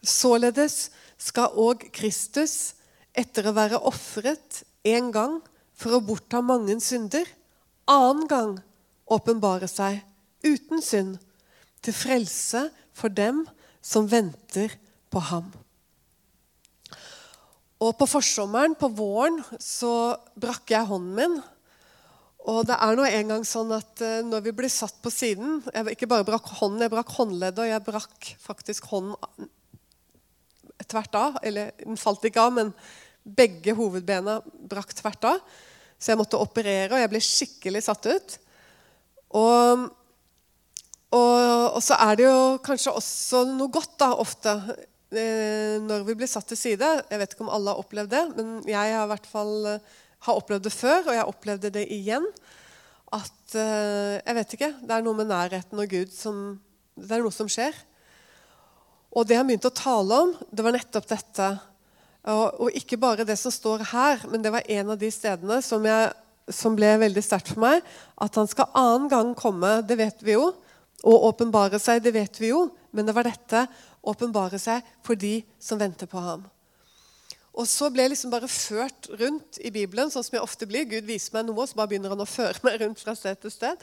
Således 0.00 0.90
skal 1.20 1.52
òg 1.60 1.90
Kristus, 1.92 2.74
etter 3.12 3.48
å 3.50 3.56
være 3.56 3.80
ofret 3.90 4.62
en 4.86 5.10
gang 5.12 5.38
for 5.76 5.96
å 5.96 6.04
bortta 6.04 6.40
mange 6.44 6.78
synder, 6.80 7.26
annen 7.90 8.28
gang 8.30 8.52
åpenbare 9.10 9.68
seg 9.68 10.00
uten 10.46 10.80
synd, 10.84 11.18
til 11.80 11.96
frelse 11.96 12.66
for 12.96 13.12
dem 13.12 13.42
som 13.82 14.08
venter 14.08 14.72
på 15.10 15.20
ham. 15.30 15.48
Og 17.80 17.96
På 17.96 18.06
forsommeren, 18.08 18.76
på 18.76 18.90
våren, 18.92 19.40
så 19.56 20.16
brakk 20.36 20.68
jeg 20.68 20.84
hånden 20.88 21.14
min. 21.16 21.38
Og 22.50 22.66
det 22.68 22.76
er 22.76 22.96
nå 22.96 23.06
en 23.08 23.32
gang 23.32 23.46
sånn 23.48 23.72
at 23.72 24.02
uh, 24.04 24.20
når 24.24 24.44
vi 24.44 24.52
blir 24.56 24.72
satt 24.72 24.96
på 25.04 25.10
siden 25.12 25.58
Jeg 25.74 25.92
ikke 25.92 26.08
bare 26.08 26.24
brakk 26.24 26.46
hånden, 26.56 26.80
jeg 26.86 26.92
brakk 26.92 27.12
håndleddet, 27.18 27.60
og 27.60 27.68
jeg 27.68 27.84
brakk 27.84 28.28
faktisk 28.40 28.88
hånden 28.92 29.48
tvert 30.90 31.16
av. 31.18 31.38
Eller 31.46 31.72
den 31.80 32.00
falt 32.00 32.24
ikke 32.26 32.44
av, 32.44 32.54
men 32.58 32.74
begge 33.24 33.74
hovedbena 33.76 34.40
brakk 34.70 34.94
tvert 34.98 35.26
av. 35.30 35.40
Så 36.00 36.12
jeg 36.12 36.20
måtte 36.20 36.40
operere, 36.40 36.94
og 36.94 37.02
jeg 37.02 37.12
ble 37.12 37.22
skikkelig 37.24 37.82
satt 37.84 38.08
ut. 38.08 38.36
Og, 39.36 39.88
og, 41.12 41.40
og 41.76 41.82
så 41.84 41.98
er 42.08 42.18
det 42.18 42.26
jo 42.26 42.38
kanskje 42.64 42.94
også 42.96 43.42
noe 43.52 43.72
godt, 43.72 43.98
da, 44.00 44.14
ofte, 44.22 44.54
eh, 45.12 45.76
når 45.84 46.06
vi 46.08 46.16
blir 46.22 46.30
satt 46.30 46.48
til 46.50 46.58
side. 46.58 46.94
Jeg 47.10 47.20
vet 47.20 47.34
ikke 47.36 47.44
om 47.44 47.52
alle 47.52 47.74
har 47.74 47.82
opplevd 47.84 48.14
det, 48.14 48.24
men 48.38 48.56
jeg 48.64 48.96
har 48.96 49.04
i 49.04 49.12
hvert 49.12 49.28
fall 49.28 49.74
eh, 49.74 49.92
har 50.26 50.40
opplevd 50.40 50.66
det 50.66 50.74
før, 50.74 51.04
og 51.06 51.14
jeg 51.16 51.28
opplevde 51.34 51.74
det 51.76 51.84
igjen. 51.92 52.26
At 53.12 53.54
eh, 53.58 54.16
Jeg 54.24 54.36
vet 54.38 54.56
ikke. 54.56 54.72
Det 54.86 54.96
er 54.96 55.04
noe 55.04 55.18
med 55.18 55.30
nærheten 55.30 55.80
og 55.82 55.90
Gud 55.90 56.12
som 56.14 56.60
Det 56.94 57.16
er 57.16 57.24
noe 57.24 57.34
som 57.34 57.48
skjer. 57.50 57.76
Og 59.10 59.26
det 59.26 59.38
han 59.38 59.48
begynte 59.48 59.70
å 59.70 59.74
tale 59.74 60.22
om, 60.24 60.32
det 60.50 60.64
var 60.64 60.76
nettopp 60.76 61.08
dette. 61.10 61.50
Og, 62.30 62.66
og 62.66 62.76
ikke 62.76 62.98
bare 63.00 63.26
det 63.26 63.38
som 63.40 63.52
står 63.52 63.84
her, 63.90 64.26
men 64.30 64.44
det 64.44 64.52
var 64.54 64.66
en 64.70 64.92
av 64.94 65.00
de 65.00 65.10
stedene 65.12 65.58
som, 65.64 65.84
jeg, 65.86 66.12
som 66.52 66.76
ble 66.78 66.92
veldig 67.02 67.24
sterkt 67.24 67.54
for 67.54 67.64
meg. 67.64 67.82
At 68.20 68.38
han 68.38 68.50
skal 68.50 68.70
annen 68.76 69.10
gang 69.10 69.34
komme, 69.38 69.80
det 69.86 69.98
vet 69.98 70.22
vi 70.26 70.36
jo. 70.36 70.52
Og 71.00 71.26
åpenbare 71.30 71.80
seg, 71.80 72.04
det 72.04 72.14
vet 72.14 72.40
vi 72.42 72.52
jo. 72.52 72.68
Men 72.94 73.08
det 73.08 73.16
var 73.16 73.26
dette 73.26 73.66
åpenbare 74.00 74.60
seg 74.60 74.86
for 75.06 75.18
de 75.18 75.40
som 75.62 75.80
venter 75.80 76.08
på 76.10 76.20
ham. 76.22 76.46
Og 77.50 77.66
så 77.66 77.88
ble 77.90 78.04
jeg 78.04 78.14
liksom 78.14 78.30
bare 78.32 78.48
ført 78.48 79.10
rundt 79.18 79.58
i 79.58 79.72
Bibelen, 79.74 80.10
sånn 80.12 80.24
som 80.24 80.36
jeg 80.36 80.44
ofte 80.44 80.68
blir. 80.70 80.86
Gud 80.88 81.08
viser 81.08 81.34
meg 81.34 81.48
noe, 81.48 81.66
så 81.66 81.76
bare 81.78 81.90
begynner 81.90 82.14
han 82.14 82.22
å 82.22 82.28
føre 82.28 82.62
meg 82.66 82.78
rundt 82.84 83.02
fra 83.02 83.16
sted 83.18 83.40
til 83.42 83.52
sted. 83.52 83.80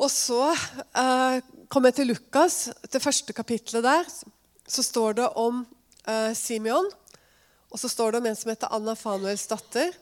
Og 0.00 0.08
så 0.08 0.46
eh, 0.48 1.42
kom 1.68 1.84
jeg 1.84 1.98
til 1.98 2.08
Lukas, 2.14 2.70
det 2.88 3.02
første 3.04 3.34
kapitlet 3.36 3.84
der. 3.84 4.06
Så 4.64 4.84
står 4.86 5.18
det 5.18 5.28
om 5.36 5.60
eh, 6.08 6.32
Simeon, 6.36 6.88
og 7.70 7.78
så 7.78 7.90
står 7.90 8.14
det 8.14 8.22
om 8.22 8.30
en 8.30 8.38
som 8.38 8.50
heter 8.50 8.72
Anna 8.72 8.96
Fanuels 8.96 9.44
datter. 9.50 9.92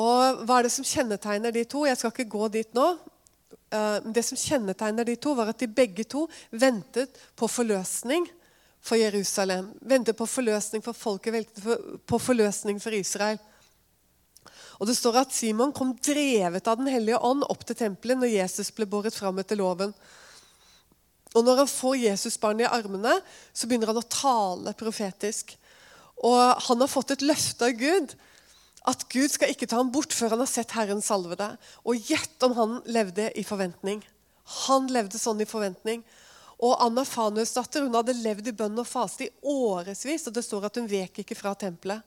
Og 0.00 0.44
hva 0.46 0.58
er 0.58 0.66
det 0.66 0.72
som 0.72 0.86
kjennetegner 0.86 1.52
de 1.54 1.66
to? 1.68 1.84
Jeg 1.86 1.98
skal 1.98 2.14
ikke 2.14 2.32
gå 2.32 2.48
dit 2.56 2.72
nå. 2.78 2.86
Eh, 3.70 3.98
det 4.16 4.24
som 4.26 4.40
kjennetegner 4.40 5.06
de 5.06 5.18
to, 5.20 5.36
var 5.36 5.52
at 5.52 5.60
de 5.60 5.68
begge 5.68 6.08
to 6.08 6.24
ventet 6.50 7.20
på 7.36 7.50
forløsning 7.50 8.24
for 8.80 8.96
Jerusalem. 8.96 9.74
Ventet 9.84 10.16
på 10.16 10.26
forløsning 10.30 10.82
for 10.86 10.96
folket, 10.96 11.36
ventet 11.36 12.00
på 12.08 12.22
forløsning 12.22 12.80
for 12.80 12.96
Israel. 12.96 13.38
Og 14.80 14.88
Det 14.88 14.96
står 14.96 15.20
at 15.20 15.34
Simon 15.36 15.74
kom 15.76 15.92
drevet 16.00 16.66
av 16.66 16.80
Den 16.80 16.88
hellige 16.88 17.20
ånd 17.20 17.44
opp 17.44 17.66
til 17.68 17.76
tempelet 17.76 18.18
når 18.18 18.32
Jesus 18.32 18.72
ble 18.72 18.88
båret 18.88 19.14
fram 19.14 19.38
etter 19.42 19.60
loven. 19.60 19.92
Og 21.36 21.44
Når 21.44 21.62
han 21.62 21.70
får 21.70 22.00
Jesusbarnet 22.00 22.66
i 22.66 22.72
armene, 22.72 23.20
så 23.52 23.68
begynner 23.68 23.92
han 23.92 24.00
å 24.00 24.08
tale 24.08 24.74
profetisk. 24.74 25.52
Og 26.24 26.64
Han 26.66 26.80
har 26.80 26.90
fått 26.90 27.12
et 27.14 27.26
løfte 27.28 27.68
av 27.68 27.76
Gud 27.76 28.16
at 28.88 29.04
Gud 29.12 29.28
skal 29.28 29.52
ikke 29.52 29.68
ta 29.68 29.76
ham 29.76 29.90
bort 29.92 30.14
før 30.16 30.32
han 30.32 30.40
har 30.40 30.48
sett 30.48 30.72
Herren 30.72 31.02
salve 31.04 31.36
deg. 31.36 31.58
Og 31.84 32.10
gjett 32.10 32.46
om 32.46 32.56
han 32.56 32.78
levde 32.88 33.28
i 33.36 33.44
forventning. 33.44 34.00
Han 34.64 34.88
levde 34.88 35.20
sånn 35.20 35.42
i 35.44 35.48
forventning. 35.48 36.00
Og 36.60 36.76
Anna 36.80 37.04
Fanues 37.08 37.52
datter 37.56 37.84
hun 37.84 37.96
hadde 37.96 38.16
levd 38.16 38.48
i 38.48 38.56
bønn 38.56 38.80
og 38.80 38.88
faste 38.88 39.26
i 39.26 39.32
årevis. 39.44 40.26
Og 40.28 40.36
det 40.36 40.44
står 40.44 40.68
at 40.68 40.80
hun 40.80 40.88
vek 40.88 41.22
ikke 41.22 41.36
fra 41.36 41.52
tempelet. 41.58 42.00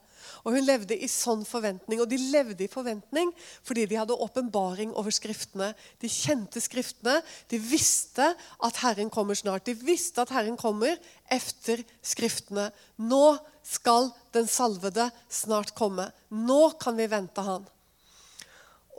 Og 0.44 0.56
Hun 0.56 0.66
levde 0.67 0.97
i 0.97 1.09
sånn 1.11 1.44
forventning, 1.47 2.01
og 2.01 2.09
de 2.11 2.19
levde 2.34 2.66
i 2.66 2.72
forventning 2.72 3.31
fordi 3.66 3.85
de 3.89 4.00
hadde 4.00 4.17
åpenbaring 4.25 4.94
over 5.00 5.13
Skriftene. 5.13 5.72
De 6.01 6.11
kjente 6.11 6.61
Skriftene, 6.63 7.19
de 7.51 7.59
visste 7.59 8.31
at 8.63 8.81
Herren 8.84 9.11
kommer 9.13 9.38
snart. 9.38 9.66
De 9.67 9.75
visste 9.78 10.23
at 10.23 10.34
Herren 10.34 10.57
kommer 10.59 11.00
efter 11.31 11.84
Skriftene. 12.03 12.69
Nå 12.97 13.38
skal 13.63 14.11
den 14.35 14.47
salvede 14.47 15.09
snart 15.31 15.73
komme. 15.75 16.09
Nå 16.29 16.75
kan 16.81 16.97
vi 17.00 17.07
vente 17.11 17.44
Han. 17.45 17.66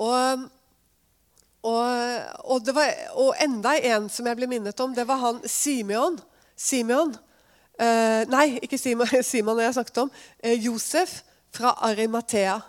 Og, 0.00 0.46
og, 1.62 1.82
og, 2.44 2.72
var, 2.74 2.90
og 3.20 3.36
enda 3.42 3.76
en 3.78 4.08
som 4.10 4.26
jeg 4.26 4.38
ble 4.40 4.48
minnet 4.50 4.80
om, 4.82 4.94
det 4.94 5.06
var 5.06 5.20
han 5.22 5.38
Simeon. 5.46 6.18
Simeon 6.56 7.14
Uh, 7.74 8.22
nei, 8.30 8.60
ikke 8.62 8.78
Simon, 8.82 9.10
Simon 9.26 9.62
jeg 9.62 9.74
snakket 9.74 10.04
om. 10.04 10.12
Eh, 10.42 10.58
Josef 10.66 11.22
fra 11.54 11.74
Arimathea. 11.86 12.60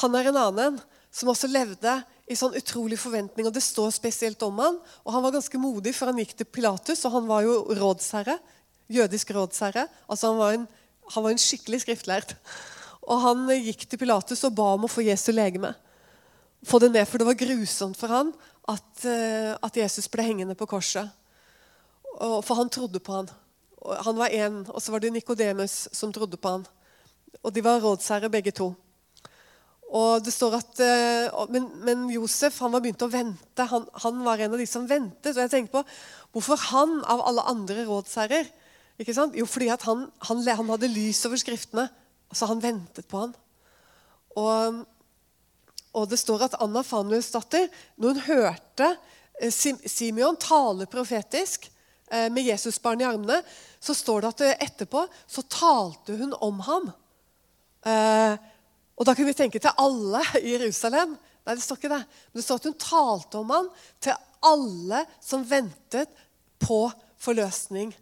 Han 0.00 0.16
er 0.16 0.30
en 0.30 0.40
annen 0.40 0.80
som 1.12 1.32
også 1.32 1.50
levde 1.50 1.98
i 2.30 2.36
sånn 2.38 2.54
utrolig 2.56 2.98
forventning. 3.00 3.48
og 3.48 3.54
Det 3.54 3.62
står 3.64 3.90
spesielt 3.92 4.42
om 4.46 4.58
han, 4.62 4.78
og 5.04 5.12
Han 5.12 5.24
var 5.24 5.34
ganske 5.34 5.58
modig, 5.58 5.94
for 5.96 6.10
han 6.10 6.20
gikk 6.22 6.36
til 6.38 6.46
Pilatus, 6.46 7.04
og 7.04 7.16
han 7.18 7.26
var 7.28 7.44
jo 7.44 7.56
rådsherre. 7.76 8.38
Jødisk 8.90 9.34
rådsherre. 9.34 9.88
Altså 10.08 10.30
Han 10.30 10.38
var 10.38 10.54
en, 10.54 10.68
han 11.10 11.24
var 11.24 11.30
en 11.34 11.42
skikkelig 11.42 11.82
skriftlært. 11.82 12.36
Og 13.02 13.20
Han 13.20 13.48
gikk 13.50 13.88
til 13.88 13.98
Pilatus 13.98 14.44
og 14.46 14.54
ba 14.54 14.74
om 14.76 14.86
å 14.86 14.90
få 14.90 15.02
Jesu 15.02 15.32
legeme. 15.32 15.74
Få 16.64 16.78
det 16.78 16.92
ned, 16.92 17.08
For 17.08 17.18
det 17.18 17.26
var 17.26 17.40
grusomt 17.40 17.96
for 17.96 18.12
han 18.12 18.32
at, 18.68 19.04
uh, 19.04 19.56
at 19.64 19.76
Jesus 19.76 20.08
ble 20.12 20.22
hengende 20.22 20.54
på 20.54 20.68
korset. 20.68 21.08
Og, 22.20 22.44
for 22.44 22.54
han 22.54 22.68
trodde 22.68 23.00
på 23.00 23.14
han. 23.16 23.30
Han 23.80 24.18
var 24.18 24.28
én, 24.28 24.62
og 24.68 24.82
så 24.82 24.92
var 24.92 25.00
det 25.00 25.12
Nikodemus 25.14 25.88
som 25.96 26.12
trodde 26.12 26.36
på 26.36 26.56
han. 26.56 26.66
Og 27.40 27.52
de 27.54 27.64
var 27.64 27.80
rådsherrer 27.80 28.32
begge 28.32 28.52
to. 28.52 28.74
Og 29.90 30.22
det 30.22 30.30
står 30.30 30.54
at, 30.60 30.80
eh, 30.84 31.46
men, 31.50 31.66
men 31.82 32.04
Josef 32.14 32.60
han 32.62 32.70
var 32.70 32.82
begynt 32.84 33.02
å 33.02 33.10
vente. 33.10 33.66
Han, 33.72 33.88
han, 34.04 34.20
var 34.26 34.38
en 34.38 34.54
av 34.54 34.60
de 34.60 34.66
som 34.68 34.86
ventet. 34.86 35.32
Og 35.34 35.42
jeg 35.42 35.50
tenkte 35.50 35.80
på 35.80 35.82
hvorfor 36.36 36.60
han 36.70 37.00
av 37.10 37.24
alle 37.26 37.46
andre 37.50 37.86
rådsherrer? 37.88 38.46
Ikke 39.02 39.16
sant? 39.16 39.34
Jo, 39.34 39.48
fordi 39.50 39.70
han, 39.72 40.06
han, 40.28 40.44
han, 40.46 40.70
hadde 40.70 40.92
lys 40.92 41.24
over 41.26 41.40
Skriftene. 41.40 41.88
Så 42.30 42.46
han 42.46 42.62
ventet 42.62 43.08
på 43.10 43.24
han. 43.24 43.34
Og, 44.38 44.84
og 45.98 46.06
det 46.12 46.20
står 46.20 46.46
at 46.46 46.60
Anna 46.62 46.84
Fanuels 46.86 47.32
datter, 47.34 47.66
når 47.98 48.12
hun 48.12 48.26
hørte 48.28 48.92
eh, 49.40 49.50
Simeon 49.50 50.38
tale 50.38 50.86
profetisk 50.92 51.66
med 52.10 52.42
Jesusbarnet 52.42 53.04
i 53.04 53.08
armene, 53.08 53.36
så 53.80 53.94
står 53.94 54.24
det 54.24 54.30
at 54.30 54.62
etterpå 54.66 55.04
så 55.30 55.44
talte 55.46 56.16
hun 56.18 56.32
om 56.42 56.58
ham. 56.66 56.88
Eh, 57.86 58.34
og 59.00 59.06
da 59.08 59.14
kunne 59.14 59.30
vi 59.30 59.38
tenke 59.38 59.60
til 59.62 59.76
alle 59.80 60.22
i 60.42 60.54
Jerusalem. 60.54 61.16
Nei, 61.46 61.56
det 61.56 61.64
står 61.64 61.80
ikke 61.80 61.92
det. 61.94 62.02
Men 62.04 62.40
det 62.40 62.46
står 62.46 62.60
at 62.60 62.68
hun 62.68 62.78
talte 62.84 63.40
om 63.40 63.54
ham 63.54 63.70
til 64.02 64.18
alle 64.50 65.04
som 65.24 65.44
ventet 65.48 66.12
på 66.60 66.82
forløsning. 67.20 67.94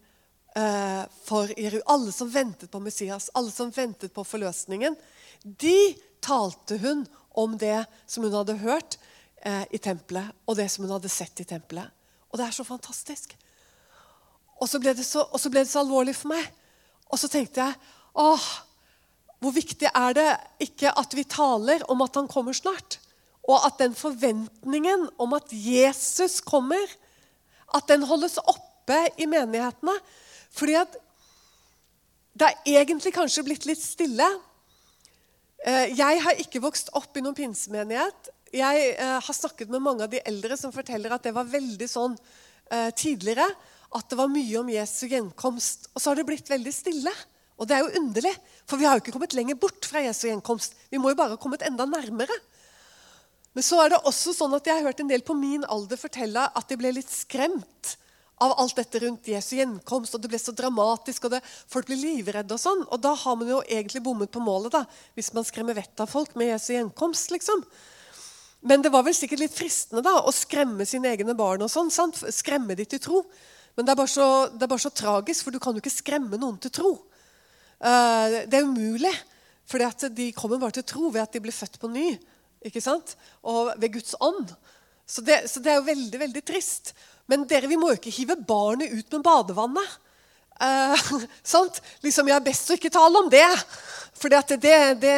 Eh, 0.59 1.03
for 1.25 1.53
alle 1.87 2.15
som 2.15 2.31
ventet 2.33 2.71
på 2.71 2.83
Messias, 2.83 3.31
alle 3.39 3.55
som 3.55 3.71
ventet 3.75 4.15
på 4.15 4.27
forløsningen. 4.27 4.97
De 5.43 5.79
talte 6.25 6.81
hun 6.83 7.07
om 7.39 7.55
det 7.59 7.85
som 8.11 8.27
hun 8.27 8.35
hadde 8.35 8.59
hørt 8.65 8.99
eh, 9.47 9.63
i 9.71 9.79
tempelet, 9.79 10.35
og 10.51 10.59
det 10.59 10.67
som 10.73 10.85
hun 10.85 10.97
hadde 10.97 11.13
sett 11.13 11.39
i 11.39 11.47
tempelet. 11.47 11.95
Og 12.33 12.41
det 12.41 12.49
er 12.49 12.57
så 12.57 12.67
fantastisk. 12.67 13.37
Og 14.59 14.69
så 14.71 14.81
ble 14.83 14.95
det 14.97 15.07
så, 15.07 15.25
ble 15.51 15.63
det 15.63 15.71
så 15.71 15.83
alvorlig 15.84 16.16
for 16.19 16.33
meg. 16.34 16.47
Og 17.09 17.21
så 17.21 17.31
tenkte 17.31 17.63
jeg 17.63 17.78
åh, 18.19 18.47
hvor 19.39 19.55
viktig 19.55 19.91
er 19.95 20.16
det 20.19 20.31
ikke 20.66 20.91
at 20.99 21.15
vi 21.15 21.25
taler 21.28 21.84
om 21.93 22.03
at 22.03 22.16
han 22.19 22.31
kommer 22.31 22.57
snart? 22.57 22.99
Og 23.49 23.63
at 23.65 23.78
den 23.81 23.95
forventningen 23.97 25.07
om 25.22 25.37
at 25.39 25.53
Jesus 25.53 26.41
kommer, 26.45 26.83
at 27.75 27.87
den 27.89 28.05
holdes 28.09 28.37
oppe 28.43 28.99
i 29.16 29.28
menighetene. 29.31 29.95
Fordi 30.53 30.75
at 30.81 30.99
det 32.39 32.49
er 32.51 32.83
egentlig 32.83 33.15
kanskje 33.15 33.45
blitt 33.47 33.66
litt 33.69 33.83
stille. 33.83 34.27
Eh, 35.66 35.95
jeg 35.99 36.21
har 36.25 36.43
ikke 36.43 36.63
vokst 36.63 36.93
opp 36.99 37.16
i 37.16 37.22
noen 37.25 37.37
pinsemenighet. 37.37 38.31
Jeg 38.54 38.93
eh, 38.95 39.16
har 39.22 39.37
snakket 39.37 39.71
med 39.72 39.83
mange 39.84 40.07
av 40.07 40.13
de 40.13 40.21
eldre 40.28 40.57
som 40.61 40.75
forteller 40.75 41.13
at 41.15 41.25
det 41.27 41.34
var 41.37 41.49
veldig 41.51 41.89
sånn 41.91 42.15
eh, 42.71 42.91
tidligere. 42.97 43.49
At 43.97 44.11
det 44.11 44.19
var 44.19 44.31
mye 44.33 44.61
om 44.61 44.69
Jesu 44.73 45.07
gjenkomst. 45.09 45.89
Og 45.95 46.03
så 46.03 46.11
har 46.11 46.19
det 46.19 46.27
blitt 46.29 46.51
veldig 46.51 46.75
stille. 46.75 47.13
Og 47.59 47.67
det 47.67 47.75
er 47.75 47.83
jo 47.83 48.01
underlig, 48.01 48.35
for 48.69 48.79
vi 48.79 48.87
har 48.87 48.97
jo 48.97 49.03
ikke 49.03 49.15
kommet 49.17 49.35
lenger 49.35 49.59
bort 49.59 49.87
fra 49.89 50.03
Jesu 50.05 50.29
gjenkomst. 50.29 50.77
Vi 50.93 51.01
må 51.01 51.11
jo 51.11 51.19
bare 51.19 51.35
ha 51.35 51.41
kommet 51.41 51.65
enda 51.67 51.89
nærmere. 51.89 52.37
Men 53.57 53.65
så 53.67 53.81
er 53.83 53.91
det 53.91 54.05
også 54.07 54.35
sånn 54.37 54.55
at 54.55 54.69
jeg 54.69 54.79
har 54.79 54.87
hørt 54.87 55.01
en 55.03 55.11
del 55.11 55.25
på 55.27 55.35
min 55.35 55.65
alder 55.67 55.99
fortelle 55.99 56.45
at 56.47 56.69
de 56.71 56.77
ble 56.79 56.93
litt 56.95 57.11
skremt 57.11 57.97
av 58.39 58.55
alt 58.63 58.79
dette 58.79 59.01
rundt 59.03 59.27
Jesu 59.27 59.57
gjenkomst, 59.59 60.15
og 60.15 60.23
det 60.23 60.31
ble 60.31 60.39
så 60.39 60.55
dramatisk, 60.55 61.27
og 61.27 61.33
det, 61.35 61.41
folk 61.67 61.89
ble 61.89 61.99
livredde 61.99 62.55
og 62.55 62.63
sånn. 62.63 62.85
Og 62.87 63.03
da 63.03 63.17
har 63.19 63.39
man 63.41 63.51
jo 63.51 63.59
egentlig 63.67 64.05
bommet 64.05 64.31
på 64.31 64.43
målet, 64.43 64.71
da, 64.77 64.85
hvis 65.19 65.33
man 65.35 65.47
skremmer 65.47 65.75
vettet 65.75 66.05
av 66.05 66.13
folk 66.13 66.37
med 66.39 66.53
Jesu 66.53 66.71
gjenkomst. 66.77 67.33
liksom. 67.35 67.65
Men 68.69 68.83
det 68.83 68.93
var 68.95 69.03
vel 69.07 69.17
sikkert 69.17 69.43
litt 69.43 69.59
fristende 69.59 70.05
da, 70.07 70.21
å 70.23 70.35
skremme 70.35 70.87
sine 70.87 71.11
egne 71.11 71.35
barn. 71.39 71.67
og 71.67 71.73
sånn? 71.73 72.15
Skremme 72.15 72.79
de 72.79 72.87
til 72.87 73.03
tro. 73.03 73.25
Men 73.78 73.86
det 73.86 73.92
er, 73.95 73.98
bare 74.01 74.10
så, 74.10 74.28
det 74.51 74.65
er 74.66 74.71
bare 74.72 74.83
så 74.83 74.91
tragisk, 74.91 75.45
for 75.47 75.54
du 75.54 75.60
kan 75.63 75.77
jo 75.77 75.78
ikke 75.78 75.95
skremme 75.95 76.34
noen 76.34 76.57
til 76.59 76.72
tro. 76.75 76.97
Uh, 77.78 78.42
det 78.51 78.59
er 78.59 78.66
umulig. 78.66 79.13
For 79.71 79.78
de 80.10 80.33
kommer 80.34 80.59
bare 80.59 80.75
til 80.80 80.86
tro 80.89 81.13
ved 81.15 81.22
at 81.22 81.36
de 81.36 81.42
blir 81.45 81.54
født 81.54 81.77
på 81.78 81.91
ny. 81.92 82.09
ikke 82.66 82.83
sant? 82.83 83.15
Og 83.47 83.71
ved 83.78 83.92
Guds 83.95 84.16
ånd. 84.19 84.51
Så 85.07 85.22
det, 85.22 85.45
så 85.47 85.63
det 85.63 85.71
er 85.71 85.78
jo 85.78 85.86
veldig 85.86 86.21
veldig 86.25 86.42
trist. 86.42 86.91
Men 87.30 87.45
dere, 87.47 87.71
vi 87.71 87.78
må 87.78 87.92
jo 87.92 88.01
ikke 88.01 88.16
hive 88.16 88.34
barnet 88.48 88.91
ut 88.91 89.15
med 89.15 89.22
badevannet. 89.28 89.92
Uh, 90.59 91.13
sant? 91.54 91.78
Liksom, 92.03 92.33
Jeg 92.33 92.41
er 92.41 92.48
best 92.48 92.72
å 92.72 92.78
ikke 92.80 92.91
tale 92.91 93.22
om 93.22 93.30
det. 93.30 93.47
For 94.19 94.33
det, 94.33 94.59
det, 94.59 94.75
det, 94.98 95.15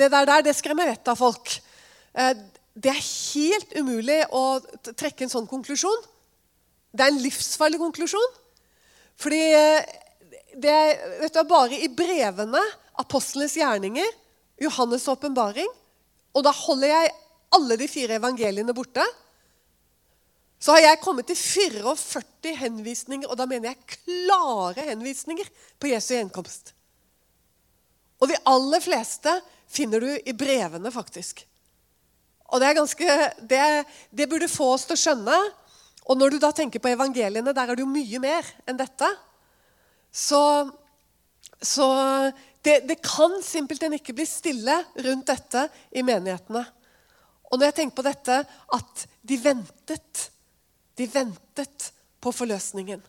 der, 0.00 0.24
der 0.24 0.46
det 0.48 0.56
skremmer 0.56 0.88
vettet 0.88 1.12
av 1.12 1.20
folk. 1.20 1.52
Uh, 2.16 2.32
det 2.80 2.94
er 2.94 3.04
helt 3.04 3.76
umulig 3.76 4.22
å 4.32 4.46
trekke 4.88 5.26
en 5.26 5.34
sånn 5.36 5.50
konklusjon. 5.50 6.08
Det 6.90 7.04
er 7.04 7.12
en 7.12 7.22
livsfarlig 7.22 7.80
konklusjon. 7.80 8.38
Fordi 9.20 9.40
eh, 9.54 9.96
det 10.60 10.76
du, 11.34 11.42
bare 11.48 11.78
i 11.78 11.88
brevene, 11.92 12.62
apostlenes 13.00 13.56
gjerninger, 13.58 14.16
Johannes' 14.60 15.08
åpenbaring 15.08 15.68
Og 16.36 16.42
da 16.44 16.50
holder 16.52 16.90
jeg 16.90 17.12
alle 17.56 17.76
de 17.80 17.86
fire 17.90 18.18
evangeliene 18.20 18.74
borte. 18.76 19.02
Så 20.60 20.76
har 20.76 20.84
jeg 20.84 21.00
kommet 21.02 21.26
til 21.26 21.38
44 21.40 22.52
henvisninger, 22.60 23.26
og 23.26 23.38
da 23.40 23.46
mener 23.48 23.72
jeg 23.72 23.96
klare 23.96 24.84
henvisninger 24.90 25.48
på 25.80 25.90
Jesu 25.90 26.12
gjenkomst. 26.12 26.74
Og 28.20 28.28
de 28.28 28.36
aller 28.46 28.84
fleste 28.84 29.32
finner 29.70 30.04
du 30.04 30.10
i 30.12 30.36
brevene, 30.36 30.92
faktisk. 30.92 31.42
Og 32.50 32.60
det, 32.60 32.68
er 32.68 32.76
ganske, 32.76 33.16
det, 33.48 33.64
det 34.12 34.28
burde 34.30 34.50
få 34.52 34.74
oss 34.74 34.84
til 34.86 34.98
å 34.98 35.00
skjønne. 35.00 35.38
Og 36.10 36.18
når 36.18 36.34
du 36.34 36.40
da 36.42 36.50
tenker 36.50 36.82
på 36.82 36.90
evangeliene, 36.90 37.54
der 37.54 37.70
er 37.70 37.78
det 37.78 37.84
jo 37.84 37.90
mye 37.90 38.18
mer 38.22 38.46
enn 38.66 38.78
dette. 38.78 39.06
Så, 40.10 40.40
så 41.62 41.86
det, 42.66 42.80
det, 42.88 42.98
kan 43.04 43.36
simpelthen 43.46 43.94
ikke 43.94 44.16
bli 44.18 44.26
stille 44.26 44.74
rundt 45.06 45.30
dette 45.30 45.68
i 45.94 46.02
menighetene. 46.02 46.64
Og 47.50 47.58
når 47.58 47.70
jeg 47.70 47.76
tenker 47.78 48.00
på 48.00 48.06
dette 48.06 48.42
at 48.78 49.06
de 49.22 49.38
ventet 49.38 50.26
De 50.98 51.06
ventet 51.08 51.86
på 52.20 52.28
forløsningen. 52.34 53.00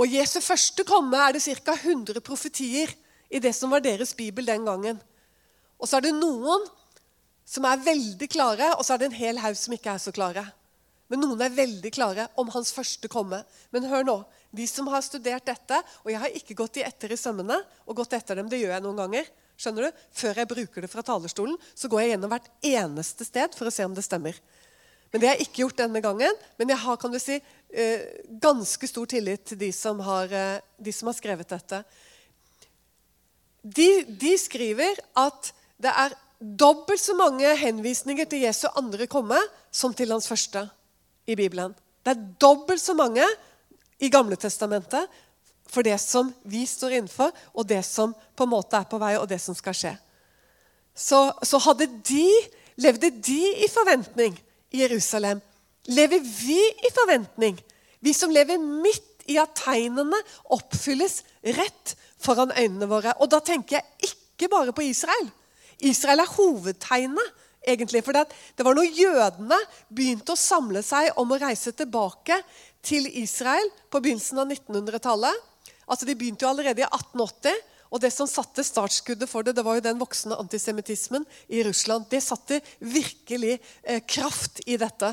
Og 0.00 0.08
Jesu 0.08 0.38
første 0.40 0.86
komme 0.88 1.18
er 1.20 1.34
det 1.34 1.42
ca. 1.44 1.74
100 1.74 2.22
profetier 2.24 2.94
i 3.28 3.40
det 3.42 3.52
som 3.52 3.74
var 3.74 3.82
deres 3.84 4.14
bibel 4.16 4.46
den 4.46 4.64
gangen. 4.64 5.02
Og 5.76 5.88
så 5.88 5.98
er 5.98 6.06
det 6.06 6.14
noen 6.16 6.64
som 7.44 7.66
er 7.68 7.82
veldig 7.84 8.28
klare, 8.32 8.70
og 8.78 8.86
så 8.86 8.94
er 8.94 9.02
det 9.02 9.10
en 9.10 9.18
hel 9.18 9.42
haug 9.42 9.58
som 9.58 9.74
ikke 9.76 9.92
er 9.92 10.00
så 10.00 10.14
klare. 10.16 10.46
Men 11.12 11.22
noen 11.22 11.42
er 11.44 11.54
veldig 11.54 11.90
klare 11.94 12.26
om 12.40 12.50
hans 12.54 12.72
første 12.74 13.08
komme. 13.10 13.42
Men 13.74 13.86
hør 13.90 14.06
nå. 14.06 14.16
De 14.56 14.66
som 14.66 14.88
har 14.90 15.04
studert 15.04 15.46
dette 15.46 15.78
Og 16.04 16.10
jeg 16.12 16.20
har 16.22 16.36
ikke 16.38 16.56
gått 16.56 16.78
de 16.78 16.84
etter 16.86 17.12
i 17.12 17.18
sømmene 17.20 17.58
og 17.84 17.98
gått 17.98 18.16
etter 18.18 18.38
dem. 18.38 18.50
Det 18.50 18.60
gjør 18.60 18.74
jeg 18.74 18.84
noen 18.84 19.02
ganger. 19.04 19.28
skjønner 19.56 19.86
du? 19.86 20.00
Før 20.12 20.42
jeg 20.42 20.50
bruker 20.50 20.84
det 20.84 20.90
fra 20.92 21.02
talerstolen, 21.06 21.56
så 21.74 21.88
går 21.88 22.02
jeg 22.02 22.10
gjennom 22.10 22.32
hvert 22.32 22.50
eneste 22.60 23.24
sted 23.24 23.54
for 23.56 23.68
å 23.68 23.72
se 23.72 23.86
om 23.86 23.94
det 23.96 24.04
stemmer. 24.04 24.36
Men 25.12 25.20
Det 25.20 25.28
har 25.28 25.38
jeg 25.38 25.46
ikke 25.46 25.62
gjort 25.62 25.78
denne 25.80 26.02
gangen. 26.02 26.42
Men 26.58 26.68
jeg 26.68 26.82
har 26.82 26.96
kan 26.96 27.12
du 27.12 27.18
si, 27.18 27.40
eh, 27.70 28.00
ganske 28.28 28.88
stor 28.88 29.06
tillit 29.06 29.46
til 29.46 29.58
de 29.58 29.72
som 29.72 30.00
har, 30.00 30.24
eh, 30.32 30.60
de 30.82 30.92
som 30.92 31.06
har 31.06 31.14
skrevet 31.14 31.48
dette. 31.48 31.84
De, 33.64 34.04
de 34.04 34.36
skriver 34.38 34.98
at 35.16 35.52
det 35.80 35.90
er 35.90 36.14
dobbelt 36.40 37.00
så 37.00 37.16
mange 37.16 37.56
henvisninger 37.56 38.28
til 38.28 38.44
Jesu 38.44 38.68
andre 38.76 39.06
komme 39.06 39.38
som 39.72 39.94
til 39.94 40.10
hans 40.10 40.28
første 40.28 40.68
i 41.26 41.36
Bibelen. 41.38 41.74
Det 42.04 42.14
er 42.14 42.26
dobbelt 42.40 42.82
så 42.82 42.94
mange 42.94 43.24
i 43.98 44.10
Gamle 44.12 44.36
Testamentet 44.38 45.08
for 45.66 45.82
det 45.82 45.96
som 46.00 46.30
vi 46.46 46.62
står 46.68 46.98
innenfor, 46.98 47.32
og 47.54 47.66
det 47.66 47.82
som 47.84 48.12
på 48.14 48.46
en 48.46 48.52
måte 48.52 48.78
er 48.78 48.86
på 48.88 49.00
vei, 49.02 49.16
og 49.18 49.26
det 49.30 49.40
som 49.42 49.56
skal 49.56 49.74
skje. 49.74 49.92
Så, 50.96 51.18
så 51.42 51.58
de, 51.76 52.28
levde 52.80 53.10
de 53.10 53.40
i 53.64 53.68
forventning 53.68 54.36
i 54.72 54.84
Jerusalem. 54.84 55.42
Lever 55.86 56.22
vi 56.22 56.60
i 56.60 56.92
forventning? 56.94 57.58
Vi 58.00 58.12
som 58.14 58.30
lever 58.30 58.62
midt 58.62 59.26
i 59.26 59.38
at 59.42 59.56
tegnene 59.58 60.18
oppfylles 60.54 61.22
rett 61.58 61.96
foran 62.22 62.54
øynene 62.54 62.88
våre. 62.88 63.14
Og 63.20 63.30
da 63.30 63.40
tenker 63.44 63.80
jeg 63.80 64.12
ikke 64.12 64.50
bare 64.52 64.74
på 64.76 64.86
Israel. 64.86 65.28
Israel 65.82 66.22
er 66.22 66.34
hovedtegnet. 66.36 67.42
Egentlig, 67.66 68.04
for 68.04 68.12
Det 68.12 68.64
var 68.64 68.74
når 68.74 68.94
jødene 68.94 69.58
begynte 69.88 70.32
å 70.32 70.38
samle 70.38 70.82
seg 70.82 71.10
om 71.16 71.32
å 71.32 71.40
reise 71.40 71.72
tilbake 71.72 72.40
til 72.82 73.06
Israel 73.22 73.68
på 73.90 74.00
begynnelsen 74.00 74.38
av 74.38 74.50
1900-tallet. 74.50 75.42
Altså, 75.86 76.06
De 76.06 76.14
begynte 76.14 76.44
jo 76.44 76.50
allerede 76.50 76.82
i 76.82 76.88
1880. 76.88 77.56
Og 77.94 78.02
det 78.02 78.10
som 78.10 78.26
satte 78.26 78.64
startskuddet 78.66 79.30
for 79.30 79.46
det, 79.46 79.54
det 79.54 79.64
var 79.64 79.78
jo 79.78 79.84
den 79.84 80.00
voksende 80.00 80.38
antisemittismen 80.42 81.22
i 81.48 81.62
Russland. 81.62 82.08
Det 82.10 82.22
satte 82.24 82.58
virkelig 82.82 83.60
eh, 83.82 84.02
kraft 84.02 84.60
i 84.66 84.76
dette. 84.80 85.12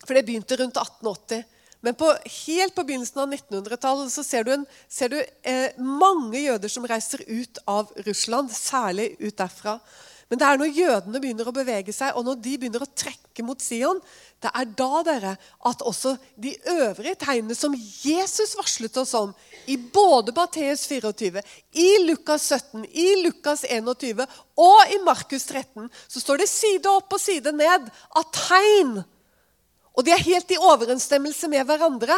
For 0.00 0.16
det 0.16 0.24
begynte 0.24 0.56
rundt 0.56 0.80
1880. 0.80 1.44
Men 1.84 1.94
på, 1.94 2.08
helt 2.48 2.74
på 2.74 2.84
begynnelsen 2.88 3.20
av 3.22 3.30
1900-tallet 3.30 4.10
så 4.12 4.24
ser 4.24 4.46
du, 4.46 4.52
en, 4.56 4.64
ser 4.88 5.12
du 5.12 5.18
eh, 5.20 5.76
mange 5.78 6.40
jøder 6.40 6.72
som 6.72 6.86
reiser 6.88 7.22
ut 7.28 7.60
av 7.68 7.92
Russland, 8.08 8.50
særlig 8.50 9.12
ut 9.20 9.36
derfra. 9.36 9.76
Men 10.26 10.40
det 10.40 10.46
er 10.46 10.58
når 10.58 10.74
jødene 10.74 11.20
begynner 11.22 11.48
å 11.48 11.54
bevege 11.54 11.92
seg, 11.94 12.16
og 12.18 12.24
når 12.26 12.40
de 12.42 12.54
begynner 12.58 12.82
å 12.82 12.88
trekke 12.98 13.44
mot 13.46 13.62
Sion, 13.62 14.00
det 14.42 14.50
er 14.50 14.70
da 14.78 15.02
dere, 15.06 15.34
at 15.70 15.84
også 15.86 16.16
de 16.34 16.56
øvrige 16.72 17.14
tegnene 17.20 17.54
som 17.54 17.76
Jesus 17.78 18.56
varslet 18.58 18.98
oss 18.98 19.14
om, 19.14 19.34
i 19.70 19.76
både 19.78 20.34
Matteus 20.34 20.82
24, 20.90 21.42
i 21.78 21.88
Lukas 22.08 22.48
17, 22.50 22.88
i 22.90 23.08
Lukas 23.22 23.62
21 23.70 24.24
og 24.26 24.94
i 24.94 24.98
Markus 25.06 25.46
13, 25.46 25.86
så 26.08 26.22
står 26.22 26.42
det 26.42 26.50
side 26.50 26.90
opp 26.90 27.14
og 27.14 27.22
side 27.22 27.54
ned 27.54 27.86
av 28.18 28.32
tegn 28.34 28.98
og 29.96 30.04
de 30.04 30.12
er 30.12 30.26
helt 30.28 30.52
i 30.52 30.60
overensstemmelse 30.60 31.48
med 31.48 31.64
hverandre. 31.68 32.16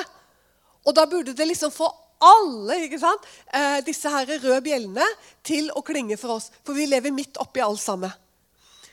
Og 0.87 0.95
da 0.97 1.07
burde 1.07 1.35
det 1.37 1.47
liksom 1.47 1.71
få 1.75 1.89
alle 2.25 2.81
ikke 2.87 3.01
sant? 3.03 3.27
Eh, 3.55 3.81
disse 3.87 4.11
her 4.13 4.31
røde 4.39 4.63
bjellene 4.65 5.07
til 5.47 5.71
å 5.75 5.85
klinge 5.87 6.19
for 6.21 6.39
oss. 6.39 6.51
For 6.67 6.77
vi 6.79 6.89
lever 6.91 7.15
midt 7.15 7.39
oppi 7.43 7.63
alt 7.65 7.83
sammen. 7.83 8.15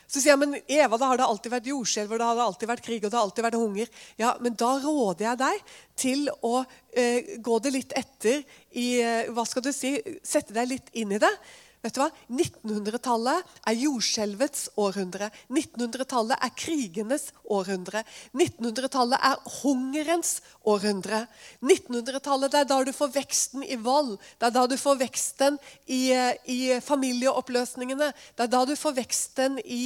Så 0.06 0.22
sier 0.22 0.36
jeg, 0.36 0.42
men 0.44 0.54
Eva, 0.70 1.00
da 1.02 1.10
har 1.10 1.18
det 1.18 1.26
alltid 1.26 1.52
vært 1.52 1.68
jordskjelv, 1.72 2.12
det 2.14 2.28
har 2.28 2.40
alltid 2.44 2.70
vært 2.70 2.86
krig 2.86 3.02
og 3.02 3.10
det 3.10 3.18
har 3.18 3.26
alltid 3.26 3.46
vært 3.48 3.58
hunger. 3.58 3.90
Ja, 4.22 4.36
Men 4.40 4.58
da 4.60 4.76
råder 4.84 5.26
jeg 5.26 5.40
deg 5.42 5.74
til 5.98 6.28
å 6.46 6.60
eh, 6.94 7.36
gå 7.42 7.60
det 7.60 7.74
litt 7.74 7.96
etter 7.98 8.44
i 8.78 8.88
eh, 9.02 9.32
Hva 9.34 9.48
skal 9.50 9.66
du 9.66 9.72
si? 9.74 9.96
Sette 10.24 10.54
deg 10.54 10.70
litt 10.70 10.94
inn 10.94 11.16
i 11.16 11.22
det. 11.22 11.34
Vet 11.86 11.94
du 11.94 12.00
hva? 12.02 12.08
1900-tallet 12.34 13.52
er 13.70 13.76
jordskjelvets 13.78 14.72
århundre. 14.82 15.28
1900-tallet 15.54 16.42
er 16.42 16.54
krigenes 16.58 17.28
århundre. 17.46 18.02
1900-tallet 18.34 19.22
er 19.30 19.44
hungerens 19.60 20.40
århundre. 20.66 21.22
1900-tallet 21.62 22.58
er 22.58 22.66
da 22.72 22.80
du 22.82 22.90
får 22.96 23.14
veksten 23.20 23.68
i 23.70 23.78
vold. 23.78 24.16
Det 24.42 24.50
er 24.50 24.58
da 24.58 24.66
du 24.66 24.74
får 24.82 24.98
veksten 25.04 25.62
i, 25.86 26.10
i 26.50 26.60
familieoppløsningene. 26.82 28.10
Det 28.34 28.48
er 28.48 28.54
da 28.58 28.66
du 28.66 28.74
får 28.82 28.98
veksten 29.04 29.62
i, 29.62 29.86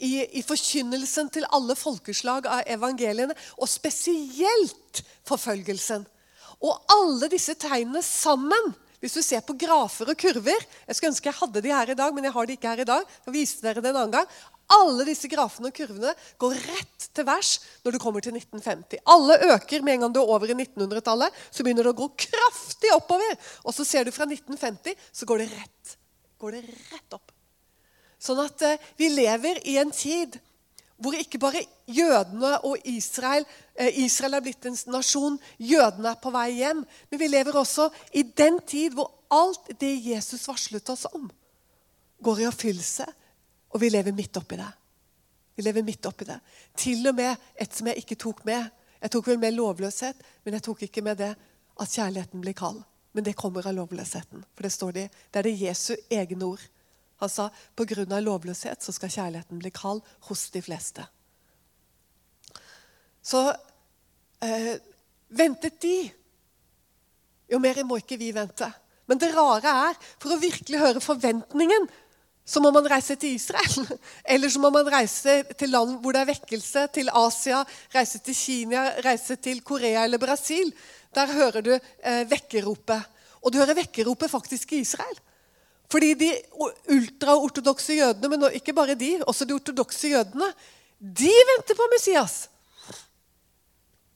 i, 0.00 0.12
i 0.24 0.46
forkynnelsen 0.48 1.28
til 1.36 1.44
alle 1.52 1.76
folkeslag 1.76 2.48
av 2.48 2.64
evangeliene. 2.64 3.36
Og 3.60 3.68
spesielt 3.68 5.04
forfølgelsen. 5.28 6.08
Og 6.64 6.94
alle 6.96 7.28
disse 7.28 7.60
tegnene 7.60 8.00
sammen 8.00 8.72
hvis 9.00 9.16
du 9.16 9.22
ser 9.24 9.40
på 9.44 9.56
grafer 9.56 10.12
og 10.12 10.18
kurver 10.20 10.60
Jeg 10.60 10.96
skulle 10.96 11.12
ønske 11.14 11.30
jeg 11.30 11.38
hadde 11.38 11.62
de 11.64 11.72
her 11.72 11.92
i 11.92 11.96
dag, 11.96 12.14
men 12.14 12.26
jeg 12.28 12.34
har 12.34 12.48
de 12.48 12.56
ikke 12.56 12.72
her 12.72 12.82
i 12.82 12.88
dag. 12.88 13.06
Jeg 13.26 13.34
viste 13.34 13.64
dere 13.64 13.80
det 13.80 13.92
en 13.92 14.00
annen 14.02 14.12
gang. 14.18 14.34
Alle 14.70 15.06
disse 15.08 15.28
grafene 15.30 15.70
og 15.70 15.74
kurvene 15.74 16.12
går 16.38 16.58
rett 16.68 17.06
til 17.16 17.26
værs 17.26 17.54
når 17.82 17.96
du 17.96 18.00
kommer 18.02 18.22
til 18.22 18.36
1950. 18.36 19.00
Alle 19.14 19.38
øker 19.56 19.86
med 19.86 19.96
en 19.96 20.04
gang 20.04 20.14
du 20.14 20.20
er 20.20 20.34
over 20.36 20.52
i 20.52 20.56
1900-tallet. 20.58 21.40
Så 21.50 21.64
begynner 21.64 21.88
det 21.88 21.94
å 21.94 22.00
gå 22.02 22.10
kraftig 22.26 22.92
oppover. 22.94 23.34
Og 23.64 23.74
så 23.74 23.88
ser 23.88 24.06
du 24.06 24.12
fra 24.14 24.28
1950, 24.28 24.94
så 25.10 25.26
går 25.26 25.42
det 25.42 25.48
rett, 25.56 25.96
går 26.38 26.58
det 26.58 26.62
rett 26.68 27.18
opp. 27.18 27.34
Sånn 28.20 28.42
at 28.44 28.62
eh, 28.68 28.88
vi 29.00 29.08
lever 29.14 29.62
i 29.64 29.78
en 29.80 29.90
tid 29.96 30.36
hvor 31.00 31.16
ikke 31.16 31.40
bare 31.40 31.62
jødene 31.88 32.52
og 32.68 32.76
Israel 32.88 33.46
eh, 33.74 34.02
Israel 34.04 34.36
er 34.36 34.44
blitt 34.44 34.66
en 34.68 34.76
nasjon, 34.92 35.38
jødene 35.58 36.12
er 36.12 36.20
på 36.20 36.32
vei 36.34 36.50
hjem. 36.58 36.82
Men 37.10 37.22
vi 37.22 37.28
lever 37.30 37.56
også 37.56 37.88
i 38.12 38.22
den 38.36 38.60
tid 38.68 38.96
hvor 38.98 39.10
alt 39.32 39.72
det 39.80 39.94
Jesus 40.04 40.46
varslet 40.48 40.92
oss 40.92 41.06
om, 41.12 41.30
går 42.20 42.42
i 42.42 42.48
oppfyllelse. 42.50 43.06
Og 43.70 43.80
vi 43.80 43.90
lever 43.92 44.14
midt 44.16 44.36
oppi 44.36 44.58
det. 44.58 44.68
Vi 45.56 45.64
lever 45.64 45.86
midt 45.86 46.06
oppi 46.08 46.26
det. 46.28 46.38
Til 46.76 47.06
og 47.10 47.16
med 47.16 47.36
et 47.54 47.74
som 47.76 47.88
jeg 47.90 48.02
ikke 48.02 48.18
tok 48.20 48.44
med. 48.48 48.68
Jeg 49.00 49.12
tok 49.14 49.30
vel 49.30 49.40
med 49.40 49.56
lovløshet, 49.56 50.18
men 50.44 50.56
jeg 50.56 50.64
tok 50.66 50.82
ikke 50.86 51.04
med 51.04 51.20
det 51.20 51.30
at 51.80 51.94
kjærligheten 51.94 52.42
blir 52.42 52.56
kald. 52.56 52.82
Men 53.12 53.26
det 53.26 53.38
kommer 53.38 53.66
av 53.66 53.74
lovløsheten. 53.74 54.44
For 54.54 54.66
det 54.66 54.72
står 54.74 54.92
det, 54.96 55.06
det 55.30 55.40
er 55.40 55.48
det 55.48 55.60
Jesu 55.62 55.94
egne 56.10 56.52
ord. 56.52 56.62
Han 57.20 57.28
sa 57.28 57.50
pga. 57.76 58.20
lovløshet 58.20 58.82
så 58.82 58.92
skal 58.92 59.10
kjærligheten 59.10 59.58
bli 59.58 59.70
kald 59.70 60.00
hos 60.28 60.50
de 60.50 60.62
fleste. 60.62 61.06
Så 63.22 63.50
eh, 64.40 64.76
ventet 65.28 65.80
de? 65.80 66.10
Jo 67.50 67.58
mer 67.58 67.82
må 67.84 67.98
ikke 68.00 68.18
vi 68.18 68.32
vente. 68.32 68.70
Men 69.10 69.18
det 69.18 69.34
rare 69.34 69.72
er, 69.90 69.98
for 70.22 70.32
å 70.32 70.40
virkelig 70.40 70.78
høre 70.78 71.02
forventningen, 71.02 71.88
så 72.46 72.60
må 72.62 72.70
man 72.74 72.86
reise 72.88 73.16
til 73.20 73.36
Israel. 73.36 73.86
Eller 74.32 74.50
så 74.50 74.62
må 74.62 74.70
man 74.74 74.88
reise 74.90 75.42
til 75.58 75.72
land 75.74 75.98
hvor 76.02 76.14
det 76.14 76.22
er 76.22 76.30
vekkelse. 76.32 76.86
Til 76.94 77.10
Asia, 77.14 77.62
reise 77.94 78.22
til 78.24 78.38
Kina, 78.38 78.86
reise 79.04 79.36
til 79.42 79.62
Korea 79.66 80.04
eller 80.06 80.22
Brasil. 80.22 80.72
Der 81.14 81.34
hører 81.34 81.66
du 81.66 81.72
eh, 81.74 82.22
vekkerropet. 82.30 83.18
Og 83.42 83.52
du 83.52 83.58
hører 83.60 83.78
vekkerropet 83.78 84.30
faktisk 84.30 84.72
i 84.72 84.82
Israel. 84.84 85.20
Fordi 85.90 86.14
de 86.14 86.30
ultraortodokse 86.94 87.96
jødene, 87.98 88.30
men 88.30 88.46
ikke 88.54 88.74
bare 88.76 88.94
de, 88.94 89.16
også 89.26 89.44
de 89.44 89.56
ortodokse 89.56 90.12
jødene, 90.12 90.52
de 91.00 91.32
venter 91.50 91.74
på 91.74 91.88
Messias. 91.92 92.44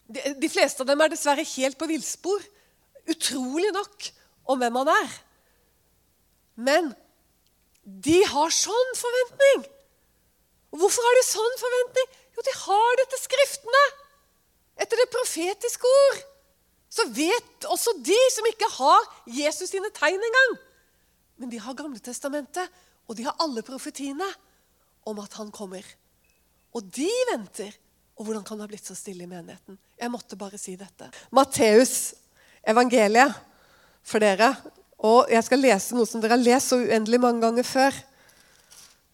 De, 0.07 0.21
de 0.39 0.51
fleste 0.53 0.85
av 0.85 0.91
dem 0.91 1.01
er 1.01 1.11
dessverre 1.11 1.47
helt 1.57 1.79
på 1.81 1.89
villspor. 1.91 2.43
Utrolig 3.11 3.73
nok 3.75 4.11
om 4.53 4.61
hvem 4.61 4.77
han 4.83 4.91
er. 4.93 5.15
Men 6.55 6.93
de 7.85 8.21
har 8.29 8.55
sånn 8.55 8.93
forventning. 9.01 9.65
Og 10.75 10.83
hvorfor 10.83 11.07
har 11.07 11.19
de 11.19 11.25
sånn 11.27 11.59
forventning? 11.61 12.13
Jo, 12.35 12.45
de 12.47 12.55
har 12.61 13.01
dette 13.01 13.21
skriftene. 13.21 13.83
Etter 14.85 14.99
det 14.99 15.11
profetiske 15.13 15.91
ord. 16.07 16.23
Så 16.95 17.09
vet 17.15 17.67
også 17.71 17.97
de 18.07 18.19
som 18.31 18.47
ikke 18.47 18.71
har 18.77 19.11
Jesus 19.41 19.73
sine 19.73 19.91
tegn 19.95 20.23
engang. 20.31 20.57
Men 21.41 21.51
de 21.51 21.61
har 21.61 21.77
Gamle 21.79 22.01
Testamentet, 22.03 22.69
og 23.09 23.17
de 23.19 23.27
har 23.27 23.37
alle 23.43 23.65
profetiene 23.67 24.27
om 25.09 25.19
at 25.21 25.35
han 25.39 25.51
kommer. 25.55 25.85
Og 26.75 26.87
de 26.95 27.11
venter. 27.33 27.75
Og 28.15 28.29
hvordan 28.29 28.45
kan 28.47 28.59
det 28.59 28.67
ha 28.67 28.71
blitt 28.71 28.87
så 28.87 28.95
stille 28.95 29.27
i 29.27 29.31
menigheten? 29.31 29.77
Jeg 29.99 30.11
måtte 30.13 30.39
bare 30.39 30.59
si 30.61 30.77
dette. 30.79 31.09
Matteus, 31.35 32.15
evangeliet 32.63 33.35
for 34.07 34.23
dere. 34.23 34.53
Og 35.05 35.31
jeg 35.33 35.43
skal 35.45 35.61
lese 35.61 35.97
noe 35.99 36.07
som 36.09 36.23
dere 36.23 36.37
har 36.37 36.45
lest 36.45 36.71
så 36.71 36.79
uendelig 36.79 37.21
mange 37.21 37.43
ganger 37.43 37.67
før. 37.67 37.97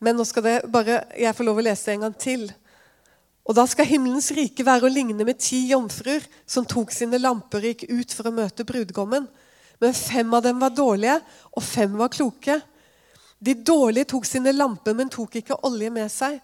Men 0.04 0.16
nå 0.16 0.24
skal 0.28 0.44
det 0.44 0.56
bare, 0.72 1.02
jeg 1.16 1.36
få 1.36 1.46
lov 1.48 1.60
å 1.60 1.64
lese 1.64 1.88
det 1.88 1.96
en 1.96 2.04
gang 2.06 2.18
til. 2.20 2.44
Og 3.48 3.56
da 3.56 3.64
skal 3.66 3.88
himmelens 3.88 4.30
rike 4.36 4.64
være 4.64 4.86
å 4.86 4.92
ligne 4.92 5.24
med 5.26 5.40
ti 5.40 5.64
jomfruer 5.72 6.24
som 6.48 6.68
tok 6.68 6.92
sine 6.94 7.18
lamper 7.18 7.64
og 7.64 7.72
gikk 7.72 7.88
ut 7.88 8.14
for 8.14 8.28
å 8.28 8.34
møte 8.36 8.68
brudgommen. 8.68 9.26
Men 9.80 9.96
fem 9.96 10.34
av 10.36 10.44
dem 10.44 10.60
var 10.60 10.72
dårlige, 10.76 11.16
og 11.56 11.64
fem 11.64 11.96
var 11.98 12.12
kloke. 12.12 12.58
De 13.40 13.54
dårlige 13.56 14.10
tok 14.12 14.26
sine 14.28 14.52
lamper, 14.52 14.94
men 14.96 15.12
tok 15.12 15.38
ikke 15.40 15.60
olje 15.66 15.90
med 15.92 16.12
seg. 16.12 16.36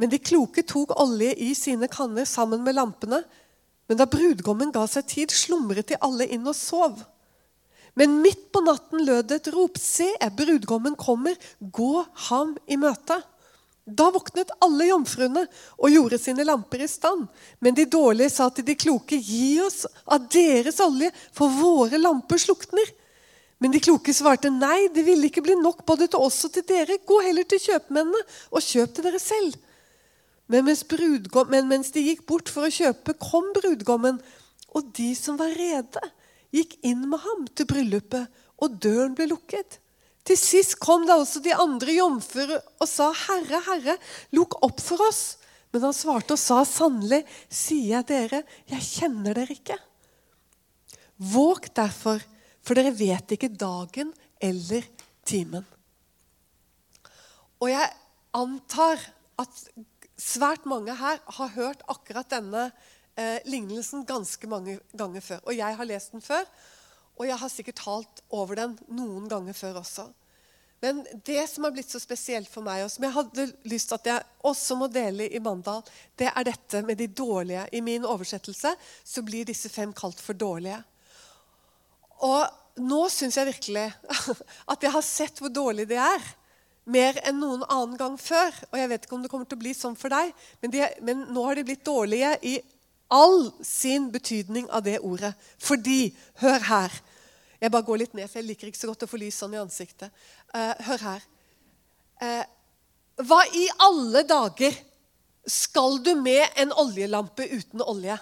Men 0.00 0.10
de 0.10 0.18
kloke 0.18 0.64
tok 0.66 0.94
olje 1.00 1.34
i 1.44 1.52
sine 1.58 1.88
kanner 1.92 2.26
sammen 2.26 2.64
med 2.64 2.78
lampene. 2.78 3.20
Men 3.88 4.00
da 4.00 4.08
brudgommen 4.08 4.72
ga 4.72 4.86
seg 4.88 5.06
tid, 5.10 5.34
slumret 5.34 5.90
de 5.92 6.00
alle 6.00 6.26
inn 6.32 6.48
og 6.48 6.56
sov. 6.56 7.02
Men 7.94 8.16
midt 8.24 8.48
på 8.50 8.64
natten 8.64 9.04
lød 9.06 9.28
det 9.30 9.42
et 9.42 9.52
rop. 9.54 9.78
Se, 9.78 10.08
brudgommen 10.34 10.96
kommer. 10.98 11.36
Gå 11.60 12.02
ham 12.30 12.56
i 12.66 12.80
møte. 12.80 13.20
Da 13.84 14.06
våknet 14.08 14.52
alle 14.64 14.86
jomfruene 14.88 15.42
og 15.76 15.92
gjorde 15.92 16.18
sine 16.20 16.44
lamper 16.48 16.86
i 16.86 16.88
stand. 16.88 17.26
Men 17.60 17.76
de 17.76 17.84
dårlige 17.84 18.32
sa 18.32 18.48
til 18.48 18.64
de 18.64 18.76
kloke, 18.80 19.18
gi 19.20 19.60
oss 19.60 19.84
av 20.08 20.24
deres 20.32 20.80
olje, 20.80 21.10
for 21.36 21.52
våre 21.52 22.00
lamper 22.00 22.40
slukner. 22.40 22.94
Men 23.60 23.74
de 23.74 23.82
kloke 23.84 24.12
svarte, 24.16 24.48
nei, 24.50 24.88
det 24.94 25.04
ville 25.04 25.28
ikke 25.28 25.44
bli 25.44 25.58
nok 25.60 25.84
både 25.88 26.08
til 26.10 26.24
oss 26.24 26.40
og 26.48 26.54
til 26.56 26.64
dere. 26.68 26.96
Gå 27.04 27.20
heller 27.26 27.46
til 27.48 27.60
kjøpmennene 27.66 28.24
og 28.50 28.64
kjøp 28.64 28.96
til 28.96 29.08
dere 29.08 29.20
selv. 29.22 29.60
Men 30.48 30.66
mens, 30.66 30.82
men 31.52 31.68
mens 31.68 31.92
de 31.92 32.02
gikk 32.08 32.26
bort 32.28 32.50
for 32.52 32.66
å 32.66 32.72
kjøpe, 32.72 33.16
kom 33.20 33.52
brudgommen, 33.56 34.18
og 34.74 34.90
de 34.96 35.12
som 35.16 35.38
var 35.40 35.52
rede, 35.56 36.02
gikk 36.54 36.76
inn 36.84 37.06
med 37.08 37.22
ham 37.22 37.46
til 37.52 37.68
bryllupet, 37.70 38.28
og 38.64 38.76
døren 38.82 39.14
ble 39.16 39.28
lukket. 39.30 39.78
Til 40.24 40.38
sist 40.40 40.78
kom 40.80 41.04
da 41.04 41.18
også 41.20 41.42
de 41.44 41.52
andre 41.52 41.98
jomfruer 41.98 42.60
og 42.80 42.88
sa, 42.88 43.10
'Herre, 43.12 43.60
Herre, 43.66 43.96
lukk 44.32 44.56
opp 44.64 44.80
for 44.80 45.00
oss.' 45.08 45.36
Men 45.72 45.88
han 45.88 45.96
svarte 45.96 46.36
og 46.36 46.38
sa, 46.38 46.62
'Sannelig 46.64 47.24
sier 47.50 47.98
jeg 47.98 48.06
dere, 48.06 48.44
jeg 48.70 48.80
kjenner 48.80 49.34
dere 49.34 49.52
ikke.' 49.52 49.80
Våg 51.18 51.68
derfor, 51.74 52.22
for 52.62 52.74
dere 52.74 52.90
vet 52.90 53.36
ikke 53.36 53.52
dagen 53.52 54.12
eller 54.40 54.82
timen. 55.24 55.64
Og 57.60 57.70
jeg 57.70 57.92
antar 58.34 58.98
at 59.38 59.60
svært 60.18 60.66
mange 60.66 60.94
her 60.98 61.20
har 61.38 61.52
hørt 61.54 61.84
akkurat 61.88 62.30
denne 62.30 62.70
eh, 63.16 63.38
lignelsen 63.46 64.04
ganske 64.06 64.46
mange 64.50 64.78
ganger 64.96 65.20
før. 65.20 65.40
Og 65.46 65.56
jeg 65.56 65.76
har 65.76 65.88
lest 65.88 66.12
den 66.12 66.24
før, 66.24 66.44
og 67.14 67.26
jeg 67.28 67.38
har 67.38 67.52
sikkert 67.52 67.80
talt 67.82 68.22
over 68.34 68.58
den 68.58 68.76
noen 68.90 69.28
ganger 69.30 69.56
før 69.56 69.80
også. 69.84 70.08
Men 70.84 71.00
det 71.24 71.46
som 71.48 71.64
har 71.64 71.72
blitt 71.72 71.88
så 71.88 72.00
spesielt 72.02 72.50
for 72.50 72.64
meg, 72.66 72.82
og 72.84 72.90
som 72.92 73.06
jeg 73.06 73.14
hadde 73.14 73.46
lyst 73.70 73.88
til 73.88 73.96
at 73.96 74.08
jeg 74.10 74.26
også 74.44 74.76
må 74.76 74.88
dele 74.92 75.30
i 75.32 75.40
Mandal, 75.40 75.80
det 76.20 76.28
er 76.28 76.44
dette 76.44 76.82
med 76.84 76.98
de 77.00 77.06
dårlige. 77.08 77.62
I 77.72 77.80
min 77.80 78.04
oversettelse 78.04 78.74
så 79.00 79.24
blir 79.24 79.48
disse 79.48 79.70
fem 79.72 79.94
kalt 79.96 80.20
for 80.20 80.36
dårlige. 80.36 80.82
Og 82.28 82.82
nå 82.84 83.00
syns 83.12 83.38
jeg 83.38 83.48
virkelig 83.48 83.86
at 84.72 84.84
jeg 84.84 84.92
har 84.92 85.06
sett 85.06 85.40
hvor 85.40 85.54
dårlige 85.54 85.94
de 85.94 86.00
er. 86.04 86.28
Mer 86.84 87.16
enn 87.24 87.40
noen 87.40 87.64
annen 87.64 87.96
gang 87.96 88.18
før. 88.20 88.52
Og 88.68 88.76
jeg 88.76 88.90
vet 88.92 89.06
ikke 89.06 89.16
om 89.16 89.24
det 89.24 89.32
kommer 89.32 89.48
til 89.48 89.56
å 89.56 89.64
bli 89.64 89.72
sånn 89.78 89.96
for 89.96 90.12
deg, 90.12 90.34
men, 90.60 90.74
de, 90.74 90.84
men 91.06 91.24
nå 91.32 91.46
har 91.48 91.56
de 91.56 91.64
blitt 91.70 91.86
dårlige 91.86 92.34
i 92.44 92.58
all 93.14 93.52
sin 93.64 94.10
betydning 94.12 94.66
av 94.74 94.84
det 94.86 94.98
ordet. 95.00 95.34
Fordi 95.62 96.14
Hør 96.42 96.66
her. 96.70 97.02
Jeg 97.60 97.72
bare 97.72 97.86
går 97.86 98.02
litt 98.02 98.16
ned, 98.16 98.28
for 98.28 98.42
jeg 98.42 98.48
liker 98.50 98.68
ikke 98.68 98.80
så 98.80 98.90
godt 98.90 99.06
å 99.06 99.08
få 99.08 99.18
lys 99.22 99.38
sånn 99.40 99.54
i 99.54 99.60
ansiktet. 99.60 100.10
Uh, 100.52 100.74
hør 100.84 101.04
her. 101.06 101.22
Uh, 102.20 102.42
hva 103.24 103.38
i 103.56 103.62
alle 103.86 104.20
dager 104.28 104.74
skal 105.48 105.96
du 106.04 106.10
med 106.18 106.44
en 106.60 106.74
oljelampe 106.82 107.46
uten 107.48 107.80
olje? 107.80 108.18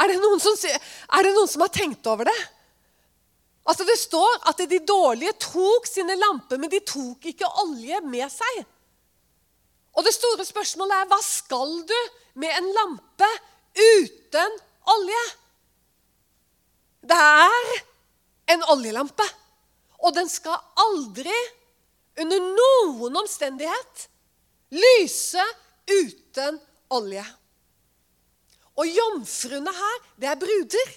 Er 0.00 0.10
det 0.10 0.18
noen 0.22 0.42
som, 0.42 0.56
er 0.64 1.28
det 1.28 1.34
noen 1.36 1.50
som 1.52 1.62
har 1.62 1.70
tenkt 1.74 2.08
over 2.10 2.26
det? 2.26 2.40
Altså 3.68 3.86
Det 3.86 3.98
står 4.00 4.40
at 4.50 4.64
de 4.66 4.80
dårlige 4.82 5.36
tok 5.44 5.86
sine 5.86 6.16
lamper, 6.18 6.58
men 6.58 6.72
de 6.72 6.80
tok 6.82 7.30
ikke 7.30 7.54
olje 7.62 8.00
med 8.10 8.26
seg. 8.32 8.62
Og 9.98 10.06
det 10.06 10.14
store 10.14 10.46
spørsmålet 10.46 10.96
er 10.96 11.08
hva 11.10 11.18
skal 11.24 11.80
du 11.88 11.98
med 12.40 12.52
en 12.54 12.68
lampe 12.76 13.28
uten 13.74 14.58
olje? 14.94 15.24
Det 17.10 17.16
er 17.16 17.72
en 18.54 18.64
oljelampe. 18.74 19.26
Og 20.00 20.14
den 20.16 20.30
skal 20.32 20.56
aldri, 20.80 21.34
under 22.20 22.40
noen 22.40 23.18
omstendighet, 23.20 24.06
lyse 24.72 25.44
uten 25.90 26.58
olje. 26.96 27.24
Og 28.80 28.88
jomfruene 28.88 29.72
her, 29.76 29.96
det 30.16 30.30
er 30.30 30.40
bruder. 30.40 30.94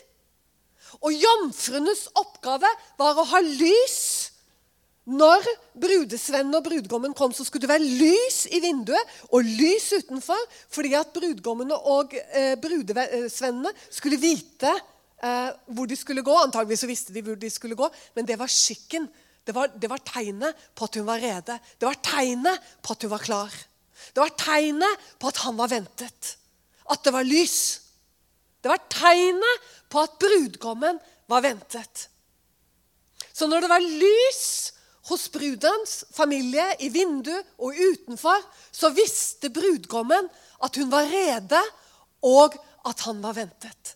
Og 1.03 1.15
jomfruenes 1.17 2.05
oppgave 2.19 2.69
var 2.99 3.19
å 3.19 3.27
ha 3.33 3.41
lys 3.43 4.22
når 5.03 5.43
brudesvennen 5.75 6.55
og 6.55 6.63
brudgommen 6.63 7.11
kom, 7.17 7.33
så 7.35 7.43
skulle 7.43 7.65
det 7.65 7.73
være 7.73 7.83
lys 7.83 8.45
i 8.55 8.61
vinduet 8.63 9.15
og 9.35 9.43
lys 9.43 9.89
utenfor, 9.99 10.39
fordi 10.71 10.93
at 10.95 11.11
brudgommene 11.15 11.75
og 11.75 12.13
eh, 12.15 12.53
brudesvennene 12.61 13.73
skulle 13.89 14.19
vite 14.21 14.71
eh, 14.71 15.49
hvor 15.75 15.89
de 15.91 15.97
skulle 15.99 16.23
gå. 16.23 16.37
Antageligvis 16.45 16.87
visste 16.87 17.15
de 17.15 17.23
hvor 17.25 17.35
de 17.39 17.51
skulle 17.51 17.75
gå, 17.75 17.89
men 18.15 18.29
det 18.29 18.37
var 18.39 18.51
skikken. 18.51 19.09
Det 19.43 19.51
var, 19.51 19.73
det 19.75 19.89
var 19.91 19.99
tegnet 20.07 20.55
på 20.71 20.87
at 20.87 20.95
hun 20.95 21.07
var 21.09 21.19
rede. 21.19 21.57
Det 21.75 21.87
var 21.89 21.99
tegnet 21.99 22.69
på 22.79 22.95
at 22.95 23.03
hun 23.03 23.11
var 23.11 23.25
klar. 23.25 23.57
Det 24.15 24.23
var 24.23 24.31
tegnet 24.39 25.09
på 25.19 25.31
at 25.33 25.41
han 25.43 25.57
var 25.59 25.71
ventet. 25.71 26.29
At 26.87 27.03
det 27.03 27.11
var 27.11 27.27
lys. 27.27 27.57
Det 28.63 28.71
var 28.71 28.79
tegnet 28.87 29.67
på 29.91 29.99
at 29.99 30.15
brudgommen 30.15 30.99
var 31.27 31.43
ventet. 31.43 32.07
Så 33.33 33.49
når 33.51 33.65
det 33.65 33.71
var 33.73 33.83
lys 33.83 34.71
hos 35.09 35.27
brudens 35.31 36.03
familie, 36.15 36.63
i 36.79 36.89
vinduet 36.93 37.47
og 37.59 37.75
utenfor, 37.75 38.39
så 38.71 38.93
visste 38.95 39.51
brudgommen 39.51 40.29
at 40.63 40.79
hun 40.79 40.91
var 40.91 41.09
rede, 41.11 41.59
og 42.23 42.55
at 42.87 43.03
han 43.03 43.19
var 43.23 43.35
ventet. 43.35 43.95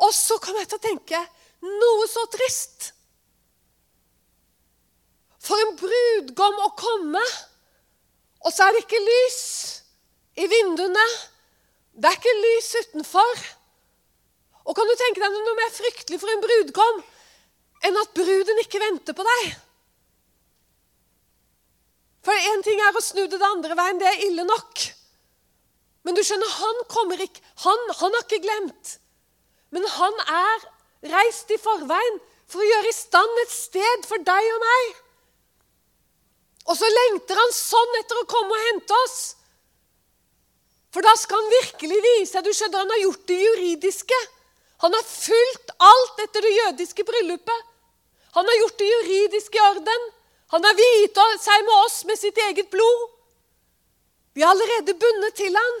Og 0.00 0.12
så 0.16 0.36
kom 0.40 0.56
jeg 0.60 0.68
til 0.68 0.80
å 0.80 0.84
tenke 0.84 1.20
noe 1.64 2.08
så 2.08 2.24
trist. 2.32 2.90
For 5.40 5.60
en 5.64 5.76
brudgom 5.80 6.60
å 6.66 6.72
komme, 6.76 7.22
og 8.44 8.52
så 8.52 8.66
er 8.66 8.76
det 8.76 8.84
ikke 8.84 9.00
lys 9.00 9.40
i 10.40 10.48
vinduene. 10.48 11.06
Det 11.96 12.08
er 12.08 12.20
ikke 12.20 12.36
lys 12.36 12.70
utenfor. 12.84 13.42
Og 14.68 14.76
kan 14.76 14.88
du 14.88 14.94
tenke 14.96 15.24
deg 15.24 15.34
noe 15.34 15.56
mer 15.56 15.72
fryktelig 15.72 16.20
for 16.20 16.32
en 16.32 16.44
brudgom 16.44 17.02
enn 17.88 17.96
at 17.96 18.12
bruden 18.16 18.60
ikke 18.60 18.80
venter 18.82 19.16
på 19.16 19.24
deg? 19.24 19.50
For 22.24 22.36
én 22.52 22.64
ting 22.64 22.80
er 22.84 22.96
å 22.96 23.02
snu 23.04 23.22
det 23.24 23.38
den 23.38 23.46
andre 23.46 23.76
veien. 23.78 24.00
Det 24.00 24.08
er 24.08 24.24
ille 24.28 24.44
nok. 24.48 24.82
Men 26.04 26.16
du 26.16 26.22
skjønner, 26.24 26.48
han 26.48 26.82
kommer 26.92 27.20
ikke 27.20 27.42
Han, 27.64 27.80
han 28.00 28.14
har 28.16 28.24
ikke 28.24 28.44
glemt. 28.44 28.96
Men 29.70 29.84
han 29.86 30.22
er 30.26 30.62
reist 31.12 31.50
i 31.52 31.58
forveien 31.60 32.18
for 32.50 32.62
å 32.62 32.68
gjøre 32.68 32.90
i 32.90 32.96
stand 32.96 33.42
et 33.44 33.52
sted 33.52 34.06
for 34.08 34.24
deg 34.26 34.48
og 34.54 34.64
meg. 34.64 34.86
Og 36.70 36.78
så 36.78 36.88
lengter 36.88 37.38
han 37.38 37.52
sånn 37.54 37.98
etter 38.00 38.20
å 38.20 38.28
komme 38.30 38.56
og 38.56 38.66
hente 38.68 38.96
oss. 39.04 39.18
For 40.90 41.06
da 41.06 41.12
skal 41.18 41.38
han 41.38 41.52
virkelig 41.54 42.00
vise 42.02 42.42
Du 42.42 42.50
skjønner, 42.50 42.82
han 42.82 42.94
har 42.94 43.02
gjort 43.04 43.26
det 43.30 43.38
juridiske. 43.38 44.20
Han 44.82 44.96
har 44.96 45.04
fulgt 45.06 45.74
alt 45.84 46.24
etter 46.24 46.46
det 46.46 46.54
jødiske 46.56 47.04
bryllupet. 47.06 47.68
Han 48.34 48.48
har 48.48 48.58
gjort 48.62 48.78
det 48.80 48.88
juridiske 48.88 49.60
i 49.60 49.66
orden. 49.68 50.08
Han 50.50 50.66
har 50.66 50.74
hvita 50.78 51.26
seg 51.38 51.64
med 51.66 51.76
oss 51.84 52.00
med 52.08 52.18
sitt 52.18 52.38
eget 52.48 52.70
blod. 52.72 53.06
Vi 54.34 54.42
er 54.42 54.50
allerede 54.50 54.96
bundet 54.98 55.36
til 55.38 55.54
han. 55.56 55.76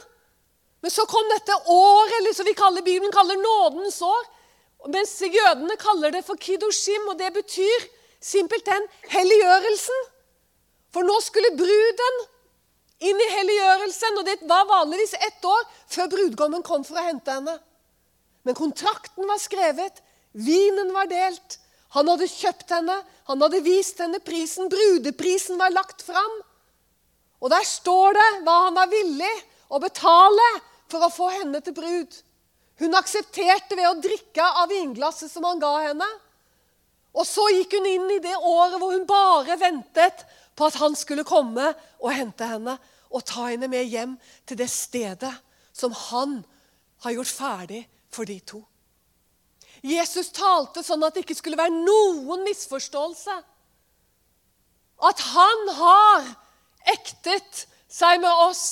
Men 0.80 0.92
så 0.94 1.04
kom 1.10 1.26
dette 1.28 1.56
året, 1.68 2.14
eller 2.18 2.34
som 2.36 2.46
vi 2.48 2.56
kaller 2.56 2.84
Bibelen 2.84 3.12
kaller 3.12 3.36
nådens 3.40 4.00
år. 4.02 4.28
Mens 4.88 5.12
jødene 5.20 5.76
kaller 5.76 6.14
det 6.14 6.24
for 6.24 6.40
kiddushim, 6.40 7.08
og 7.12 7.18
det 7.18 7.32
betyr 7.34 7.88
simpelthen 8.20 8.86
helliggjørelsen. 9.12 10.06
For 10.94 11.06
nå 11.06 11.18
skulle 11.22 11.52
bruden 11.58 12.22
inn 13.00 13.20
i 13.20 13.32
helliggjørelsen, 13.34 14.20
og 14.20 14.28
det 14.28 14.38
var 14.48 14.68
vanligvis 14.70 15.14
ett 15.20 15.44
år 15.44 15.66
før 15.90 16.12
brudgommen 16.14 16.64
kom 16.64 16.84
for 16.86 17.00
å 17.00 17.04
hente 17.04 17.32
henne. 17.36 17.58
Men 18.44 18.56
kontrakten 18.56 19.28
var 19.28 19.40
skrevet, 19.40 20.00
vinen 20.32 20.94
var 20.96 21.10
delt. 21.10 21.58
Han 21.96 22.08
hadde 22.12 22.28
kjøpt 22.30 22.70
henne, 22.70 22.96
han 23.26 23.42
hadde 23.42 23.62
vist 23.66 23.98
henne 24.02 24.20
prisen. 24.22 24.70
Brudeprisen 24.70 25.58
var 25.58 25.74
lagt 25.74 26.04
fram. 26.06 26.36
Og 27.40 27.50
der 27.50 27.64
står 27.66 28.14
det 28.18 28.26
hva 28.46 28.56
han 28.66 28.76
var 28.76 28.90
villig 28.92 29.32
å 29.72 29.80
betale 29.82 30.48
for 30.90 31.06
å 31.06 31.12
få 31.12 31.30
henne 31.40 31.62
til 31.64 31.74
brud. 31.74 32.12
Hun 32.80 32.96
aksepterte 32.96 33.76
ved 33.76 33.88
å 33.88 33.98
drikke 34.00 34.44
av 34.62 34.70
vinglasset 34.70 35.32
som 35.32 35.44
han 35.48 35.60
ga 35.62 35.72
henne. 35.88 36.06
Og 37.10 37.26
så 37.26 37.48
gikk 37.50 37.74
hun 37.78 37.88
inn 37.90 38.06
i 38.14 38.22
det 38.22 38.36
året 38.36 38.78
hvor 38.78 38.94
hun 38.94 39.08
bare 39.08 39.58
ventet 39.60 40.24
på 40.56 40.68
at 40.68 40.78
han 40.78 40.94
skulle 40.98 41.26
komme 41.26 41.72
og 41.98 42.10
hente 42.14 42.46
henne 42.46 42.76
og 43.10 43.26
ta 43.26 43.48
henne 43.48 43.66
med 43.70 43.88
hjem 43.90 44.14
til 44.46 44.60
det 44.60 44.70
stedet 44.70 45.32
som 45.74 45.94
han 46.10 46.38
har 47.02 47.16
gjort 47.16 47.34
ferdig 47.34 47.82
for 48.12 48.28
de 48.28 48.38
to. 48.46 48.60
Jesus 49.86 50.28
talte 50.36 50.82
sånn 50.84 51.04
at 51.06 51.16
det 51.16 51.24
ikke 51.24 51.38
skulle 51.38 51.58
være 51.60 51.72
noen 51.72 52.44
misforståelse. 52.44 53.36
At 55.08 55.22
han 55.32 55.68
har 55.78 56.30
ektet 56.92 57.64
seg 57.88 58.20
med 58.20 58.44
oss. 58.48 58.64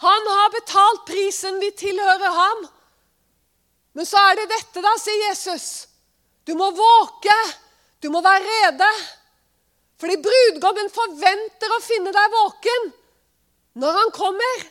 Han 0.00 0.28
har 0.32 0.52
betalt 0.54 1.04
prisen. 1.10 1.60
Vi 1.60 1.70
tilhører 1.76 2.36
ham. 2.36 2.66
Men 3.92 4.08
så 4.08 4.20
er 4.30 4.38
det 4.38 4.48
dette, 4.54 4.80
da, 4.80 4.94
sier 4.96 5.26
Jesus. 5.28 5.66
Du 6.48 6.54
må 6.56 6.70
våke. 6.72 7.36
Du 8.00 8.08
må 8.12 8.22
være 8.24 8.46
rede. 8.46 8.88
Fordi 10.00 10.16
brudgommen 10.24 10.88
forventer 10.94 11.74
å 11.76 11.82
finne 11.84 12.12
deg 12.14 12.32
våken 12.32 12.88
når 13.80 13.98
han 14.00 14.14
kommer. 14.16 14.62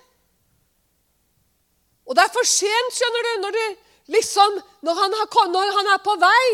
Og 2.09 2.17
det 2.17 2.25
er 2.25 2.33
for 2.33 2.49
sent, 2.49 2.95
skjønner 2.97 3.27
du, 3.27 3.33
når, 3.43 3.57
du 3.59 3.88
liksom, 4.09 4.59
når, 4.85 5.01
han, 5.03 5.15
har, 5.19 5.49
når 5.53 5.73
han 5.77 5.91
er 5.93 6.03
på 6.03 6.15
vei. 6.21 6.45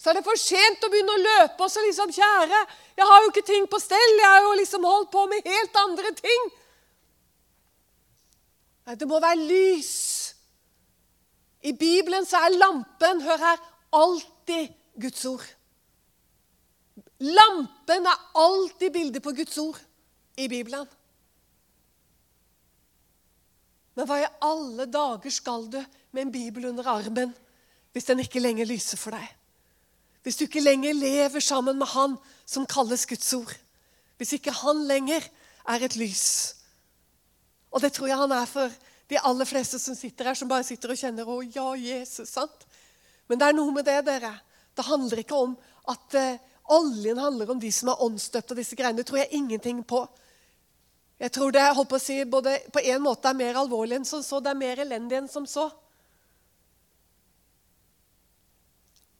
Så 0.00 0.10
er 0.10 0.18
det 0.18 0.24
for 0.24 0.40
sent 0.40 0.84
å 0.84 0.90
begynne 0.92 1.12
å 1.12 1.22
løpe 1.22 1.66
og 1.66 1.70
så 1.72 1.82
liksom 1.84 2.12
Kjære, 2.16 2.60
jeg 2.96 3.08
har 3.08 3.22
jo 3.22 3.30
ikke 3.32 3.46
ting 3.48 3.66
på 3.68 3.80
stell. 3.80 4.16
Jeg 4.16 4.28
har 4.28 4.42
jo 4.46 4.56
liksom 4.58 4.84
holdt 4.88 5.10
på 5.12 5.26
med 5.28 5.46
helt 5.48 5.76
andre 5.82 6.12
ting. 6.16 6.50
Nei, 8.88 8.96
det 8.96 9.08
må 9.08 9.20
være 9.20 9.38
lys. 9.40 9.94
I 11.68 11.72
Bibelen 11.76 12.24
så 12.24 12.40
er 12.40 12.56
lampen, 12.56 13.20
hør 13.20 13.40
her, 13.44 13.60
alltid 13.92 14.72
Guds 15.00 15.24
ord. 15.28 15.44
Lampen 17.20 18.08
er 18.08 18.24
alltid 18.40 18.92
bildet 18.94 19.22
på 19.22 19.34
Guds 19.36 19.58
ord 19.60 19.80
i 20.40 20.48
Bibelen. 20.48 20.88
Men 23.96 24.08
hva 24.08 24.20
i 24.22 24.30
alle 24.48 24.86
dager 24.88 25.34
skal 25.34 25.66
du 25.68 25.80
med 26.12 26.26
en 26.26 26.32
bibel 26.32 26.66
under 26.70 26.86
armen 26.88 27.34
hvis 27.92 28.06
den 28.06 28.22
ikke 28.22 28.42
lenger 28.42 28.68
lyser 28.70 28.98
for 29.00 29.14
deg? 29.14 29.26
Hvis 30.22 30.36
du 30.36 30.44
ikke 30.44 30.62
lenger 30.62 30.94
lever 30.94 31.40
sammen 31.40 31.78
med 31.80 31.88
Han 31.94 32.16
som 32.46 32.66
kalles 32.66 33.06
Guds 33.06 33.32
ord? 33.34 33.54
Hvis 34.16 34.34
ikke 34.36 34.52
Han 34.52 34.84
lenger 34.86 35.24
er 35.68 35.84
et 35.84 35.96
lys? 35.96 36.54
Og 37.70 37.80
det 37.80 37.92
tror 37.94 38.10
jeg 38.10 38.18
han 38.18 38.32
er 38.34 38.46
for 38.50 38.72
de 39.10 39.18
aller 39.26 39.46
fleste 39.46 39.78
som 39.78 39.94
sitter 39.94 40.30
her, 40.30 40.34
som 40.34 40.48
bare 40.50 40.66
sitter 40.66 40.90
og 40.90 40.98
kjenner 40.98 41.24
'Å 41.24 41.42
ja, 41.54 41.68
Jesus'. 41.74 42.26
sant? 42.26 42.66
Men 43.28 43.38
det 43.38 43.48
er 43.48 43.52
noe 43.52 43.72
med 43.72 43.84
det, 43.84 44.04
dere. 44.06 44.40
Det 44.76 44.84
handler 44.84 45.18
ikke 45.18 45.34
om 45.34 45.56
at 45.88 46.14
uh, 46.14 46.38
oljen 46.74 47.18
handler 47.18 47.50
om 47.50 47.60
de 47.60 47.72
som 47.72 47.88
er 47.88 48.02
åndsdøpt 48.02 48.50
og 48.50 48.56
disse 48.56 48.76
greiene. 48.76 48.96
Det 48.96 49.06
tror 49.06 49.18
jeg 49.18 49.28
ingenting 49.30 49.82
på. 49.84 50.08
Jeg 51.20 51.32
tror 51.32 51.50
det 51.50 51.60
jeg 51.60 51.74
håper 51.74 51.96
å 51.96 52.02
si, 52.02 52.24
både 52.24 52.58
på 52.72 52.80
en 52.80 53.02
måte 53.02 53.28
er 53.28 53.38
mer 53.38 53.58
alvorlig 53.60 53.98
enn 53.98 54.04
som 54.04 54.22
så. 54.22 54.40
Det 54.40 54.50
er 54.50 54.62
mer 54.62 54.78
elendig 54.78 55.18
enn 55.18 55.28
som 55.28 55.46
så. 55.46 55.70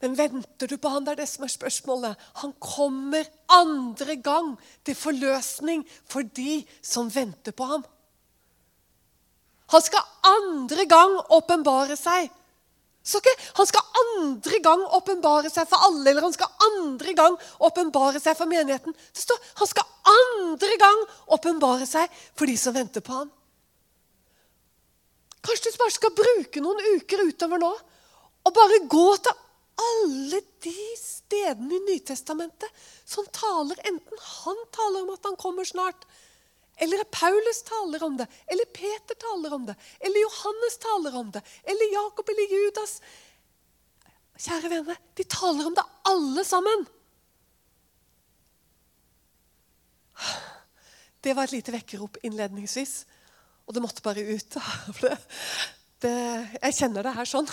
Men 0.00 0.16
venter 0.16 0.68
du 0.70 0.76
på 0.80 0.88
han? 0.88 1.04
Det 1.04 1.12
er 1.12 1.22
det 1.22 1.28
som 1.28 1.44
er 1.44 1.52
spørsmålet. 1.52 2.26
Han 2.40 2.54
kommer 2.62 3.28
andre 3.52 4.16
gang 4.16 4.54
til 4.84 4.96
forløsning 4.96 5.84
for 6.08 6.24
de 6.24 6.62
som 6.82 7.10
venter 7.12 7.52
på 7.52 7.68
ham. 7.68 7.84
Han 9.70 9.82
skal 9.84 10.02
andre 10.26 10.86
gang 10.90 11.18
åpenbare 11.30 11.98
seg 12.00 12.30
ikke, 13.00 13.32
han 13.56 13.66
skal 13.66 14.00
andre 14.00 14.58
gang 14.62 14.82
åpenbare 14.96 15.50
seg 15.50 15.68
for 15.68 15.82
alle, 15.86 16.04
eller 16.10 16.26
han 16.26 16.34
skal 16.34 16.50
andre 16.66 17.14
gang 17.16 17.36
åpenbare 17.64 18.20
seg 18.20 18.36
for 18.36 18.50
menigheten. 18.50 18.92
Det 18.92 19.22
står 19.24 19.40
han 19.62 19.70
skal 19.70 19.88
andre 20.12 20.76
gang 20.78 21.04
åpenbare 21.32 21.88
seg 21.88 22.10
for 22.36 22.50
de 22.50 22.56
som 22.60 22.76
venter 22.76 23.04
på 23.04 23.16
ham. 23.16 23.30
Kanskje 25.40 25.72
du 25.72 25.80
bare 25.80 25.96
skal 25.96 26.12
bruke 26.12 26.60
noen 26.60 26.98
uker 26.98 27.24
utover 27.24 27.62
nå 27.62 27.70
og 28.40 28.52
bare 28.56 28.82
gå 28.92 29.06
til 29.24 29.38
alle 29.80 30.40
de 30.64 30.76
stedene 30.98 31.76
i 31.76 31.84
Nytestamentet 31.88 32.82
som 33.08 33.26
taler 33.34 33.80
Enten 33.88 34.24
han 34.24 34.60
taler 34.74 35.04
om 35.04 35.14
at 35.14 35.28
han 35.28 35.38
kommer 35.40 35.64
snart, 35.68 36.04
eller 36.80 37.04
Paulus 37.12 37.62
taler 37.68 38.02
om 38.04 38.16
det, 38.16 38.26
eller 38.46 38.64
Peter 38.64 39.14
taler 39.20 39.52
om 39.54 39.66
det, 39.68 39.74
eller 40.00 40.22
Johannes 40.22 40.78
taler 40.80 41.16
om 41.20 41.30
det, 41.34 41.42
eller 41.62 41.92
Jakob 41.92 42.28
eller 42.32 42.54
Judas. 42.54 42.94
Kjære 44.40 44.70
venner, 44.72 44.96
de 45.14 45.26
taler 45.28 45.68
om 45.68 45.76
det 45.76 45.84
alle 46.08 46.44
sammen. 46.48 46.86
Det 51.20 51.36
var 51.36 51.44
et 51.44 51.58
lite 51.58 51.74
vekkerrop 51.74 52.16
innledningsvis, 52.24 53.04
og 53.68 53.76
det 53.76 53.84
måtte 53.84 54.04
bare 54.04 54.24
ut. 54.24 54.56
Det, 56.00 56.16
jeg 56.62 56.76
kjenner 56.78 57.04
det 57.04 57.12
her 57.12 57.28
sånn. 57.28 57.48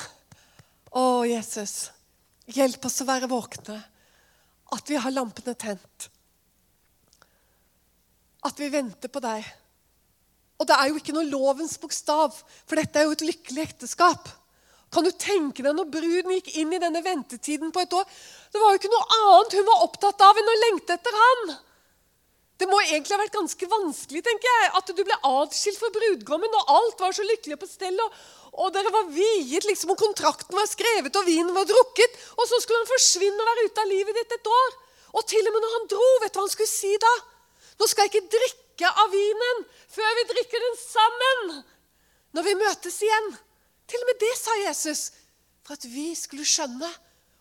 Å, 0.95 1.01
Jesus, 1.27 1.89
hjelp 2.55 2.85
oss 2.87 3.01
å 3.03 3.07
være 3.07 3.29
våkne. 3.31 3.79
At 4.75 4.89
vi 4.91 4.99
har 4.99 5.15
lampene 5.15 5.55
tent 5.55 6.09
at 8.47 8.59
vi 8.61 8.71
venter 8.71 9.11
på 9.11 9.21
deg. 9.23 9.45
Og 10.57 10.67
det 10.69 10.75
er 10.77 10.89
jo 10.89 10.99
ikke 10.99 11.13
noe 11.15 11.29
lovens 11.29 11.77
bokstav, 11.81 12.33
for 12.65 12.79
dette 12.79 12.99
er 12.99 13.07
jo 13.07 13.15
et 13.15 13.25
lykkelig 13.27 13.67
ekteskap. 13.67 14.29
Kan 14.93 15.05
du 15.05 15.11
tenke 15.11 15.65
deg 15.65 15.75
når 15.75 15.89
bruden 15.91 16.33
gikk 16.37 16.53
inn 16.61 16.71
i 16.73 16.81
denne 16.81 17.03
ventetiden 17.05 17.73
på 17.75 17.83
et 17.83 17.93
år? 17.93 18.05
Det 18.53 18.61
var 18.61 18.73
jo 18.73 18.79
ikke 18.79 18.93
noe 18.93 19.17
annet 19.19 19.57
hun 19.59 19.67
var 19.67 19.83
opptatt 19.85 20.23
av 20.23 20.39
enn 20.39 20.53
å 20.53 20.59
lengte 20.63 20.95
etter 20.95 21.17
han. 21.21 21.57
Det 22.57 22.65
må 22.65 22.79
egentlig 22.81 23.13
ha 23.13 23.21
vært 23.21 23.35
ganske 23.35 23.69
vanskelig 23.69 24.23
tenker 24.25 24.49
jeg, 24.49 24.69
at 24.79 24.89
du 24.89 25.03
ble 25.05 25.17
atskilt 25.29 25.77
fra 25.77 25.91
brudgommen, 25.93 26.55
og 26.57 26.71
alt 26.73 27.01
var 27.03 27.13
så 27.13 27.25
lykkelig 27.27 27.59
på 27.61 27.69
stell, 27.69 27.97
og, 28.01 28.15
og 28.57 28.71
dere 28.73 28.93
var 28.93 29.11
viet, 29.13 29.67
liksom, 29.67 29.93
og 29.93 30.01
kontrakten 30.01 30.57
var 30.57 30.65
skrevet, 30.69 31.13
og 31.13 31.27
vinen 31.27 31.53
var 31.53 31.67
drukket. 31.69 32.17
Og 32.33 32.49
så 32.49 32.57
skulle 32.63 32.81
han 32.81 32.89
forsvinne 32.89 33.43
og 33.43 33.49
være 33.51 33.65
ute 33.67 33.83
av 33.83 33.91
livet 33.91 34.17
ditt 34.17 34.33
et 34.39 34.49
år. 34.49 34.77
Og 35.13 35.27
til 35.29 35.45
og 35.45 35.53
med 35.53 35.63
når 35.63 35.75
han 35.75 35.89
dro, 35.93 36.07
vet 36.23 36.33
du 36.33 36.39
hva 36.39 36.45
han 36.47 36.53
skulle 36.55 36.71
si 36.71 36.93
da? 37.01 37.13
Nå 37.77 37.89
skal 37.89 38.07
jeg 38.07 38.15
ikke 38.15 38.33
drikke 38.33 38.89
av 39.03 39.13
vinen 39.13 39.63
før 39.93 40.17
vi 40.17 40.25
drikker 40.31 40.63
den 40.63 40.79
sammen 40.81 41.53
når 42.33 42.45
vi 42.45 42.55
møtes 42.57 42.97
igjen. 43.05 43.29
Til 43.87 44.01
og 44.01 44.09
med 44.09 44.19
det 44.21 44.33
sa 44.37 44.57
Jesus 44.63 45.03
for 45.65 45.77
at 45.77 45.85
vi 45.89 46.09
skulle 46.17 46.45
skjønne 46.45 46.89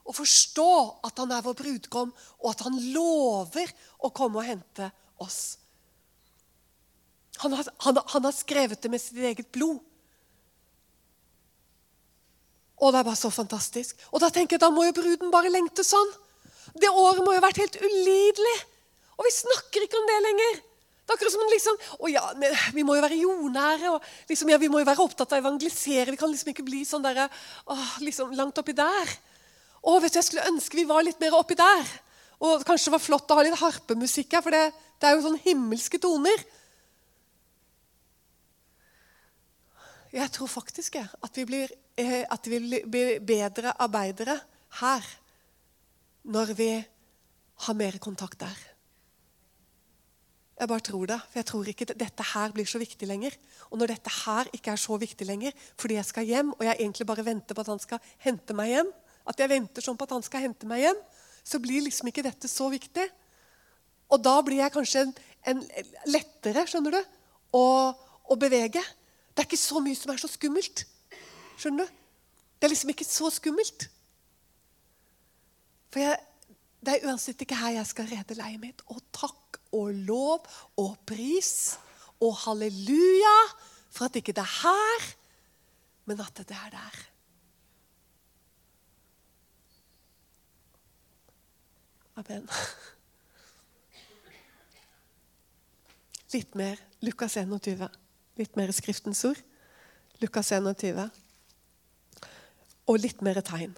og 0.07 0.15
forstå 0.15 0.69
at 1.09 1.25
han 1.25 1.33
er 1.35 1.43
vår 1.43 1.57
brudgom, 1.59 2.13
og 2.13 2.53
at 2.53 2.63
han 2.63 2.77
lover 2.95 3.73
å 4.07 4.13
komme 4.15 4.39
og 4.45 4.49
hente 4.53 4.87
oss. 4.87 5.03
Han 7.43 7.53
har, 7.57 7.69
han, 7.85 8.01
han 8.15 8.29
har 8.29 8.35
skrevet 8.37 8.81
det 8.83 8.91
med 8.93 9.03
sitt 9.03 9.19
eget 9.19 9.51
blod. 9.53 9.81
Og 12.77 12.93
det 12.93 13.01
er 13.01 13.09
bare 13.09 13.19
så 13.19 13.33
fantastisk. 13.33 13.97
Og 14.13 14.21
da 14.21 14.29
tenker 14.33 14.57
jeg, 14.57 14.65
da 14.65 14.73
må 14.73 14.85
jo 14.85 14.97
bruden 14.97 15.33
bare 15.33 15.53
lengte 15.53 15.85
sånn. 15.85 16.11
Det 16.77 16.93
året 16.93 17.25
må 17.25 17.33
jo 17.33 17.41
ha 17.41 17.47
vært 17.47 17.63
helt 17.63 17.79
ulidelig. 17.81 18.57
Og 19.17 19.25
vi 19.25 19.33
snakker 19.33 19.87
ikke 19.87 20.01
om 20.01 20.09
det 20.11 20.17
lenger. 20.27 20.59
Det 21.07 21.15
er 21.15 21.17
akkurat 21.21 21.35
som 21.37 21.53
liksom, 21.53 21.77
å 22.03 22.09
ja, 22.11 22.25
Vi 22.75 22.83
må 22.85 22.97
jo 22.97 23.05
være 23.05 23.21
jordnære. 23.21 23.93
og 23.95 24.03
liksom, 24.29 24.51
ja, 24.51 24.59
Vi 24.59 24.69
må 24.69 24.81
jo 24.83 24.89
være 24.89 25.05
opptatt 25.05 25.33
av 25.33 25.39
å 25.39 25.45
evangelisere. 25.45 26.11
Vi 26.11 26.21
kan 26.21 26.33
liksom 26.33 26.51
ikke 26.53 26.67
bli 26.67 26.83
sånn 26.85 27.05
der, 27.05 27.29
å, 27.65 27.77
liksom, 28.03 28.35
langt 28.37 28.59
oppi 28.59 28.75
der. 28.77 29.13
Å, 29.81 30.01
vet 30.03 30.13
du, 30.13 30.19
Jeg 30.19 30.29
skulle 30.29 30.49
ønske 30.51 30.77
vi 30.77 30.89
var 30.89 31.07
litt 31.07 31.21
mer 31.23 31.39
oppi 31.39 31.57
der. 31.57 31.87
Og 32.43 32.65
Kanskje 32.67 32.91
det 32.91 32.97
var 32.97 33.05
flott 33.05 33.33
å 33.33 33.39
ha 33.39 33.45
litt 33.47 33.59
harpemusikk 33.61 34.37
her, 34.37 34.45
for 34.45 34.55
det, 34.55 34.69
det 35.01 35.09
er 35.09 35.17
jo 35.17 35.25
sånn 35.25 35.41
himmelske 35.45 36.01
toner. 36.03 36.45
Jeg 40.17 40.33
tror 40.33 40.49
faktisk 40.49 40.97
at 41.01 41.37
vi, 41.37 41.45
blir, 41.49 41.73
eh, 41.99 42.23
at 42.29 42.47
vi 42.49 42.61
blir 42.89 43.19
bedre 43.25 43.75
arbeidere 43.85 44.39
her 44.81 45.09
når 46.27 46.55
vi 46.57 46.71
har 47.67 47.77
mer 47.77 47.99
kontakt 48.03 48.41
der. 48.41 48.57
Jeg 50.57 50.71
bare 50.71 50.85
tror 50.85 51.05
det. 51.11 51.19
For 51.29 51.41
jeg 51.41 51.49
tror 51.51 51.69
ikke 51.69 51.89
dette 51.93 52.27
her 52.33 52.55
blir 52.57 52.69
så 52.69 52.81
viktig 52.81 53.09
lenger. 53.09 53.35
Og 53.69 53.81
når 53.81 53.93
dette 53.93 54.13
her 54.25 54.49
ikke 54.57 54.73
er 54.73 54.81
så 54.81 54.97
viktig 54.97 55.29
lenger, 55.29 55.53
fordi 55.77 55.99
jeg 55.99 56.09
skal 56.09 56.29
hjem, 56.29 56.55
og 56.57 56.65
jeg 56.65 56.81
egentlig 56.81 57.07
bare 57.07 57.27
venter 57.27 57.57
på 57.57 57.65
at 57.65 57.73
han 57.75 57.83
skal 57.83 58.01
hente 58.25 58.57
meg 58.57 58.73
hjem, 58.73 58.93
at 59.27 59.43
jeg 59.43 59.53
venter 59.53 59.85
sånn 59.85 59.99
på 59.99 60.07
at 60.07 60.15
han 60.17 60.25
skal 60.25 60.47
hente 60.47 60.69
meg 60.71 60.87
hjem, 60.87 61.03
så 61.47 61.61
blir 61.63 61.85
liksom 61.87 62.11
ikke 62.11 62.25
dette 62.27 62.51
så 62.51 62.69
viktig. 62.73 63.07
Og 64.11 64.23
da 64.23 64.35
blir 64.45 64.63
jeg 64.63 64.75
kanskje 64.75 65.05
en, 65.07 65.13
en 65.53 65.63
lettere, 66.11 66.67
skjønner 66.67 66.97
du, 66.97 67.01
å, 67.55 67.67
å 68.27 68.39
bevege. 68.39 68.83
Det 69.31 69.43
er 69.43 69.49
ikke 69.49 69.61
så 69.61 69.83
mye 69.85 69.99
som 69.99 70.13
er 70.13 70.23
så 70.23 70.31
skummelt. 70.31 70.87
Skjønner 71.61 71.87
du? 71.87 72.03
Det 72.57 72.67
er 72.67 72.73
liksom 72.73 72.93
ikke 72.93 73.07
så 73.07 73.31
skummelt. 73.35 73.89
For 75.93 76.03
jeg, 76.03 76.19
det 76.83 76.95
er 76.95 77.09
uansett 77.09 77.43
ikke 77.43 77.59
her 77.59 77.77
jeg 77.79 77.91
skal 77.93 78.09
rede 78.11 78.39
leiet 78.39 78.63
mitt. 78.63 78.83
Og 78.93 79.03
takk 79.15 79.61
og 79.77 79.93
lov 80.09 80.47
og 80.81 80.95
pris 81.09 81.77
og 82.23 82.33
halleluja 82.47 83.37
for 83.93 84.09
at 84.09 84.19
ikke 84.19 84.35
det 84.37 84.45
er 84.45 84.57
her, 84.63 85.07
men 86.09 86.21
at 86.23 86.43
det 86.43 86.57
er 86.57 86.73
der. 86.75 87.05
Amen. 92.17 92.49
Litt 96.33 96.55
mer 96.57 96.81
Lukas 97.05 97.37
21. 97.37 97.89
Litt 98.41 98.57
mer 98.57 98.73
Skriftens 98.73 99.23
ord. 99.29 99.41
Lukas 100.23 100.51
21. 100.53 101.11
Og 102.89 103.01
litt 103.03 103.21
mer 103.25 103.41
tegn. 103.45 103.75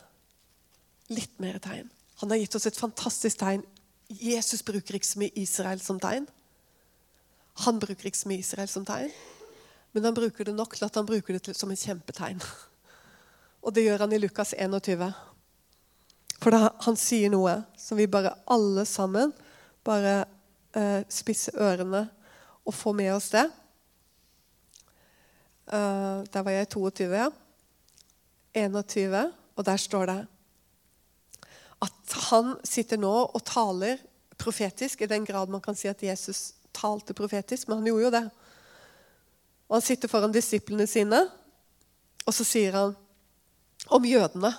Litt 1.11 1.35
mer 1.42 1.59
tegn. 1.62 1.90
Han 2.22 2.31
har 2.31 2.40
gitt 2.40 2.55
oss 2.59 2.68
et 2.70 2.79
fantastisk 2.79 3.40
tegn. 3.40 3.64
Jesus 4.09 4.62
bruker 4.66 4.96
ikke 4.96 5.11
så 5.11 5.20
mye 5.20 5.35
Israel 5.38 5.83
som 5.83 5.98
tegn. 6.03 6.29
Han 7.66 7.81
bruker 7.83 8.07
ikke 8.07 8.22
så 8.22 8.31
mye 8.31 8.42
Israel 8.44 8.70
som 8.70 8.85
tegn, 8.87 9.11
men 9.92 10.05
han 10.07 10.14
bruker 10.14 10.46
det 10.46 10.55
nok 10.55 10.77
til 10.77 10.87
at 10.87 10.94
han 10.94 11.07
bruker 11.09 11.38
det 11.38 11.57
som 11.59 11.72
et 11.74 11.83
kjempetegn. 11.83 12.38
Og 13.66 13.74
det 13.74 13.83
gjør 13.88 14.07
han 14.07 14.14
i 14.14 14.20
Lukas 14.22 14.55
21. 14.55 15.11
For 16.38 16.55
da, 16.55 16.70
han 16.87 16.98
sier 16.98 17.33
noe 17.33 17.57
som 17.79 17.98
vi 17.98 18.07
bare 18.11 18.37
alle 18.51 18.85
sammen 18.87 19.33
bare 19.87 20.20
eh, 20.77 21.03
spisser 21.11 21.57
ørene 21.59 22.05
og 22.68 22.77
får 22.77 22.96
med 22.96 23.12
oss 23.14 23.31
det. 23.33 23.46
Uh, 25.68 26.24
der 26.33 26.44
var 26.44 26.55
jeg 26.55 26.68
22, 26.72 27.07
ja. 27.12 27.29
21, 28.57 29.18
og 29.57 29.64
der 29.66 29.81
står 29.81 30.07
det 30.09 30.20
at 31.85 32.14
han 32.31 32.55
sitter 32.66 32.98
nå 32.98 33.12
og 33.27 33.42
taler 33.46 34.01
profetisk, 34.38 35.03
i 35.03 35.11
den 35.11 35.27
grad 35.29 35.51
man 35.53 35.62
kan 35.62 35.77
si 35.79 35.90
at 35.90 36.03
Jesus 36.03 36.55
talte 36.74 37.14
profetisk, 37.14 37.68
men 37.68 37.81
han 37.81 37.90
gjorde 37.90 38.05
jo 38.07 38.14
det. 38.14 38.24
Og 39.68 39.77
Han 39.77 39.85
sitter 39.85 40.09
foran 40.09 40.33
disiplene 40.33 40.87
sine, 40.87 41.20
og 42.27 42.35
så 42.35 42.44
sier 42.46 42.72
han 42.72 42.96
om 43.92 44.05
jødene. 44.05 44.53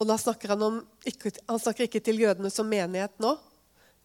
Og 0.00 0.08
da 0.08 0.16
snakker 0.18 0.54
han, 0.54 0.62
om, 0.64 0.80
ikke, 1.04 1.34
han 1.46 1.60
snakker 1.60 1.86
ikke 1.86 2.02
til 2.04 2.22
jødene 2.22 2.50
som 2.52 2.68
menighet 2.68 3.12
nå, 3.20 3.34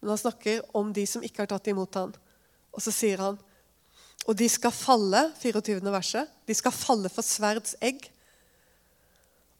men 0.00 0.12
han 0.12 0.20
snakker 0.20 0.60
om 0.76 0.92
de 0.92 1.06
som 1.08 1.24
ikke 1.24 1.44
har 1.44 1.50
tatt 1.50 1.72
imot 1.72 1.96
ham. 1.96 2.12
Og 2.76 2.84
så 2.84 2.92
sier 2.92 3.22
han 3.24 3.38
og 4.26 4.34
de 4.34 4.48
skal 4.50 4.74
falle, 4.74 5.20
24. 5.38 5.78
verset, 5.94 6.30
de 6.46 6.54
skal 6.56 6.74
falle 6.74 7.10
for 7.12 7.22
sverds 7.22 7.76
egg. 7.84 8.08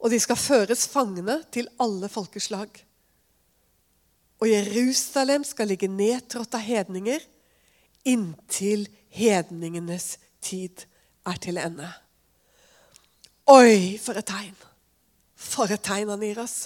Og 0.03 0.11
de 0.11 0.19
skal 0.19 0.37
føres 0.39 0.83
fangene 0.91 1.39
til 1.55 1.69
alle 1.81 2.09
folkeslag. 2.11 2.67
Og 4.37 4.51
Jerusalem 4.51 5.47
skal 5.47 5.71
ligge 5.71 5.89
nedtrådt 5.89 6.59
av 6.59 6.65
hedninger 6.67 7.23
inntil 8.07 8.85
hedningenes 9.15 10.17
tid 10.43 10.85
er 11.27 11.39
til 11.41 11.57
ende. 11.63 11.87
Oi, 13.47 13.97
for 14.03 14.19
et 14.19 14.27
tegn! 14.27 14.66
For 15.37 15.69
et 15.71 15.83
tegn 15.85 16.09
han 16.09 16.25
gir 16.25 16.41
oss. 16.41 16.57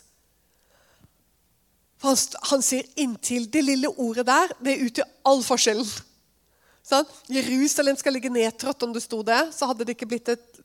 Han, 2.02 2.18
han, 2.50 2.64
sier 2.66 2.88
'inntil'. 2.98 3.50
Det 3.52 3.62
lille 3.62 3.90
ordet 3.90 4.26
der 4.26 4.54
det 4.64 4.80
utgjør 4.88 5.10
all 5.30 5.44
forskjellen. 5.46 5.90
Sånn? 6.82 7.06
Jerusalem 7.30 7.98
skal 8.00 8.16
ligge 8.18 8.32
nedtrådt. 8.34 8.84
Om 8.84 8.94
det 8.96 9.04
sto 9.04 9.22
det, 9.24 9.42
så 9.54 9.70
hadde 9.70 9.86
det 9.86 9.96
ikke 9.98 10.10
blitt 10.10 10.32
et, 10.34 10.62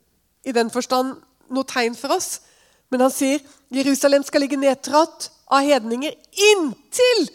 i 0.46 0.54
den 0.54 0.70
forstand 0.72 1.18
noe 1.52 1.68
tegn 1.68 1.98
for 1.98 2.14
oss. 2.16 2.40
Men 2.88 3.04
han 3.04 3.12
sier 3.12 3.42
Jerusalem 3.74 4.24
skal 4.24 4.46
ligge 4.46 4.56
nedtrådt 4.56 5.28
av 5.52 5.66
hedninger 5.66 6.14
inntil 6.52 7.28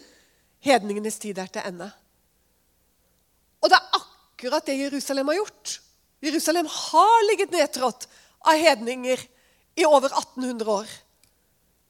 hedningenes 0.61 1.19
tid 1.21 1.39
er 1.41 1.49
til 1.51 1.65
ende. 1.65 1.89
Og 3.61 3.69
det 3.69 3.77
er 3.77 3.99
akkurat 3.99 4.65
det 4.65 4.77
Jerusalem 4.79 5.31
har 5.31 5.39
gjort. 5.41 5.77
Jerusalem 6.21 6.67
har 6.69 7.27
ligget 7.29 7.53
nedtrådt 7.53 8.07
av 8.45 8.57
hedninger 8.57 9.21
i 9.75 9.85
over 9.85 10.09
1800 10.09 10.71
år. 10.71 10.89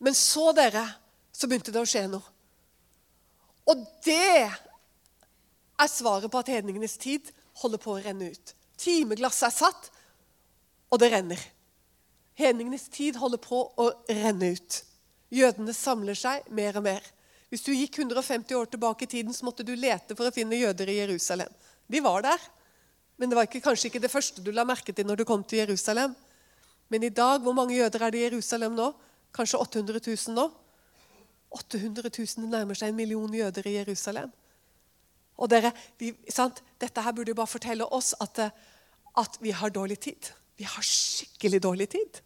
Men 0.01 0.15
så, 0.17 0.51
dere, 0.57 0.83
så 1.31 1.47
begynte 1.47 1.73
det 1.73 1.81
å 1.81 1.89
skje 1.89 2.07
noe. 2.09 2.23
Og 3.69 3.85
det 4.05 4.49
er 4.49 5.89
svaret 5.89 6.31
på 6.31 6.41
at 6.41 6.49
hedningenes 6.51 6.97
tid 7.01 7.29
holder 7.61 7.81
på 7.81 7.95
å 7.95 8.03
renne 8.03 8.31
ut. 8.33 8.53
Timeglasset 8.81 9.47
er 9.49 9.55
satt, 9.55 9.89
og 10.91 10.99
det 11.01 11.11
renner. 11.13 11.41
Hedningenes 12.37 12.87
tid 12.91 13.19
holder 13.21 13.41
på 13.41 13.63
å 13.79 13.91
renne 14.09 14.53
ut. 14.55 14.79
Jødene 15.31 15.73
samler 15.75 16.17
seg 16.17 16.47
mer 16.51 16.79
og 16.79 16.87
mer. 16.87 17.05
Hvis 17.51 17.63
du 17.65 17.71
gikk 17.75 17.99
150 17.99 18.55
år 18.57 18.69
tilbake 18.71 19.05
i 19.05 19.11
tiden, 19.11 19.33
så 19.35 19.45
måtte 19.45 19.65
du 19.67 19.73
lete 19.75 20.15
for 20.15 20.27
å 20.27 20.33
finne 20.33 20.59
jøder 20.59 20.89
i 20.89 20.97
Jerusalem. 21.01 21.51
De 21.91 21.99
var 22.03 22.23
der, 22.25 22.43
men 23.19 23.29
det 23.29 23.37
var 23.37 23.47
ikke, 23.47 23.63
kanskje 23.63 23.91
ikke 23.91 24.01
det 24.03 24.11
første 24.11 24.43
du 24.43 24.53
la 24.55 24.65
merke 24.67 24.95
til 24.95 25.07
når 25.07 25.21
du 25.21 25.25
kom 25.27 25.43
til 25.43 25.61
Jerusalem. 25.61 26.15
Men 26.91 27.07
i 27.07 27.13
dag, 27.15 27.39
hvor 27.41 27.55
mange 27.55 27.77
jøder 27.77 28.03
er 28.03 28.13
det 28.13 28.19
i 28.19 28.25
Jerusalem 28.25 28.75
nå? 28.75 28.89
Kanskje 29.35 29.61
800 29.63 30.01
000 30.03 30.35
nå? 30.35 30.49
800 31.55 32.11
000 32.11 32.51
nærmer 32.51 32.77
seg 32.77 32.91
en 32.91 32.99
million 32.99 33.31
jøder 33.35 33.67
i 33.67 33.77
Jerusalem. 33.77 34.31
Og 35.41 35.49
dere, 35.49 35.71
vi, 35.99 36.11
Dette 36.81 37.03
her 37.03 37.15
burde 37.15 37.31
jo 37.31 37.39
bare 37.39 37.49
fortelle 37.49 37.87
oss 37.95 38.13
at, 38.21 38.43
at 39.17 39.39
vi 39.41 39.55
har 39.55 39.71
dårlig 39.71 39.99
tid. 40.03 40.33
Vi 40.59 40.67
har 40.67 40.85
skikkelig 40.85 41.63
dårlig 41.63 41.89
tid 41.95 42.21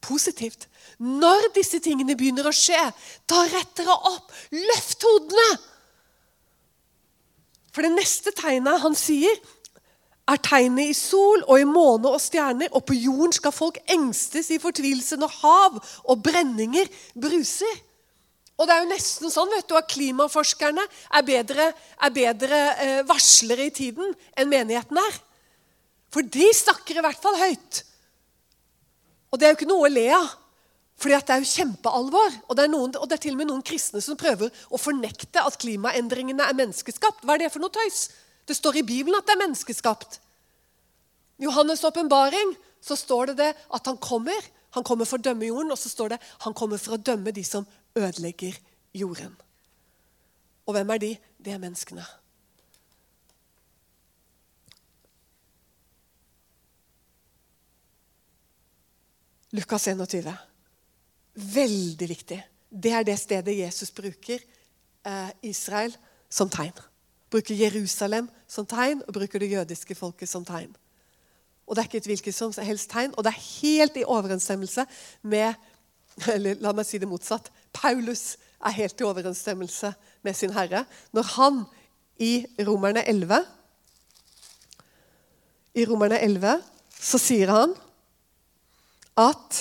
positivt. 0.00 0.66
Når 0.98 1.50
disse 1.54 1.80
tingene 1.82 2.16
begynner 2.18 2.48
å 2.48 2.54
skje, 2.54 2.80
da 3.28 3.44
retter 3.46 3.86
dere 3.86 4.14
opp. 4.14 4.32
Løft 4.54 5.06
hodene! 5.06 5.48
For 7.70 7.86
det 7.86 7.92
neste 7.94 8.32
tegnet 8.34 8.82
han 8.82 8.96
sier, 8.98 9.36
er 10.30 10.40
tegnet 10.44 10.92
i 10.92 10.96
sol 10.96 11.42
og 11.46 11.60
i 11.60 11.68
måne 11.68 12.12
og 12.12 12.22
stjerner. 12.22 12.70
Og 12.76 12.84
på 12.86 12.96
jorden 12.98 13.34
skal 13.34 13.54
folk 13.54 13.80
engstes 13.90 14.50
i 14.54 14.60
fortvilelse 14.62 15.18
når 15.20 15.38
hav 15.40 15.78
og 15.80 16.24
brenninger 16.24 16.90
bruser. 17.18 17.80
Og 18.60 18.68
det 18.68 18.74
er 18.74 18.82
jo 18.84 18.90
nesten 18.90 19.32
sånn 19.32 19.52
vet 19.54 19.68
du, 19.70 19.76
at 19.78 19.88
klimaforskerne 19.88 20.82
er 21.16 21.24
bedre, 21.24 21.70
er 21.72 22.12
bedre 22.12 22.58
eh, 22.76 22.98
varslere 23.08 23.70
i 23.70 23.72
tiden 23.72 24.12
enn 24.36 24.52
menigheten 24.52 25.00
er. 25.00 25.16
For 26.12 26.26
de 26.26 26.50
snakker 26.54 26.98
i 26.98 27.04
hvert 27.04 27.22
fall 27.22 27.38
høyt. 27.40 27.84
Og 29.30 29.40
det 29.40 29.46
er 29.46 29.54
jo 29.54 29.60
ikke 29.60 29.70
noe 29.70 29.88
å 29.88 29.92
le 29.92 30.06
av. 30.12 30.28
Fordi 31.00 31.16
det 31.16 31.32
er 31.32 31.40
jo 31.40 31.52
kjempealvor. 31.54 32.34
Og 32.50 32.56
det, 32.58 32.64
er 32.66 32.72
noen, 32.74 32.92
og 33.00 33.08
det 33.08 33.16
er 33.16 33.22
til 33.24 33.36
og 33.36 33.40
med 33.40 33.48
noen 33.48 33.64
kristne 33.64 34.02
som 34.04 34.18
prøver 34.20 34.52
å 34.68 34.80
fornekte 34.80 35.40
at 35.40 35.56
klimaendringene 35.62 36.44
er 36.44 36.58
menneskeskapt. 36.58 37.24
Hva 37.24 37.38
er 37.38 37.46
det 37.46 37.54
for 37.54 37.64
noe 37.64 37.72
tøys? 37.72 38.10
Det 38.50 38.56
står 38.58 38.80
i 38.80 38.82
Bibelen 38.82 39.14
at 39.14 39.28
det 39.28 39.36
er 39.36 39.44
menneskeskapt. 39.44 40.16
I 41.38 41.46
Johannes' 41.46 41.84
åpenbaring 41.86 42.56
står 42.82 43.30
det, 43.30 43.36
det 43.38 43.50
at 43.70 43.86
han 43.86 43.98
kommer. 44.02 44.42
Han 44.74 44.82
kommer 44.82 45.06
for 45.06 45.20
å 45.20 45.22
dømme 45.22 45.46
jorden, 45.46 45.70
og 45.70 45.78
så 45.78 45.92
står 45.92 46.16
det 46.16 46.18
han 46.42 46.56
kommer 46.58 46.80
for 46.82 46.96
å 46.96 46.98
dømme 46.98 47.30
de 47.30 47.44
som 47.46 47.68
ødelegger 47.94 48.58
jorden. 48.98 49.36
Og 50.66 50.74
hvem 50.74 50.90
er 50.90 51.02
de? 51.04 51.12
Det 51.38 51.54
er 51.54 51.62
menneskene. 51.62 52.08
Lukas 59.54 59.86
21. 59.86 60.34
Veldig 61.54 62.12
viktig. 62.18 62.42
Det 62.70 62.98
er 62.98 63.06
det 63.06 63.18
stedet 63.18 63.58
Jesus 63.62 63.94
bruker 63.94 64.42
eh, 64.42 65.34
Israel 65.46 65.94
som 66.30 66.50
tegn. 66.50 66.89
Bruker 67.30 67.54
Jerusalem 67.54 68.28
som 68.50 68.66
tegn 68.66 69.02
og 69.06 69.14
bruker 69.14 69.42
det 69.42 69.52
jødiske 69.52 69.94
folket 69.94 70.28
som 70.28 70.44
tegn. 70.44 70.72
Og 71.66 71.76
Det 71.76 71.82
er 71.82 71.86
ikke 71.86 71.98
et 72.02 72.10
hvilket 72.10 72.34
som 72.34 72.52
helst 72.66 72.90
tegn, 72.90 73.12
og 73.16 73.24
det 73.24 73.30
er 73.30 73.44
helt 73.62 73.96
i 73.96 74.04
overensstemmelse 74.04 74.86
med 75.22 75.54
eller 76.34 76.58
la 76.60 76.72
meg 76.74 76.86
si 76.86 76.98
det 76.98 77.08
motsatt. 77.08 77.50
Paulus 77.72 78.34
er 78.60 78.74
helt 78.76 79.00
i 79.00 79.06
overensstemmelse 79.06 79.92
med 80.26 80.34
sin 80.36 80.52
herre 80.52 80.84
når 81.16 81.28
han 81.36 81.60
i 82.20 82.44
Romerne 82.66 83.04
11 83.08 83.38
I 85.74 85.86
Romerne 85.86 86.18
11 86.20 86.58
så 87.00 87.18
sier 87.22 87.52
han 87.54 87.72
at 89.20 89.60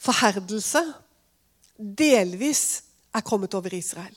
forherdelse 0.00 0.82
delvis 1.78 2.82
er 3.14 3.24
kommet 3.24 3.54
over 3.54 3.72
Israel. 3.74 4.12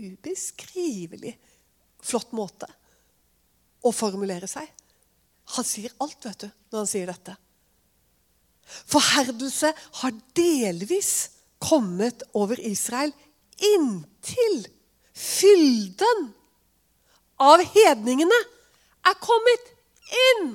Ubeskrivelig 0.00 1.34
flott 2.00 2.32
måte 2.36 2.68
å 3.84 3.92
formulere 3.92 4.48
seg. 4.48 4.66
Han 5.56 5.66
sier 5.66 5.92
alt 6.00 6.24
vet 6.24 6.46
du, 6.46 6.50
når 6.70 6.82
han 6.82 6.90
sier 6.90 7.10
dette. 7.10 7.36
Forherdelse 8.90 9.72
har 10.00 10.18
delvis 10.36 11.12
kommet 11.60 12.22
over 12.38 12.60
Israel 12.64 13.12
inntil 13.60 14.62
fylden 15.12 16.30
av 17.40 17.62
hedningene 17.74 18.40
er 19.10 19.16
kommet 19.20 19.72
inn. 20.30 20.52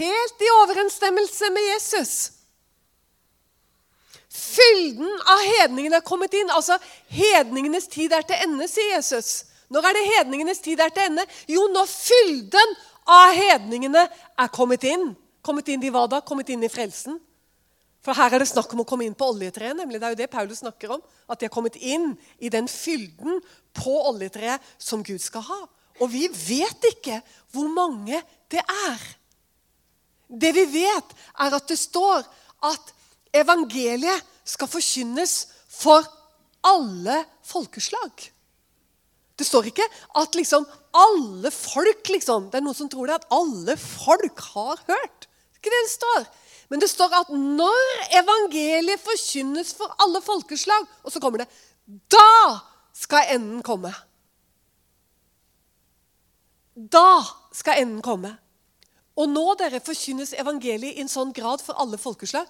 Helt 0.00 0.42
i 0.42 0.52
overensstemmelse 0.62 1.50
med 1.54 1.68
Jesus. 1.74 2.14
Fylden 4.50 5.10
av 5.30 5.44
hedningene 5.46 6.00
er 6.00 6.06
kommet 6.06 6.34
inn. 6.34 6.50
Altså, 6.54 6.78
hedningenes 7.12 7.86
tid 7.90 8.12
er 8.16 8.26
til 8.26 8.40
ende, 8.48 8.66
sier 8.70 8.96
Jesus. 8.96 9.44
Når 9.70 9.86
er 9.86 9.96
det 9.96 10.06
hedningenes 10.08 10.62
tid 10.64 10.80
er 10.82 10.92
til 10.94 11.06
ende? 11.06 11.24
Jo, 11.50 11.68
når 11.70 11.86
fylden 11.90 12.76
av 13.10 13.34
hedningene 13.36 14.06
er 14.10 14.54
kommet 14.54 14.84
inn. 14.88 15.12
Kommet 15.46 15.70
inn 15.72 15.84
i 15.86 15.92
hva 15.94 16.06
da? 16.10 16.20
Kommet 16.26 16.50
inn 16.52 16.64
i 16.66 16.72
frelsen. 16.72 17.20
For 18.00 18.16
her 18.16 18.32
er 18.32 18.42
det 18.42 18.48
snakk 18.48 18.72
om 18.72 18.82
å 18.82 18.88
komme 18.88 19.04
inn 19.04 19.16
på 19.16 19.28
oljetreet. 19.30 19.76
nemlig. 19.76 20.00
Det 20.00 20.08
er 20.08 20.14
jo 20.14 20.22
det 20.22 20.30
Paulus 20.32 20.62
snakker 20.64 20.96
om. 20.96 21.02
At 21.28 21.40
de 21.40 21.46
har 21.46 21.54
kommet 21.54 21.76
inn 21.76 22.16
i 22.38 22.48
den 22.48 22.68
fylden 22.68 23.40
på 23.76 23.94
oljetreet 24.08 24.60
som 24.78 25.04
Gud 25.04 25.20
skal 25.20 25.44
ha. 25.46 25.60
Og 26.00 26.08
vi 26.08 26.26
vet 26.28 26.90
ikke 26.94 27.20
hvor 27.52 27.68
mange 27.68 28.22
det 28.50 28.62
er. 28.64 29.00
Det 30.30 30.54
vi 30.54 30.64
vet, 30.80 31.16
er 31.38 31.56
at 31.56 31.68
det 31.68 31.78
står 31.78 32.24
at 32.64 32.92
evangeliet 33.34 34.26
skal 34.50 34.70
forkynnes 34.70 35.36
for 35.70 36.04
alle 36.66 37.22
folkeslag. 37.46 38.28
Det 39.38 39.46
står 39.48 39.70
ikke 39.70 39.86
at 40.20 40.36
liksom 40.36 40.66
alle 40.92 41.52
folk 41.54 42.08
liksom, 42.10 42.50
Det 42.50 42.58
er 42.58 42.64
noen 42.66 42.76
som 42.76 42.90
tror 42.92 43.08
det, 43.08 43.20
at 43.20 43.32
alle 43.32 43.76
folk 43.78 44.42
har 44.52 44.82
hørt. 44.90 45.26
Det 45.26 45.56
er 45.56 45.62
ikke 45.62 45.72
det 45.72 45.82
det 45.86 45.94
står. 45.94 46.26
Men 46.70 46.82
det 46.82 46.90
står 46.90 47.14
at 47.22 47.32
når 47.32 48.04
evangeliet 48.20 49.02
forkynnes 49.02 49.72
for 49.78 49.94
alle 50.02 50.20
folkeslag, 50.22 50.86
og 51.02 51.12
så 51.14 51.22
kommer 51.22 51.42
det 51.42 51.48
Da 52.12 52.60
skal 52.94 53.32
enden 53.34 53.62
komme. 53.66 53.94
Da 56.74 57.22
skal 57.54 57.80
enden 57.82 58.02
komme. 58.04 58.34
Og 59.18 59.28
nå 59.28 59.54
dere 59.58 59.82
forkynnes 59.84 60.34
evangeliet 60.38 60.98
i 60.98 61.04
en 61.04 61.10
sånn 61.10 61.32
grad 61.36 61.62
for 61.64 61.80
alle 61.80 61.98
folkeslag 62.00 62.46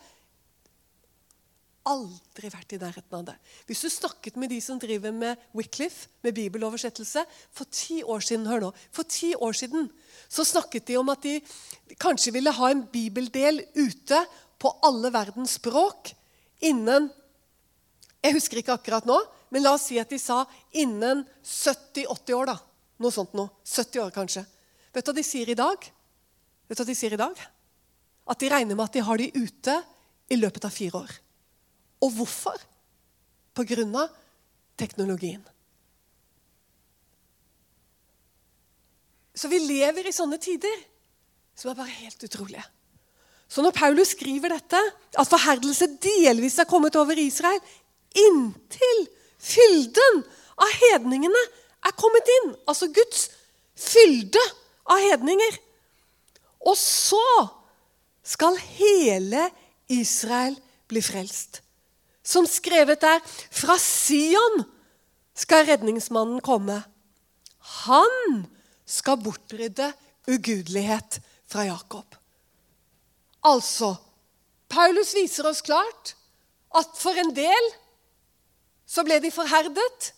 aldri 1.91 2.51
vært 2.53 2.75
i 2.75 2.79
nærheten 2.81 3.17
av 3.19 3.25
det. 3.29 3.35
Hvis 3.69 3.83
du 3.85 3.91
snakket 3.93 4.39
med 4.41 4.53
de 4.53 4.61
som 4.63 4.79
driver 4.81 5.13
med 5.15 5.41
Wycliffe, 5.57 6.09
med 6.25 6.37
bibeloversettelse, 6.37 7.25
for 7.53 7.69
ti 7.75 8.01
år 8.03 8.23
siden 8.25 8.47
hør 8.49 8.65
nå, 8.67 8.71
for 8.95 9.09
ti 9.09 9.33
år 9.35 9.57
siden, 9.57 9.89
så 10.31 10.47
snakket 10.47 10.87
de 10.91 10.99
om 11.01 11.11
at 11.13 11.25
de 11.27 11.41
kanskje 12.01 12.35
ville 12.37 12.55
ha 12.55 12.71
en 12.71 12.85
bibeldel 12.93 13.63
ute 13.79 14.23
på 14.61 14.73
alle 14.87 15.11
verdens 15.15 15.57
språk 15.59 16.13
innen 16.61 17.09
Jeg 18.21 18.37
husker 18.37 18.59
ikke 18.61 18.75
akkurat 18.77 19.07
nå, 19.09 19.17
men 19.49 19.65
la 19.65 19.71
oss 19.73 19.87
si 19.89 19.97
at 19.99 20.11
de 20.13 20.19
sa 20.21 20.43
innen 20.77 21.23
70-80 21.41 22.35
år. 22.37 22.51
da. 22.51 22.57
Noe 23.01 23.15
sånt 23.15 23.33
noe. 23.33 23.49
70 23.65 24.03
år, 24.03 24.11
kanskje. 24.13 24.43
Vet 24.93 25.07
du 25.07 25.09
hva 25.09 25.17
de 25.17 25.25
sier 25.25 25.49
i 25.49 25.57
dag? 25.57 25.87
Vet 26.69 26.77
du 26.77 26.83
hva 26.83 26.91
de 26.91 26.99
sier 26.99 27.17
i 27.17 27.21
dag? 27.21 27.41
At 28.29 28.43
de 28.43 28.51
regner 28.53 28.77
med 28.77 28.85
at 28.85 28.99
de 28.99 29.07
har 29.07 29.17
de 29.17 29.31
ute 29.41 29.79
i 30.29 30.37
løpet 30.37 30.69
av 30.69 30.75
fire 30.75 31.01
år. 31.01 31.17
Og 32.01 32.13
hvorfor? 32.17 32.57
På 33.55 33.65
grunn 33.67 33.95
av 33.99 34.13
teknologien. 34.81 35.43
Så 39.35 39.49
vi 39.49 39.61
lever 39.63 40.09
i 40.09 40.15
sånne 40.15 40.39
tider 40.41 40.85
som 41.57 41.73
er 41.73 41.79
bare 41.79 41.99
helt 42.01 42.23
utrolige. 42.25 42.65
Så 43.51 43.65
når 43.65 43.75
Paulus 43.75 44.13
skriver 44.15 44.53
dette, 44.55 44.81
at 45.19 45.29
forherdelse 45.29 45.89
delvis 46.01 46.59
er 46.63 46.69
kommet 46.71 46.97
over 46.97 47.19
Israel 47.19 47.59
inntil 48.17 49.01
fylden 49.41 50.23
av 50.61 50.77
hedningene 50.77 51.43
er 51.87 51.97
kommet 51.97 52.27
inn 52.37 52.51
Altså 52.69 52.91
Guds 52.93 53.29
fylde 53.79 54.43
av 54.91 55.01
hedninger. 55.01 55.57
Og 56.69 56.77
så 56.77 57.25
skal 58.27 58.59
hele 58.77 59.49
Israel 59.91 60.57
bli 60.91 61.03
frelst 61.03 61.63
som 62.31 62.47
skrevet 62.47 63.03
er 63.07 63.23
Fra 63.51 63.77
Sion 63.81 64.63
skal 65.35 65.67
redningsmannen 65.69 66.41
komme. 66.45 66.79
Han 67.85 68.45
skal 68.87 69.21
bortrydde 69.23 69.91
ugudelighet 70.31 71.21
fra 71.51 71.67
Jakob. 71.67 72.17
Altså 73.47 73.95
Paulus 74.71 75.15
viser 75.17 75.49
oss 75.49 75.63
klart 75.65 76.15
at 76.77 76.93
for 76.99 77.17
en 77.19 77.33
del 77.35 77.71
så 78.91 79.03
ble 79.07 79.19
de 79.23 79.31
forherdet 79.35 80.11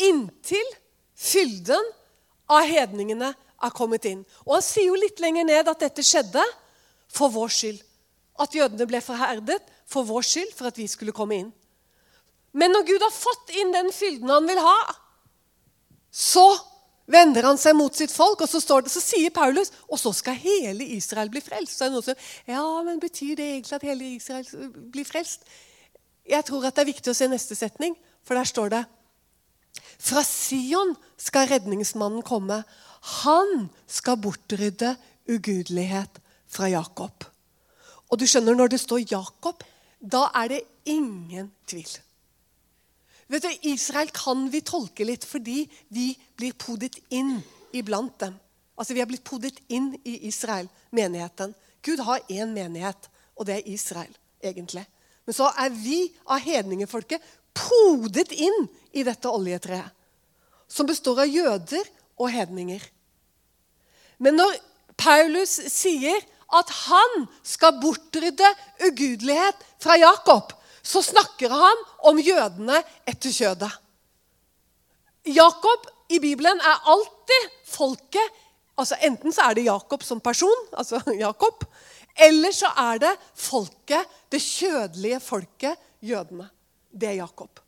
inntil 0.00 0.74
fylden 1.16 1.92
av 2.50 2.66
hedningene 2.68 3.30
er 3.32 3.76
kommet 3.76 4.06
inn. 4.08 4.24
Og 4.48 4.56
Han 4.56 4.64
sier 4.64 4.88
jo 4.88 4.98
litt 4.98 5.20
lenger 5.22 5.46
ned 5.48 5.68
at 5.68 5.84
dette 5.84 6.04
skjedde 6.04 6.44
for 7.12 7.32
vår 7.32 7.52
skyld. 7.54 7.80
At 8.40 8.56
jødene 8.56 8.88
ble 8.88 9.02
forherdet 9.04 9.60
for 9.90 10.06
vår 10.06 10.26
skyld, 10.26 10.52
for 10.56 10.70
at 10.70 10.78
vi 10.78 10.88
skulle 10.90 11.14
komme 11.16 11.38
inn. 11.40 11.52
Men 12.56 12.74
når 12.74 12.86
Gud 12.88 13.04
har 13.04 13.14
fått 13.14 13.52
inn 13.60 13.72
den 13.74 13.92
fylden 13.94 14.30
han 14.32 14.48
vil 14.48 14.58
ha, 14.62 14.78
så 16.10 16.46
vender 17.10 17.46
han 17.46 17.58
seg 17.58 17.76
mot 17.78 17.94
sitt 17.94 18.12
folk, 18.14 18.42
og 18.42 18.50
så, 18.50 18.60
det, 18.82 18.92
så 18.92 19.02
sier 19.02 19.34
Paulus 19.34 19.72
og 19.88 19.98
så 20.00 20.12
skal 20.14 20.38
hele 20.38 20.86
Israel 20.96 21.30
bli 21.32 21.42
frelst. 21.42 21.76
Så 21.76 21.86
er 21.86 21.90
det 21.90 21.98
noen 21.98 22.06
som, 22.06 22.28
ja, 22.50 22.62
men 22.86 23.02
Betyr 23.02 23.36
det 23.38 23.48
egentlig 23.54 23.78
at 23.78 23.86
hele 23.86 24.12
Israel 24.16 24.70
blir 24.94 25.08
frelst? 25.08 25.46
Jeg 26.30 26.46
tror 26.46 26.66
at 26.66 26.76
det 26.76 26.84
er 26.84 26.92
viktig 26.92 27.12
å 27.12 27.16
se 27.16 27.30
neste 27.30 27.58
setning, 27.58 27.96
for 28.26 28.38
der 28.38 28.48
står 28.48 28.74
det 28.74 28.84
Fra 30.00 30.22
Sion 30.26 30.94
skal 31.20 31.48
redningsmannen 31.50 32.22
komme. 32.26 32.62
Han 33.24 33.68
skal 33.90 34.18
bortrydde 34.20 34.94
ugudelighet 35.30 36.20
fra 36.50 36.68
Jakob. 36.70 37.26
Og 38.10 38.18
du 38.18 38.26
skjønner, 38.26 38.56
når 38.58 38.74
det 38.74 38.80
står 38.82 39.06
Jakob, 39.06 39.62
da 40.00 40.30
er 40.34 40.48
det 40.48 40.60
ingen 40.88 41.50
tvil. 41.68 41.90
Vet 43.30 43.44
du, 43.46 43.68
Israel 43.70 44.10
kan 44.10 44.48
vi 44.50 44.62
tolke 44.66 45.06
litt 45.06 45.24
fordi 45.28 45.62
vi 45.94 46.10
blir 46.36 46.56
podet 46.58 46.96
inn 47.14 47.36
iblant 47.76 48.16
dem. 48.18 48.34
Altså, 48.80 48.94
Vi 48.94 49.00
har 49.00 49.06
blitt 49.06 49.24
podet 49.24 49.60
inn 49.68 49.92
i 50.04 50.26
Israel, 50.26 50.68
menigheten. 50.90 51.54
Gud 51.82 52.00
har 52.00 52.24
én 52.28 52.52
menighet, 52.52 53.10
og 53.36 53.46
det 53.46 53.60
er 53.60 53.68
Israel, 53.68 54.12
egentlig. 54.42 54.86
Men 55.26 55.36
så 55.36 55.50
er 55.52 55.70
vi 55.70 56.08
av 56.26 56.40
hedningefolket 56.40 57.22
podet 57.54 58.32
inn 58.32 58.66
i 58.92 59.04
dette 59.04 59.28
oljetreet. 59.28 59.92
Som 60.66 60.88
består 60.88 61.22
av 61.22 61.30
jøder 61.30 61.86
og 62.18 62.30
hedninger. 62.32 62.82
Men 64.18 64.36
når 64.38 64.56
Paulus 64.96 65.52
sier 65.72 66.20
at 66.56 66.72
han 66.88 67.26
skal 67.46 67.78
bortrydde 67.82 68.48
ugudelighet 68.88 69.62
fra 69.82 69.96
Jakob, 70.00 70.52
så 70.82 71.02
snakker 71.04 71.52
han 71.52 71.84
om 72.08 72.18
jødene 72.18 72.80
etter 73.08 73.32
kjødet. 73.34 73.70
Jakob 75.30 75.86
i 76.10 76.18
Bibelen 76.18 76.62
er 76.64 76.86
alltid 76.90 77.50
folket 77.68 78.38
altså 78.80 78.96
Enten 79.04 79.34
så 79.34 79.44
er 79.44 79.58
det 79.58 79.66
Jakob 79.66 80.04
som 80.06 80.20
person, 80.24 80.66
altså 80.72 81.00
Jakob, 81.26 81.64
eller 82.16 82.54
så 82.54 82.70
er 82.80 83.00
det 83.02 83.12
folket, 83.36 84.08
det 84.32 84.40
kjødelige 84.40 85.20
folket, 85.20 85.88
jødene. 86.00 86.48
Det 86.90 87.10
er 87.10 87.20
Jakob. 87.20 87.60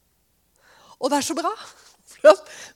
Og 0.99 1.11
det 1.11 1.18
er 1.18 1.27
så 1.27 1.37
bra, 1.38 1.53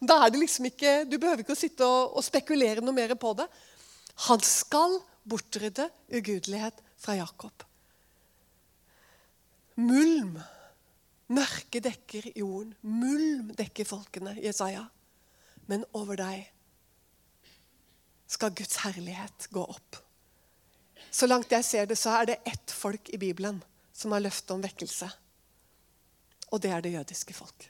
Da 0.09 0.17
er 0.25 0.33
det 0.33 0.41
liksom 0.41 0.65
ikke, 0.67 1.05
Du 1.07 1.21
behøver 1.23 1.45
ikke 1.45 1.55
å 1.55 1.59
sitte 1.59 1.87
og, 1.87 2.17
og 2.19 2.25
spekulere 2.25 2.83
noe 2.83 2.95
mer 2.95 3.13
på 3.19 3.31
det. 3.39 3.47
Han 4.27 4.41
skal 4.43 4.97
bortrydde 5.27 5.89
ugudelighet 6.13 6.83
fra 6.97 7.17
Jakob. 7.19 7.65
Mulm. 9.77 10.39
Mørke 11.27 11.83
dekker 11.83 12.31
jorden. 12.39 12.75
Mulm 12.87 13.51
dekker 13.59 13.89
folkene, 13.89 14.37
Jesaja. 14.41 14.87
Men 15.67 15.85
over 15.99 16.19
deg 16.21 16.47
skal 18.31 18.55
Guds 18.57 18.79
herlighet 18.83 19.49
gå 19.55 19.63
opp. 19.63 19.99
Så 21.11 21.29
langt 21.29 21.53
jeg 21.53 21.65
ser 21.65 21.87
det, 21.89 21.99
så 21.99 22.15
er 22.19 22.31
det 22.31 22.43
ett 22.47 22.73
folk 22.73 23.11
i 23.15 23.21
Bibelen 23.21 23.63
som 23.97 24.13
har 24.13 24.23
løftet 24.23 24.55
om 24.55 24.63
vekkelse. 24.63 25.09
Og 26.53 26.63
det 26.63 26.73
er 26.73 26.85
det 26.85 26.95
jødiske 26.95 27.35
folk. 27.35 27.69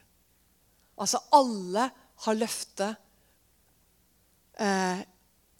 Altså 1.00 1.20
alle 1.36 1.88
har 2.24 2.38
løftet 2.38 2.96
eh, 4.60 5.00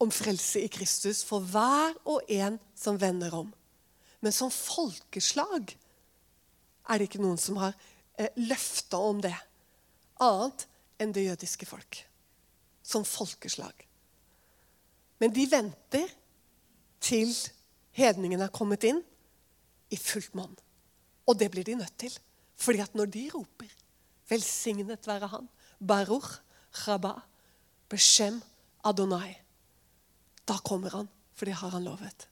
om 0.03 0.13
frelse 0.13 0.61
i 0.61 0.71
Kristus 0.73 1.23
for 1.25 1.45
hver 1.45 1.97
og 2.05 2.27
en 2.33 2.59
som 2.77 3.01
vender 3.01 3.35
om. 3.35 3.49
Men 4.21 4.33
som 4.33 4.53
folkeslag 4.53 5.73
er 6.87 6.99
det 6.99 7.09
ikke 7.09 7.23
noen 7.23 7.41
som 7.41 7.59
har 7.61 7.75
eh, 8.19 8.31
løfta 8.37 9.01
om 9.01 9.21
det, 9.25 9.35
annet 10.23 10.67
enn 11.01 11.13
det 11.13 11.27
jødiske 11.27 11.69
folk. 11.69 12.01
Som 12.87 13.05
folkeslag. 13.09 13.75
Men 15.21 15.33
de 15.35 15.47
venter 15.51 16.13
til 17.01 17.33
hedningene 17.97 18.47
er 18.47 18.55
kommet 18.55 18.85
inn 18.89 19.01
i 19.93 19.99
fullt 20.01 20.35
monn. 20.37 20.55
Og 21.27 21.39
det 21.41 21.51
blir 21.53 21.67
de 21.67 21.79
nødt 21.81 21.97
til. 21.99 22.13
Fordi 22.57 22.81
at 22.81 22.95
når 22.95 23.07
de 23.13 23.31
roper 23.35 23.73
'Velsignet 24.29 25.07
være 25.07 25.29
Han', 25.29 25.49
Baruch 25.79 26.41
Rabba, 26.73 27.21
Beshem 27.89 28.43
Adonai, 28.85 29.46
da 30.49 30.59
kommer 30.65 30.91
han, 30.91 31.09
for 31.35 31.45
det 31.45 31.55
har 31.55 31.71
han 31.75 31.85
lovet. 31.85 32.29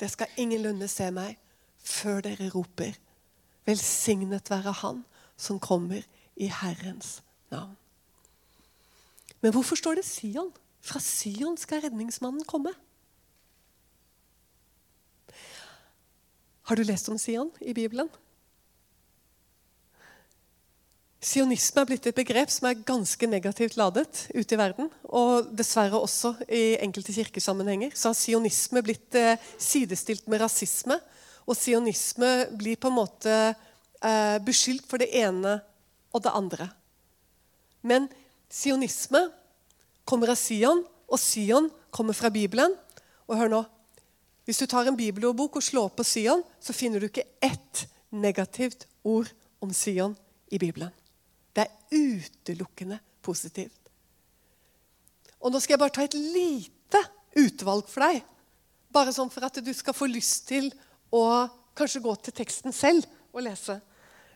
Det 0.00 0.10
skal 0.10 0.32
ingenlunde 0.36 0.88
se 0.88 1.10
meg 1.10 1.38
før 1.76 2.20
dere 2.26 2.50
roper 2.54 2.96
'Velsignet 3.66 4.50
være 4.50 4.72
Han 4.72 5.04
som 5.36 5.58
kommer 5.60 6.02
i 6.36 6.46
Herrens 6.46 7.22
navn'. 7.50 7.76
Men 9.40 9.52
hvorfor 9.52 9.76
står 9.76 9.94
det 9.94 10.04
Sion? 10.04 10.52
Fra 10.80 11.00
Sion 11.00 11.56
skal 11.56 11.82
redningsmannen 11.82 12.44
komme. 12.44 12.72
Har 16.62 16.74
du 16.76 16.82
lest 16.82 17.08
om 17.08 17.18
Sion 17.18 17.50
i 17.60 17.72
Bibelen? 17.72 18.08
Sionisme 21.26 21.82
er 21.82 21.88
blitt 21.88 22.06
et 22.06 22.14
begrep 22.14 22.52
som 22.54 22.68
er 22.68 22.82
ganske 22.86 23.26
negativt 23.26 23.74
ladet 23.80 24.28
ute 24.30 24.54
i 24.54 24.58
verden. 24.60 24.90
Og 25.10 25.48
dessverre 25.58 25.98
også 25.98 26.36
i 26.46 26.76
enkelte 26.84 27.14
kirkesammenhenger. 27.16 27.96
Så 27.98 28.12
har 28.12 28.18
sionisme 28.18 28.82
blitt 28.86 29.16
eh, 29.18 29.40
sidestilt 29.58 30.28
med 30.30 30.44
rasisme. 30.44 31.00
Og 31.46 31.58
sionisme 31.58 32.30
blir 32.54 32.78
på 32.78 32.92
en 32.92 32.98
måte 33.00 33.32
eh, 33.34 34.36
beskyldt 34.46 34.86
for 34.86 35.02
det 35.02 35.08
ene 35.18 35.56
og 36.14 36.22
det 36.22 36.34
andre. 36.38 36.68
Men 37.82 38.06
sionisme 38.46 39.24
kommer 40.06 40.30
av 40.30 40.38
Sion, 40.38 40.84
og 41.10 41.18
Sion 41.18 41.66
kommer 41.90 42.14
fra 42.14 42.30
Bibelen. 42.30 42.76
Og 43.26 43.40
hør 43.40 43.50
nå 43.50 43.64
hvis 44.46 44.60
du 44.62 44.68
tar 44.70 44.86
en 44.86 44.94
bibelordbok 44.94 45.58
og 45.58 45.64
slår 45.66 45.88
på 45.98 46.06
Sion, 46.06 46.44
så 46.62 46.70
finner 46.70 47.02
du 47.02 47.08
ikke 47.08 47.26
ett 47.42 47.82
negativt 48.14 48.86
ord 49.02 49.32
om 49.58 49.74
Sion 49.74 50.14
i 50.54 50.62
Bibelen. 50.62 50.94
Det 51.56 51.64
er 51.64 51.96
utelukkende 51.96 52.98
positivt. 53.24 53.90
Og 55.40 55.52
nå 55.52 55.60
skal 55.60 55.76
jeg 55.76 55.82
bare 55.82 55.94
ta 55.96 56.04
et 56.04 56.16
lite 56.16 57.02
utvalg 57.36 57.88
for 57.88 58.04
deg. 58.04 58.22
Bare 58.92 59.12
sånn 59.14 59.30
for 59.32 59.46
at 59.46 59.60
du 59.64 59.72
skal 59.76 59.96
få 59.96 60.08
lyst 60.10 60.48
til 60.50 60.68
å 61.14 61.46
kanskje 61.76 62.02
gå 62.04 62.14
til 62.20 62.36
teksten 62.36 62.74
selv 62.76 63.06
og 63.32 63.44
lese. 63.44 63.78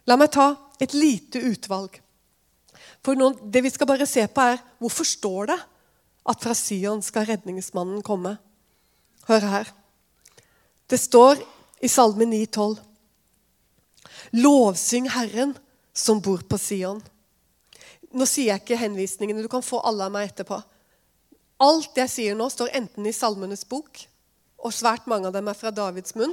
La 0.09 0.16
meg 0.20 0.33
ta 0.33 0.52
et 0.80 0.94
lite 0.96 1.42
utvalg. 1.50 1.98
For 3.04 3.16
noen, 3.16 3.37
det 3.52 3.62
vi 3.64 3.72
skal 3.72 3.88
bare 3.88 4.09
se 4.09 4.24
på, 4.28 4.44
er 4.44 4.61
hvorfor 4.80 5.09
står 5.09 5.52
det 5.52 5.59
at 6.30 6.42
fra 6.44 6.54
Sion 6.56 7.00
skal 7.04 7.26
redningsmannen 7.28 8.04
komme. 8.04 8.37
Hør 9.28 9.46
her. 9.48 9.72
Det 10.90 10.98
står 11.00 11.40
i 11.85 11.88
Salme 11.88 12.26
9,12.: 12.28 12.78
Lovsyng 14.37 15.09
Herren 15.12 15.56
som 15.92 16.20
bor 16.20 16.42
på 16.48 16.59
Sion. 16.59 17.00
Nå 18.11 18.26
sier 18.26 18.53
jeg 18.53 18.62
ikke 18.62 18.79
henvisningene. 18.81 19.42
Du 19.42 19.50
kan 19.50 19.64
få 19.64 19.81
alle 19.87 20.09
av 20.09 20.14
meg 20.14 20.31
etterpå. 20.31 20.59
Alt 21.61 21.98
jeg 22.00 22.11
sier 22.11 22.38
nå, 22.38 22.48
står 22.50 22.72
enten 22.79 23.07
i 23.07 23.14
Salmenes 23.14 23.66
bok, 23.68 24.00
og 24.61 24.74
svært 24.74 25.07
mange 25.11 25.29
av 25.29 25.37
dem 25.37 25.48
er 25.50 25.59
fra 25.59 25.72
Davids 25.74 26.16
munn. 26.16 26.33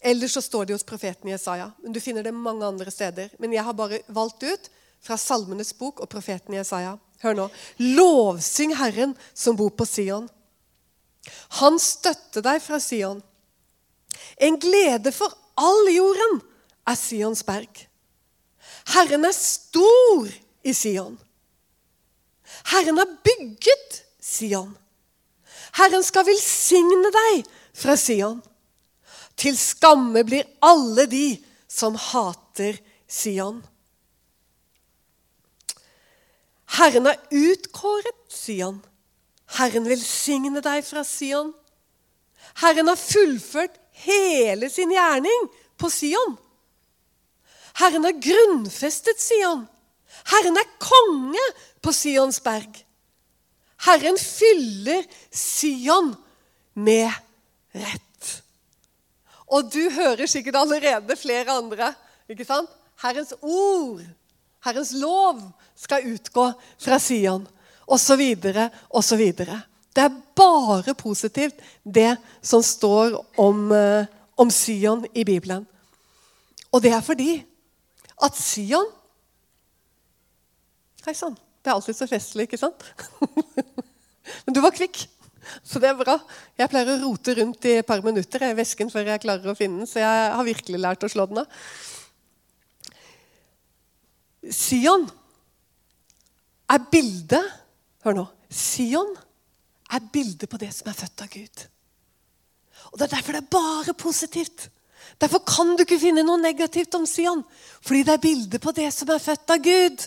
Eller 0.00 0.30
så 0.30 0.42
står 0.42 0.68
de 0.68 0.76
hos 0.76 0.86
profeten 0.86 1.30
Jesaja. 1.30 1.70
Men 1.82 1.92
Du 1.92 2.00
finner 2.00 2.22
det 2.22 2.34
mange 2.34 2.66
andre 2.66 2.90
steder. 2.90 3.32
Men 3.38 3.52
jeg 3.52 3.64
har 3.66 3.74
bare 3.74 4.02
valgt 4.06 4.42
ut 4.42 4.68
fra 5.02 5.16
Salmenes 5.18 5.72
bok 5.78 6.00
og 6.00 6.10
profeten 6.10 6.54
Jesaja. 6.54 6.96
Hør 7.22 7.34
nå. 7.34 7.46
Lovsyng 7.82 8.76
Herren 8.78 9.16
som 9.34 9.56
bor 9.58 9.72
på 9.74 9.86
Sion. 9.86 10.28
Han 11.58 11.78
støtter 11.82 12.44
deg 12.46 12.62
fra 12.62 12.78
Sion. 12.82 13.22
En 14.38 14.58
glede 14.62 15.10
for 15.14 15.34
all 15.58 15.90
jorden 15.90 16.38
er 16.88 16.96
Sions 16.96 17.44
berg. 17.46 17.84
Herren 18.94 19.26
er 19.28 19.36
stor 19.36 20.28
i 20.64 20.72
Sion. 20.72 21.18
Herren 22.72 22.98
har 22.98 23.16
bygget 23.24 24.02
Sion. 24.20 24.72
Herren 25.78 26.04
skal 26.04 26.26
velsigne 26.26 27.12
deg 27.14 27.48
fra 27.76 27.96
Sion. 28.00 28.40
Til 29.38 29.58
skamme 29.58 30.24
blir 30.26 30.48
alle 30.64 31.06
de 31.10 31.26
som 31.70 31.94
hater 32.08 32.80
Sion. 33.06 33.60
Herren 36.78 37.08
har 37.08 37.20
utkåret 37.30 38.18
Sion. 38.32 38.80
Herren 39.58 39.88
velsigne 39.88 40.60
deg 40.64 40.84
fra 40.84 41.04
Sion. 41.06 41.54
Herren 42.62 42.90
har 42.90 43.00
fullført 43.00 43.78
hele 44.04 44.68
sin 44.72 44.92
gjerning 44.92 45.48
på 45.78 45.90
Sion. 45.92 46.36
Herren 47.78 48.06
er 48.08 48.18
grunnfestet 48.22 49.20
Sion. 49.22 49.66
Herren 50.32 50.58
er 50.58 50.70
konge 50.82 51.44
på 51.84 51.92
Sions 51.94 52.40
berg. 52.42 52.80
Herren 53.86 54.18
fyller 54.18 55.04
Sion 55.30 56.14
med 56.74 57.10
rett. 57.76 58.32
Og 59.48 59.70
du 59.72 59.84
hører 59.94 60.26
sikkert 60.28 60.58
allerede 60.58 61.16
flere 61.16 61.54
andre. 61.54 61.94
ikke 62.28 62.44
sant? 62.44 62.68
Herrens 63.02 63.32
ord, 63.40 64.02
Herrens 64.64 64.90
lov, 64.92 65.40
skal 65.78 66.08
utgå 66.10 66.50
fra 66.82 66.98
Sion 66.98 67.46
osv., 67.86 68.24
osv. 68.90 69.22
Det 69.38 70.02
er 70.04 70.18
bare 70.36 70.94
positivt, 70.94 71.54
det 71.84 72.16
som 72.42 72.62
står 72.62 73.16
om, 73.38 73.72
eh, 73.72 74.06
om 74.36 74.50
Sion 74.50 75.06
i 75.14 75.24
Bibelen. 75.24 75.66
Og 76.72 76.82
det 76.82 76.92
er 76.92 77.00
fordi 77.00 77.44
at 78.24 78.38
Sion 78.38 78.94
Hei 81.06 81.14
sann. 81.16 81.36
Det 81.62 81.70
er 81.70 81.76
alltid 81.78 81.96
så 81.96 82.06
festlig, 82.10 82.44
ikke 82.44 82.58
sant? 82.60 82.82
Men 84.44 84.56
du 84.56 84.58
var 84.60 84.74
kvikk, 84.76 84.98
så 85.64 85.80
det 85.80 85.88
er 85.88 85.96
bra. 85.96 86.18
Jeg 86.58 86.68
pleier 86.68 86.90
å 86.92 86.98
rote 87.00 87.32
rundt 87.38 87.68
i 87.70 87.78
et 87.78 87.86
par 87.88 88.02
minutter 88.04 88.44
i 88.44 88.50
vesken 88.58 88.90
før 88.92 89.08
jeg 89.14 89.22
klarer 89.22 89.48
å 89.48 89.56
finne 89.56 89.80
den, 89.80 89.88
så 89.88 90.02
jeg 90.02 90.26
har 90.34 90.44
virkelig 90.44 90.80
lært 90.82 91.06
å 91.06 91.10
slå 91.12 91.24
den 91.30 91.40
av. 91.40 91.62
Sion 94.52 95.08
er 96.68 96.84
bildet 96.92 97.56
Hør 98.04 98.14
nå. 98.14 98.24
Sion 98.54 99.10
er 99.92 100.04
bildet 100.12 100.46
på 100.48 100.60
det 100.60 100.70
som 100.72 100.86
er 100.88 100.96
født 100.96 101.24
av 101.24 101.30
Gud. 101.32 101.64
Og 102.92 102.98
Det 102.98 103.08
er 103.08 103.14
derfor 103.16 103.34
det 103.34 103.42
er 103.42 103.50
bare 103.52 103.94
positivt. 103.98 104.68
Derfor 105.20 105.42
kan 105.42 105.74
du 105.74 105.82
ikke 105.82 105.98
finne 105.98 106.22
noe 106.22 106.38
negativt 106.40 106.94
om 106.94 107.06
Sion. 107.06 107.42
Fordi 107.82 108.04
det 108.06 108.14
er 108.14 108.22
bilde 108.22 108.60
på 108.62 108.74
det 108.76 108.92
som 108.94 109.10
er 109.10 109.22
født 109.22 109.50
av 109.50 109.62
Gud. 109.62 110.06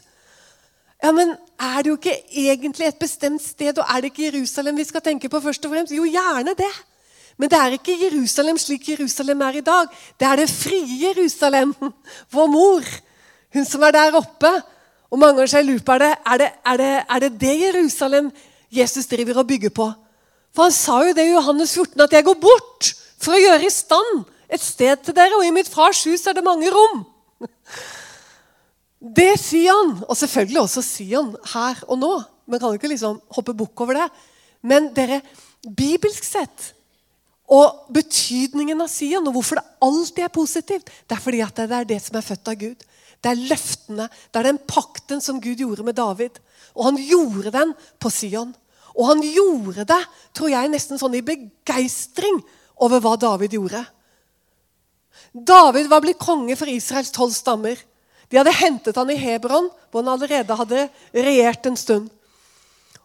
Ja, 1.04 1.12
Men 1.12 1.36
er 1.60 1.82
det 1.82 1.90
jo 1.90 1.98
ikke 1.98 2.22
egentlig 2.30 2.88
et 2.88 3.00
bestemt 3.00 3.42
sted, 3.42 3.78
og 3.78 3.86
er 3.90 4.02
det 4.02 4.12
ikke 4.12 4.30
Jerusalem 4.30 4.78
vi 4.78 4.84
skal 4.84 5.02
tenke 5.02 5.30
på 5.30 5.42
først 5.42 5.66
og 5.66 5.72
fremst? 5.72 5.94
Jo, 5.94 6.06
gjerne 6.06 6.54
det. 6.58 6.74
Men 7.38 7.50
det 7.50 7.58
er 7.58 7.76
ikke 7.76 7.98
Jerusalem 7.98 8.58
slik 8.58 8.90
Jerusalem 8.90 9.42
er 9.42 9.58
i 9.58 9.66
dag. 9.66 9.88
Det 10.20 10.28
er 10.28 10.36
det 10.36 10.50
frie 10.50 11.00
Jerusalem. 11.08 11.74
Vår 12.34 12.48
mor. 12.48 12.86
Hun 13.54 13.66
som 13.66 13.84
er 13.84 13.92
der 13.92 14.16
oppe. 14.16 14.52
Og 15.12 15.20
mange 15.20 15.42
ganger 15.42 15.66
lurer 15.66 15.84
på 15.84 15.92
er 15.92 16.04
det, 16.04 16.12
er, 16.26 16.38
det, 16.38 16.50
er, 16.66 16.78
det, 16.78 16.92
er 17.10 17.20
det 17.20 17.32
det 17.42 17.56
Jerusalem 17.62 18.32
Jesus 18.72 19.08
driver 19.08 19.42
og 19.42 19.48
bygger 19.48 19.70
på? 19.70 19.92
For 20.56 20.68
han 20.68 20.76
sa 20.76 21.02
jo 21.04 21.16
det 21.16 21.26
i 21.26 21.34
Johannes 21.34 21.74
14 21.74 22.02
at 22.02 22.14
'jeg 22.14 22.24
går 22.24 22.40
bort 22.40 22.94
for 23.20 23.34
å 23.34 23.42
gjøre 23.42 23.66
i 23.66 23.70
stand 23.70 24.24
et 24.52 24.62
sted 24.62 25.04
til 25.04 25.16
dere', 25.16 25.38
'og 25.38 25.46
i 25.46 25.56
mitt 25.56 25.70
fars 25.70 26.04
hus 26.04 26.28
er 26.28 26.34
det 26.34 26.44
mange 26.44 26.70
rom'. 26.70 27.06
Det 29.02 29.40
sier 29.40 29.72
han. 29.74 30.04
og 30.08 30.18
selvfølgelig 30.18 30.62
også 30.62 30.82
sier 30.82 31.24
han 31.24 31.36
her 31.54 31.84
og 31.88 31.98
nå 31.98 32.24
Man 32.48 32.60
kan 32.60 32.74
ikke 32.74 32.90
liksom 32.92 33.22
hoppe 33.32 33.54
bukk 33.54 33.82
over 33.82 33.94
det. 33.94 34.10
Men 34.62 34.94
dere, 34.94 35.22
bibelsk 35.64 36.24
sett 36.24 36.74
og 37.52 37.92
betydningen 37.92 38.82
av 38.82 38.90
Sion, 38.92 39.28
og 39.28 39.34
hvorfor 39.36 39.60
det 39.60 39.72
alltid 39.84 40.24
er 40.24 40.34
positivt, 40.36 40.90
det 41.08 41.16
er 41.16 41.22
fordi 41.22 41.42
at 41.44 41.56
det 41.56 41.72
er 41.72 41.88
det 41.88 42.00
som 42.04 42.18
er 42.18 42.26
født 42.26 42.52
av 42.52 42.56
Gud. 42.60 42.84
Det 43.22 43.32
er 43.32 43.44
løftene, 43.52 44.08
det 44.08 44.40
er 44.40 44.48
den 44.50 44.60
pakten 44.68 45.22
som 45.24 45.40
Gud 45.44 45.60
gjorde 45.60 45.84
med 45.84 45.96
David. 45.96 46.40
Og 46.76 46.86
han 46.90 47.00
gjorde 47.00 47.52
den 47.52 47.74
på 48.00 48.10
Sion. 48.10 48.54
Og 48.96 49.08
han 49.08 49.24
gjorde 49.24 49.86
det, 49.88 50.00
tror 50.36 50.52
jeg, 50.52 50.72
nesten 50.72 51.00
sånn 51.00 51.16
i 51.20 51.24
begeistring 51.24 52.40
over 52.82 53.04
hva 53.04 53.18
David 53.20 53.56
gjorde. 53.56 53.84
David 55.34 55.88
var 55.88 56.04
blitt 56.04 56.20
konge 56.20 56.56
for 56.60 56.70
Israels 56.70 57.12
tolv 57.12 57.32
stammer. 57.36 57.80
De 58.32 58.40
hadde 58.40 58.56
hentet 58.56 58.98
han 59.00 59.12
i 59.12 59.20
Hebron, 59.20 59.70
hvor 59.92 60.04
han 60.04 60.14
allerede 60.14 60.56
hadde 60.56 60.88
regjert 61.16 61.68
en 61.68 61.78
stund. 61.80 62.10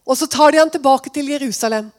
Og 0.07 0.17
Så 0.19 0.27
tar 0.31 0.53
de 0.53 0.59
han 0.59 0.71
tilbake 0.71 1.11
til 1.11 1.29
Jerusalem. 1.29 1.91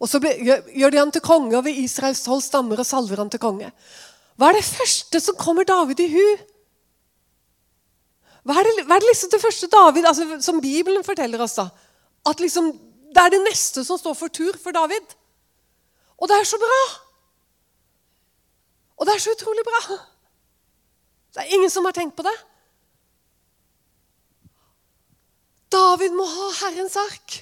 Og 0.00 0.08
Så 0.08 0.20
gjør 0.20 0.90
de 0.90 0.98
han 0.98 1.12
til 1.12 1.22
konge 1.22 1.56
over 1.56 1.70
Israels 1.70 2.22
tolv 2.22 2.42
stammer 2.42 2.78
og 2.78 2.86
salver 2.86 3.16
han 3.22 3.30
til 3.30 3.40
konge. 3.40 3.70
Hva 4.36 4.50
er 4.50 4.58
det 4.58 4.68
første 4.68 5.20
som 5.20 5.38
kommer 5.38 5.64
David 5.64 6.00
i 6.00 6.10
hu? 6.12 6.26
Hva 8.46 8.60
er 8.60 8.68
det, 8.68 8.84
hva 8.86 8.96
er 8.96 9.02
det 9.02 9.10
liksom 9.10 9.30
det 9.32 9.42
første 9.42 9.66
David, 9.72 10.04
altså, 10.06 10.40
som 10.40 10.60
Bibelen 10.60 11.02
forteller 11.04 11.40
oss? 11.42 11.56
da? 11.56 11.68
At 12.26 12.40
liksom, 12.40 12.70
det 13.14 13.22
er 13.22 13.32
det 13.32 13.42
neste 13.42 13.82
som 13.84 13.98
står 13.98 14.14
for 14.14 14.28
tur 14.28 14.58
for 14.62 14.76
David. 14.76 15.02
Og 16.18 16.28
det 16.28 16.38
er 16.38 16.46
så 16.46 16.60
bra! 16.60 17.05
Og 18.96 19.06
det 19.06 19.14
er 19.14 19.22
så 19.22 19.34
utrolig 19.36 19.64
bra. 19.66 19.80
Det 21.34 21.42
er 21.42 21.54
ingen 21.56 21.72
som 21.72 21.84
har 21.84 21.96
tenkt 21.96 22.16
på 22.16 22.24
det. 22.24 22.36
David 25.72 26.14
må 26.16 26.24
ha 26.30 26.46
Herrens 26.62 26.96
ark. 26.96 27.40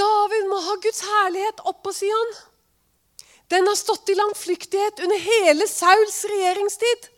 David 0.00 0.48
må 0.50 0.58
ha 0.64 0.76
Guds 0.82 1.02
herlighet 1.04 1.62
oppå 1.68 1.92
Sion. 1.94 2.32
Den 3.52 3.66
har 3.66 3.78
stått 3.78 4.10
i 4.10 4.16
langflyktighet 4.18 5.02
under 5.04 5.18
hele 5.18 5.66
Sauls 5.68 6.22
regjeringstid. 6.30 7.08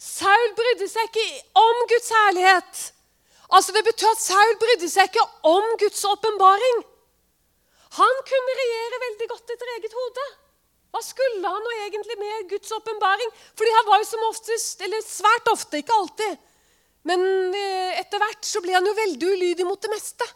Saul 0.00 0.54
brydde 0.58 0.88
seg 0.90 1.10
ikke 1.10 1.60
om 1.60 1.82
Guds 1.90 2.10
herlighet. 2.14 2.84
Altså 3.50 3.74
Det 3.74 3.82
betyr 3.86 4.10
at 4.10 4.22
Saul 4.22 4.54
brydde 4.62 4.90
seg 4.90 5.10
ikke 5.10 5.26
om 5.50 5.66
Guds 5.82 6.04
åpenbaring. 6.08 6.82
Han 7.98 8.22
kunne 8.30 8.56
regjere 8.60 9.02
veldig 9.06 9.28
godt 9.32 9.54
etter 9.54 9.72
eget 9.76 9.96
hode. 9.98 10.26
Hva 10.90 11.00
skulle 11.06 11.46
han 11.46 11.62
nå 11.64 11.72
egentlig 11.86 12.16
med 12.18 12.48
Guds 12.50 12.72
åpenbaring? 12.74 13.32
Fordi 13.58 13.74
han 13.76 13.88
var 13.88 14.02
jo 14.02 14.08
som 14.10 14.28
oftest, 14.28 14.80
eller 14.82 15.04
svært 15.06 15.50
ofte, 15.52 15.78
ikke 15.78 15.96
alltid, 15.96 16.38
men 17.08 17.22
eh, 17.56 18.00
etter 18.02 18.20
hvert 18.20 18.44
så 18.44 18.60
ble 18.64 18.74
han 18.76 18.86
jo 18.86 18.96
veldig 18.98 19.34
ulydig 19.36 19.66
mot 19.68 19.80
det 19.80 19.92
meste. 19.92 20.26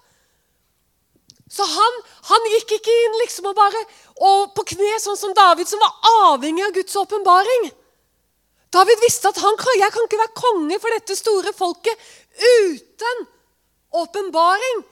Så 1.50 1.66
han, 1.68 1.98
han 2.30 2.46
gikk 2.54 2.78
ikke 2.78 2.94
inn 3.04 3.18
liksom 3.20 3.50
og 3.50 3.56
bare 3.58 3.82
og 4.24 4.54
på 4.56 4.64
kne, 4.72 4.94
sånn 5.02 5.18
som 5.18 5.34
David, 5.36 5.68
som 5.68 5.82
var 5.82 6.30
avhengig 6.30 6.64
av 6.64 6.72
Guds 6.74 6.96
åpenbaring. 7.02 7.68
David 8.74 9.02
visste 9.04 9.30
at 9.30 9.38
han, 9.42 9.58
jeg 9.78 9.92
kan 9.94 10.08
ikke 10.08 10.22
være 10.22 10.38
konge 10.38 10.80
for 10.82 10.96
dette 10.96 11.18
store 11.18 11.52
folket 11.54 12.08
uten 12.40 13.26
åpenbaring, 13.94 14.82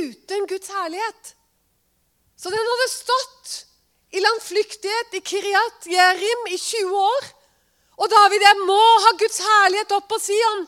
uten 0.00 0.48
Guds 0.50 0.72
herlighet. 0.74 1.34
Så 2.38 2.50
den 2.54 2.66
hadde 2.72 2.88
stått 2.90 3.54
i 4.14 4.22
landflyktighet 4.22 5.16
i 5.18 5.20
Kiryat 5.24 5.88
Jerim 5.92 6.48
i 6.52 6.56
20 6.56 6.96
år. 6.96 7.28
Og 7.98 8.10
David, 8.12 8.44
jeg 8.46 8.66
må 8.68 8.80
ha 9.04 9.14
Guds 9.20 9.40
herlighet 9.44 9.94
opp 9.96 10.06
på 10.10 10.20
Sion. 10.22 10.66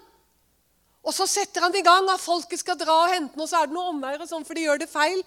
Og 1.07 1.15
så 1.17 1.27
setter 1.31 1.65
han 1.65 1.77
i 1.79 1.85
gang 1.85 2.09
at 2.13 2.21
folket 2.21 2.61
skal 2.61 2.77
dra 2.79 3.05
og 3.07 3.13
hente 3.15 3.41
og 3.41 3.49
så 3.49 3.63
er 3.63 3.71
det 3.71 3.77
noe 3.77 3.95
omveier, 3.95 4.21
og 4.21 4.29
sånn, 4.29 4.45
for 4.45 4.59
de 4.59 4.67
gjør 4.67 4.83
det 4.83 4.91
feil. 4.91 5.23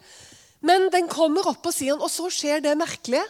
Men 0.64 0.90
den 0.94 1.10
kommer 1.12 1.48
opp 1.50 1.64
på 1.66 1.74
Sion, 1.74 2.02
og 2.02 2.12
så 2.12 2.30
skjer 2.32 2.62
det 2.64 2.76
merkelige 2.80 3.26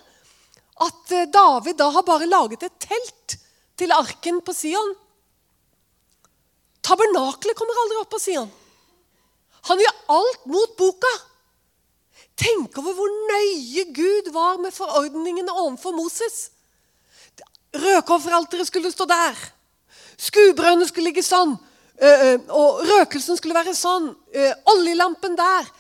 at 0.84 1.14
eh, 1.14 1.30
David 1.30 1.78
da 1.78 1.90
har 1.94 2.06
bare 2.06 2.28
laget 2.30 2.66
et 2.66 2.78
telt 2.82 3.38
til 3.80 3.94
arken 3.94 4.42
på 4.46 4.56
Sion. 4.58 4.96
Tabernaklet 6.84 7.56
kommer 7.58 7.80
aldri 7.84 8.00
opp 8.02 8.12
på 8.12 8.22
Sion. 8.22 8.50
Han 9.70 9.80
gjør 9.80 10.02
alt 10.18 10.50
mot 10.52 10.74
boka. 10.80 11.14
Tenk 12.44 12.78
over 12.82 12.96
hvor 12.98 13.12
nøye 13.30 13.86
Gud 13.96 14.32
var 14.36 14.58
med 14.60 14.74
forordningene 14.76 15.52
overfor 15.52 15.96
Moses. 15.96 16.50
Rødkofferalteret 17.74 18.68
skulle 18.68 18.92
stå 18.92 19.06
der. 19.08 19.38
Skubrønnet 20.20 20.90
skulle 20.90 21.08
ligge 21.10 21.24
sånn. 21.24 21.56
Eh, 21.96 22.24
eh, 22.26 22.42
og 22.52 22.82
røkelsen 22.90 23.40
skulle 23.40 23.56
være 23.56 23.76
sånn. 23.78 24.10
Eh, 24.34 24.52
oljelampen 24.74 25.40
der. 25.40 25.72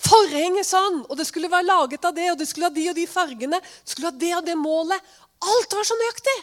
Forhenget 0.00 0.64
sånn. 0.64 1.02
Og 1.10 1.16
det 1.18 1.26
skulle 1.28 1.50
være 1.52 1.68
laget 1.68 2.04
av 2.08 2.14
det, 2.16 2.30
og 2.32 2.38
det 2.40 2.46
skulle 2.48 2.70
ha 2.70 2.72
de 2.72 2.86
og 2.88 2.96
de 2.96 3.06
fargene. 3.08 3.60
Det 3.60 3.92
skulle 3.92 4.08
ha 4.08 4.16
det 4.16 4.32
og 4.36 4.44
det 4.46 4.56
målet. 4.56 5.16
Alt 5.44 5.76
var 5.76 5.84
så 5.84 5.96
nøyaktig. 6.00 6.36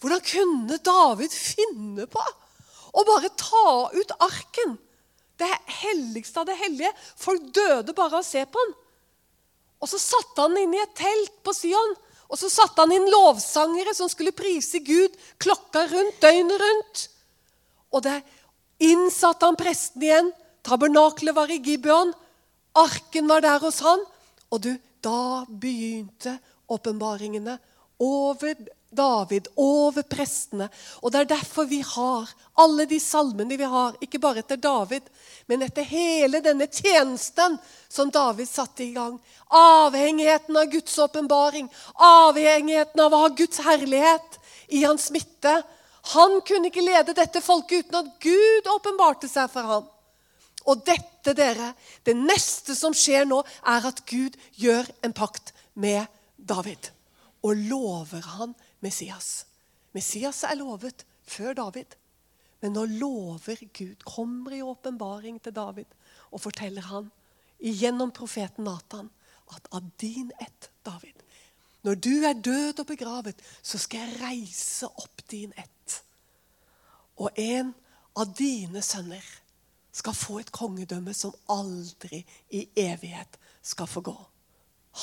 Hvordan 0.00 0.22
kunne 0.24 0.78
David 0.84 1.34
finne 1.34 2.06
på 2.08 2.22
å 2.92 3.04
bare 3.08 3.32
ta 3.36 3.72
ut 3.92 4.14
arken? 4.24 4.78
Det 5.38 5.48
helligste 5.84 6.42
av 6.42 6.48
det 6.48 6.58
hellige. 6.58 6.90
Folk 7.16 7.48
døde 7.54 7.94
bare 7.94 8.18
av 8.18 8.24
å 8.24 8.26
se 8.26 8.42
på 8.46 8.62
han. 8.62 8.74
Og 9.78 9.90
så 9.90 10.00
satte 10.02 10.42
han 10.42 10.56
inn 10.58 10.74
i 10.74 10.82
et 10.82 10.96
telt 10.98 11.36
på 11.46 11.54
Sion. 11.54 11.94
Og 12.28 12.40
så 12.40 12.50
satte 12.52 12.82
han 12.82 12.92
inn 12.92 13.06
lovsangere 13.12 13.94
som 13.96 14.10
skulle 14.10 14.34
prise 14.36 14.82
Gud 14.84 15.14
klokka 15.40 15.86
rundt, 15.88 16.18
døgnet 16.20 16.60
rundt. 16.60 17.04
Og 17.94 18.02
der 18.04 18.20
innsatte 18.82 19.48
han 19.48 19.56
presten 19.58 20.04
igjen. 20.04 20.32
Tabernaklet 20.66 21.36
var 21.36 21.50
i 21.50 21.60
Gibeon. 21.62 22.12
Arken 22.76 23.30
var 23.30 23.44
der 23.46 23.62
hos 23.62 23.80
han. 23.86 24.02
Og 24.52 24.60
du, 24.66 24.72
da 25.00 25.46
begynte 25.48 26.36
åpenbaringene 26.68 27.56
over 28.02 28.58
David, 28.90 29.48
over 29.56 30.02
prestene. 30.08 30.68
Og 31.02 31.12
det 31.12 31.20
er 31.20 31.30
derfor 31.34 31.68
vi 31.68 31.80
har 31.84 32.30
alle 32.58 32.86
de 32.88 32.98
salmene 33.02 33.58
vi 33.60 33.68
har, 33.68 33.96
ikke 34.00 34.20
bare 34.22 34.42
etter 34.42 34.60
David, 34.60 35.04
men 35.46 35.64
etter 35.66 35.86
hele 35.86 36.40
denne 36.44 36.68
tjenesten 36.72 37.58
som 37.88 38.12
David 38.12 38.48
satte 38.48 38.86
i 38.86 38.94
gang. 38.96 39.18
Avhengigheten 39.52 40.56
av 40.56 40.70
Guds 40.72 40.96
åpenbaring, 41.04 41.68
avhengigheten 41.94 43.04
av 43.04 43.12
å 43.12 43.22
ha 43.26 43.28
Guds 43.36 43.60
herlighet 43.64 44.40
i 44.68 44.84
hans 44.84 45.10
midte. 45.12 45.60
Han 46.14 46.40
kunne 46.48 46.70
ikke 46.72 46.84
lede 46.84 47.16
dette 47.16 47.44
folket 47.44 47.86
uten 47.86 48.00
at 48.00 48.12
Gud 48.24 48.68
åpenbarte 48.72 49.28
seg 49.28 49.50
for 49.52 49.68
ham. 49.68 49.88
Og 50.68 50.84
dette, 50.84 51.32
dere, 51.36 51.72
det 52.04 52.16
neste 52.16 52.76
som 52.76 52.96
skjer 52.96 53.28
nå, 53.28 53.40
er 53.68 53.88
at 53.88 54.02
Gud 54.08 54.36
gjør 54.60 54.88
en 55.04 55.14
pakt 55.16 55.52
med 55.76 56.04
David. 56.36 56.90
Og 57.44 57.56
lover 57.68 58.24
han 58.36 58.56
Messias. 58.84 59.46
Messias 59.92 60.44
er 60.44 60.58
lovet 60.60 61.04
før 61.26 61.56
David. 61.58 61.96
Men 62.62 62.74
nå 62.74 62.84
lover 62.90 63.60
Gud, 63.74 64.02
kommer 64.02 64.56
i 64.56 64.62
åpenbaring 64.62 65.38
til 65.42 65.54
David 65.54 65.94
og 66.30 66.42
forteller 66.42 66.82
han 66.90 67.10
gjennom 67.58 68.10
profeten 68.14 68.66
Natan 68.66 69.10
at 69.54 69.68
av 69.72 69.86
din 70.00 70.32
ett, 70.40 70.70
David 70.84 71.14
Når 71.82 71.94
du 71.94 72.24
er 72.26 72.34
død 72.34 72.80
og 72.82 72.86
begravet, 72.86 73.38
så 73.62 73.78
skal 73.78 74.00
jeg 74.02 74.20
reise 74.20 74.86
opp 74.86 75.22
din 75.30 75.52
ett. 75.56 76.02
Og 77.16 77.30
en 77.38 77.70
av 78.18 78.34
dine 78.34 78.82
sønner 78.82 79.24
skal 79.94 80.14
få 80.14 80.40
et 80.42 80.50
kongedømme 80.52 81.14
som 81.14 81.34
aldri 81.48 82.24
i 82.50 82.66
evighet 82.76 83.38
skal 83.62 83.86
få 83.86 84.02
gå. 84.10 84.16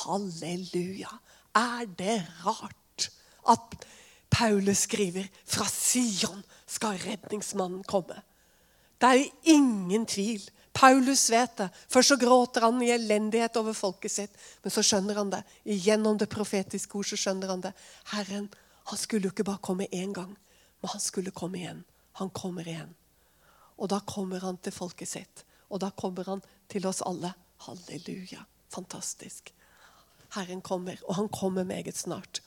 Halleluja! 0.03 1.11
Er 1.55 1.87
det 1.97 2.19
rart? 2.43 2.84
At 3.51 3.85
Paulus 4.29 4.85
skriver 4.87 5.27
fra 5.45 5.67
Sion 5.69 6.43
skal 6.67 6.99
redningsmannen 7.03 7.83
komme. 7.87 8.17
Det 8.99 9.11
er 9.11 9.53
ingen 9.53 10.05
tvil. 10.09 10.41
Paulus 10.75 11.29
vet 11.31 11.55
det. 11.57 11.69
Først 11.87 12.11
så 12.11 12.17
gråter 12.19 12.65
han 12.67 12.81
i 12.83 12.91
elendighet 12.91 13.55
over 13.59 13.75
folket 13.77 14.11
sitt, 14.11 14.35
men 14.63 14.73
så 14.73 14.83
skjønner 14.83 15.19
han 15.21 15.31
det. 15.31 15.41
Gjennom 15.63 16.19
det 16.19 16.27
profetiske 16.31 16.99
ord 16.99 17.07
så 17.07 17.19
skjønner 17.19 17.53
han 17.53 17.63
det. 17.63 17.71
Herren 18.11 18.49
han 18.85 18.99
skulle 19.01 19.29
jo 19.29 19.33
ikke 19.33 19.47
bare 19.47 19.63
komme 19.65 19.87
én 19.89 20.13
gang, 20.13 20.35
men 20.81 20.91
han 20.91 21.01
skulle 21.01 21.33
komme 21.33 21.57
igjen. 21.57 21.83
Han 22.19 22.29
kommer 22.29 22.67
igjen. 22.67 22.91
Og 23.81 23.89
da 23.89 23.99
kommer 24.05 24.43
han 24.45 24.59
til 24.61 24.75
folket 24.75 25.09
sitt. 25.09 25.45
Og 25.69 25.81
da 25.81 25.89
kommer 25.89 26.27
han 26.29 26.43
til 26.69 26.85
oss 26.87 27.01
alle. 27.01 27.33
Halleluja. 27.65 28.43
Fantastisk. 28.69 29.49
Herren 30.35 30.61
kommer, 30.61 30.99
og 31.07 31.15
han 31.15 31.29
kommer 31.29 31.63
meget 31.63 31.97
snart. 31.97 32.43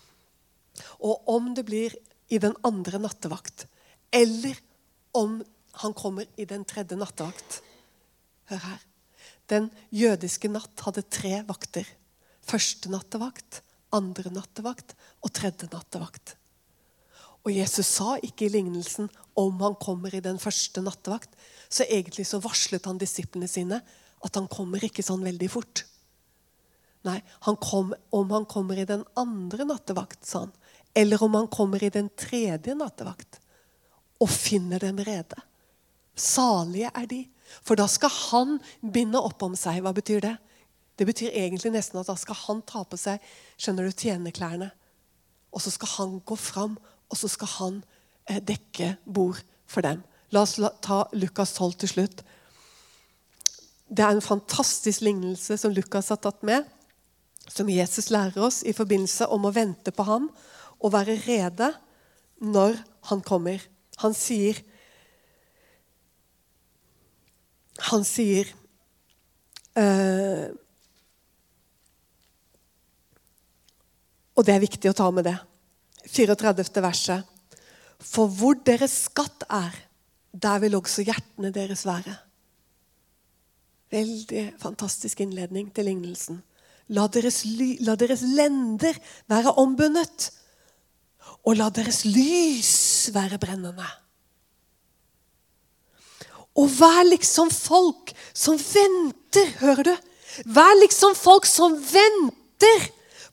Og 1.00 1.28
om 1.30 1.52
det 1.56 1.64
blir 1.68 1.94
i 2.28 2.40
den 2.42 2.56
andre 2.66 3.00
nattevakt, 3.00 3.66
eller 4.12 4.58
om 5.16 5.40
han 5.82 5.94
kommer 5.96 6.26
i 6.36 6.46
den 6.48 6.64
tredje 6.68 6.98
nattevakt 6.98 7.62
Hør 8.48 8.62
her. 8.64 8.84
Den 9.52 9.66
jødiske 9.92 10.48
natt 10.48 10.80
hadde 10.86 11.02
tre 11.12 11.42
vakter. 11.44 11.84
Første 12.48 12.88
nattevakt, 12.88 13.60
andre 13.92 14.32
nattevakt 14.32 14.94
og 15.20 15.32
tredje 15.36 15.68
nattevakt. 15.68 16.32
Og 17.44 17.52
Jesus 17.52 17.90
sa 17.98 18.16
ikke 18.24 18.46
i 18.46 18.52
lignelsen 18.52 19.10
om 19.38 19.60
han 19.62 19.76
kommer 19.80 20.14
i 20.14 20.24
den 20.24 20.40
første 20.40 20.82
nattevakt. 20.84 21.36
Så 21.68 21.84
egentlig 21.84 22.26
så 22.28 22.40
varslet 22.40 22.88
han 22.88 23.00
disiplene 23.00 23.48
sine 23.48 23.82
at 24.24 24.40
han 24.40 24.48
kommer 24.50 24.82
ikke 24.84 25.04
sånn 25.04 25.24
veldig 25.24 25.48
fort. 25.52 25.84
Nei, 27.06 27.20
han 27.46 27.56
kom, 27.62 27.92
om 28.10 28.32
han 28.34 28.48
kommer 28.50 28.80
i 28.80 28.88
den 28.88 29.04
andre 29.16 29.68
nattevakt, 29.68 30.24
sa 30.26 30.46
han. 30.46 30.56
Eller 30.94 31.22
om 31.22 31.34
han 31.34 31.50
kommer 31.52 31.82
i 31.84 31.90
den 31.92 32.08
tredje 32.16 32.74
nattevakt 32.74 33.40
og 34.18 34.30
finner 34.30 34.82
dem 34.82 34.98
rede. 34.98 35.38
Salige 36.18 36.90
er 36.94 37.06
de. 37.06 37.22
For 37.62 37.78
da 37.78 37.86
skal 37.88 38.10
han 38.10 38.58
binde 38.82 39.20
opp 39.20 39.42
om 39.46 39.54
seg. 39.56 39.80
Hva 39.84 39.94
betyr 39.96 40.24
det? 40.24 40.34
Det 40.98 41.06
betyr 41.06 41.30
egentlig 41.30 41.72
nesten 41.76 42.00
at 42.00 42.10
da 42.10 42.16
skal 42.18 42.36
han 42.42 42.62
ta 42.66 42.82
på 42.82 42.98
seg 42.98 43.22
skjønner 43.60 43.86
du, 43.86 43.94
tjenerklærne. 43.94 44.72
Og 45.54 45.62
så 45.62 45.70
skal 45.72 45.92
han 45.94 46.18
gå 46.26 46.36
fram, 46.36 46.74
og 47.08 47.16
så 47.16 47.30
skal 47.30 47.52
han 47.54 47.78
eh, 48.28 48.42
dekke 48.42 48.96
bord 49.06 49.38
for 49.70 49.86
dem. 49.86 50.02
La 50.34 50.42
oss 50.42 50.58
ta 50.84 51.04
Lukas 51.16 51.54
12 51.54 51.78
til 51.84 51.92
slutt. 51.94 52.24
Det 53.88 54.04
er 54.04 54.12
en 54.12 54.24
fantastisk 54.24 55.06
lignelse 55.06 55.56
som 55.56 55.72
Lukas 55.72 56.10
har 56.12 56.20
tatt 56.20 56.42
med, 56.44 56.66
som 57.48 57.70
Jesus 57.72 58.10
lærer 58.12 58.42
oss 58.44 58.60
i 58.66 58.74
forbindelse 58.76 59.30
om 59.32 59.46
å 59.48 59.54
vente 59.54 59.94
på 59.94 60.04
ham 60.04 60.28
og 60.78 60.92
være 60.94 61.18
rede 61.26 61.72
når 62.38 62.78
han 63.10 63.22
kommer. 63.24 63.62
Han 64.02 64.14
sier 64.14 64.60
Han 67.88 68.02
sier 68.02 68.48
uh, 69.78 70.50
Og 74.34 74.46
det 74.46 74.54
er 74.54 74.62
viktig 74.62 74.90
å 74.90 74.94
ta 74.98 75.06
med 75.14 75.26
det. 75.26 75.36
34. 76.06 76.82
verset. 76.82 77.22
For 77.98 78.30
hvor 78.30 78.58
deres 78.66 78.94
skatt 79.08 79.42
er, 79.50 79.74
der 80.30 80.60
vil 80.62 80.76
også 80.78 81.02
hjertene 81.06 81.50
deres 81.54 81.82
være. 81.86 82.14
Veldig 83.90 84.44
fantastisk 84.62 85.24
innledning 85.24 85.72
til 85.74 85.88
lignelsen. 85.88 86.42
La 86.94 87.08
deres, 87.12 87.42
la 87.84 87.96
deres 88.00 88.22
lender 88.22 88.96
være 89.28 89.56
ombundet, 89.60 90.30
og 91.48 91.56
la 91.56 91.70
deres 91.72 92.02
lys 92.04 93.08
være 93.14 93.38
brennende. 93.40 93.86
Og 96.58 96.68
vær 96.74 97.06
liksom 97.08 97.48
folk 97.54 98.12
som 98.36 98.58
venter, 98.58 99.54
hører 99.62 99.88
du? 99.88 99.94
Vær 100.52 100.74
liksom 100.82 101.14
folk 101.16 101.46
som 101.48 101.78
venter 101.78 102.88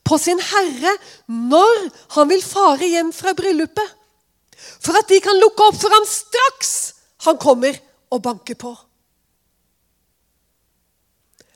på 0.06 0.16
sin 0.22 0.40
herre 0.40 0.94
når 1.28 1.88
han 2.16 2.30
vil 2.30 2.44
fare 2.46 2.88
hjem 2.88 3.12
fra 3.12 3.34
bryllupet. 3.36 3.92
For 4.80 4.96
at 4.96 5.10
de 5.10 5.20
kan 5.20 5.36
lukke 5.42 5.68
opp 5.68 5.76
for 5.76 5.92
ham 5.92 6.06
straks 6.08 6.72
han 7.26 7.38
kommer 7.42 7.76
og 8.14 8.22
banker 8.22 8.56
på. 8.56 8.72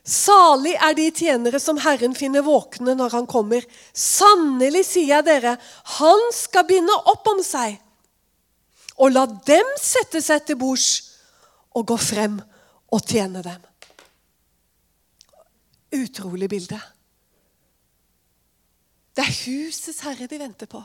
Salig 0.06 0.72
er 0.80 0.94
de 0.96 1.06
tjenere 1.12 1.60
som 1.60 1.78
Herren 1.82 2.14
finner 2.16 2.44
våkne 2.46 2.94
når 2.96 3.14
han 3.18 3.28
kommer. 3.30 3.66
Sannelig, 3.92 4.86
sier 4.88 5.16
jeg 5.16 5.26
dere, 5.28 5.56
han 6.00 6.26
skal 6.34 6.66
binde 6.68 6.94
opp 7.12 7.28
om 7.30 7.42
seg. 7.44 7.76
Og 9.00 9.12
la 9.12 9.26
dem 9.26 9.74
sette 9.80 10.22
seg 10.24 10.44
til 10.46 10.58
bords 10.60 10.88
og 11.76 11.86
gå 11.92 11.98
frem 12.00 12.40
og 12.90 13.04
tjene 13.06 13.42
dem. 13.44 13.60
Utrolig 16.00 16.48
bilde. 16.50 16.78
Det 19.14 19.26
er 19.26 19.38
husets 19.44 20.00
herre 20.06 20.28
de 20.30 20.40
venter 20.40 20.70
på. 20.70 20.80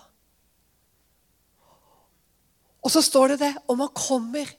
Og 2.86 2.94
så 2.94 3.02
står 3.02 3.34
det 3.34 3.40
det 3.42 3.54
om 3.72 3.82
han 3.82 3.94
kommer 3.96 4.50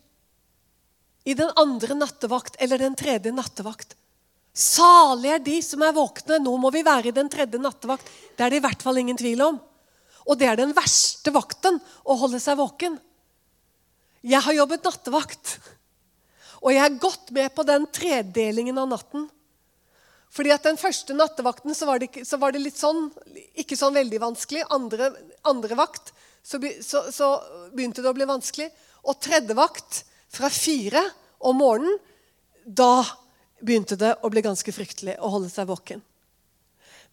i 1.26 1.34
den 1.34 1.50
andre 1.58 1.94
nattevakt 1.98 2.58
eller 2.62 2.80
den 2.82 2.96
tredje 2.98 3.32
nattevakt. 3.34 3.94
Salig 4.56 5.34
er 5.34 5.42
de 5.44 5.58
som 5.60 5.82
er 5.84 5.92
våkne. 5.96 6.38
Nå 6.40 6.54
må 6.60 6.70
vi 6.72 6.84
være 6.86 7.10
i 7.10 7.16
den 7.16 7.28
tredje 7.32 7.60
nattevakt. 7.60 8.08
Det 8.36 8.44
er 8.44 8.54
det 8.54 8.62
i 8.62 8.64
hvert 8.64 8.84
fall 8.84 9.02
ingen 9.02 9.18
tvil 9.18 9.42
om. 9.44 9.58
Og 10.26 10.38
det 10.40 10.48
er 10.48 10.58
den 10.58 10.72
verste 10.74 11.30
vakten 11.34 11.76
å 12.04 12.16
holde 12.18 12.40
seg 12.42 12.56
våken. 12.58 12.96
Jeg 14.26 14.42
har 14.42 14.56
jobbet 14.56 14.86
nattevakt, 14.88 15.58
og 16.64 16.72
jeg 16.72 16.82
har 16.82 16.96
gått 16.98 17.28
med 17.36 17.52
på 17.54 17.62
den 17.68 17.84
tredelingen 17.94 18.78
av 18.80 18.88
natten. 18.90 19.28
Fordi 20.34 20.50
at 20.50 20.64
Den 20.66 20.80
første 20.80 21.14
nattevakten 21.14 21.74
så 21.74 21.86
var, 21.86 22.00
det, 22.02 22.24
så 22.26 22.36
var 22.40 22.52
det, 22.52 22.64
litt 22.64 22.76
sånn, 22.76 23.06
ikke 23.54 23.78
sånn 23.78 23.94
veldig 23.94 24.18
vanskelig. 24.20 24.64
Andre, 24.74 25.12
andre 25.46 25.78
vakt 25.78 26.10
så, 26.42 26.58
så, 26.82 27.06
så, 27.12 27.30
begynte 27.72 28.02
det 28.02 28.10
å 28.10 28.16
bli 28.16 28.26
vanskelig. 28.28 28.66
Og 29.06 29.20
tredje 29.22 29.56
vakt, 29.56 30.02
fra 30.36 30.50
fire 30.52 31.00
om 31.46 31.56
morgenen, 31.62 32.00
da 32.66 33.04
begynte 33.60 33.96
det 33.98 34.12
å 34.22 34.30
bli 34.32 34.42
ganske 34.44 34.72
fryktelig 34.74 35.16
å 35.20 35.30
holde 35.32 35.50
seg 35.52 35.68
våken. 35.70 36.02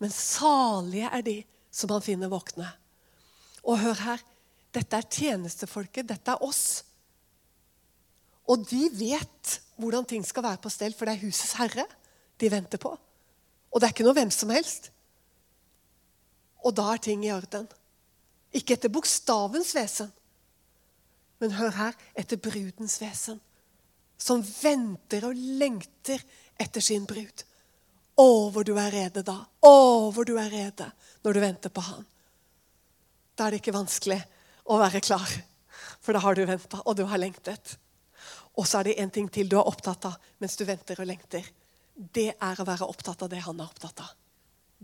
Men 0.01 0.13
salige 0.13 1.11
er 1.13 1.25
de 1.25 1.37
som 1.73 1.91
han 1.93 2.03
finner 2.03 2.31
våkne. 2.31 2.67
Og 3.63 3.79
hør 3.79 3.99
her. 4.03 4.23
Dette 4.73 4.97
er 4.97 5.07
tjenestefolket. 5.07 6.07
Dette 6.09 6.33
er 6.33 6.43
oss. 6.43 6.83
Og 8.49 8.65
de 8.67 8.87
vet 8.97 9.59
hvordan 9.79 10.05
ting 10.07 10.25
skal 10.25 10.45
være 10.45 10.61
på 10.63 10.71
stell, 10.73 10.95
for 10.97 11.07
det 11.07 11.15
er 11.15 11.23
husets 11.23 11.55
herre 11.59 11.85
de 12.41 12.49
venter 12.51 12.81
på. 12.81 12.91
Og 13.71 13.79
det 13.79 13.87
er 13.87 13.95
ikke 13.95 14.05
noe 14.05 14.17
hvem 14.17 14.33
som 14.33 14.51
helst. 14.53 14.89
Og 16.63 16.75
da 16.75 16.89
er 16.93 17.01
ting 17.03 17.23
i 17.25 17.31
orden. 17.33 17.65
Ikke 18.53 18.75
etter 18.75 18.91
bokstavens 18.93 19.71
vesen, 19.75 20.11
men 21.41 21.55
hør 21.57 21.73
her 21.75 21.95
etter 22.19 22.39
brudens 22.39 22.99
vesen. 23.01 23.39
Som 24.23 24.43
venter 24.43 25.25
og 25.27 25.39
lengter 25.59 26.21
etter 26.59 26.83
sin 26.83 27.07
brud. 27.09 27.43
Å, 28.15 28.27
hvor 28.53 28.63
du 28.63 28.75
er 28.79 28.93
rede 28.93 29.23
da. 29.25 29.39
Å, 29.43 29.75
hvor 30.13 30.27
du 30.27 30.35
er 30.39 30.51
rede 30.53 30.87
når 31.25 31.35
du 31.35 31.41
venter 31.43 31.73
på 31.73 31.83
han. 31.83 32.05
Da 33.35 33.47
er 33.47 33.55
det 33.55 33.63
ikke 33.63 33.75
vanskelig 33.75 34.19
å 34.69 34.77
være 34.79 35.01
klar, 35.03 35.27
for 35.99 36.15
da 36.15 36.21
har 36.23 36.37
du 36.37 36.45
venta, 36.47 36.79
og 36.85 36.95
du 36.95 37.03
har 37.09 37.19
lengtet. 37.19 37.75
Og 38.53 38.67
så 38.69 38.79
er 38.79 38.91
det 38.91 38.99
en 39.01 39.11
ting 39.11 39.27
til 39.33 39.49
du 39.49 39.57
er 39.57 39.67
opptatt 39.67 40.05
av 40.07 40.31
mens 40.39 40.55
du 40.59 40.63
venter 40.67 41.01
og 41.01 41.09
lengter 41.09 41.47
det 41.93 42.31
er 42.41 42.59
å 42.59 42.65
være 42.67 42.87
opptatt 42.89 43.21
av 43.23 43.29
det 43.31 43.43
han 43.45 43.59
er 43.59 43.69
opptatt 43.69 44.01
av. 44.01 44.11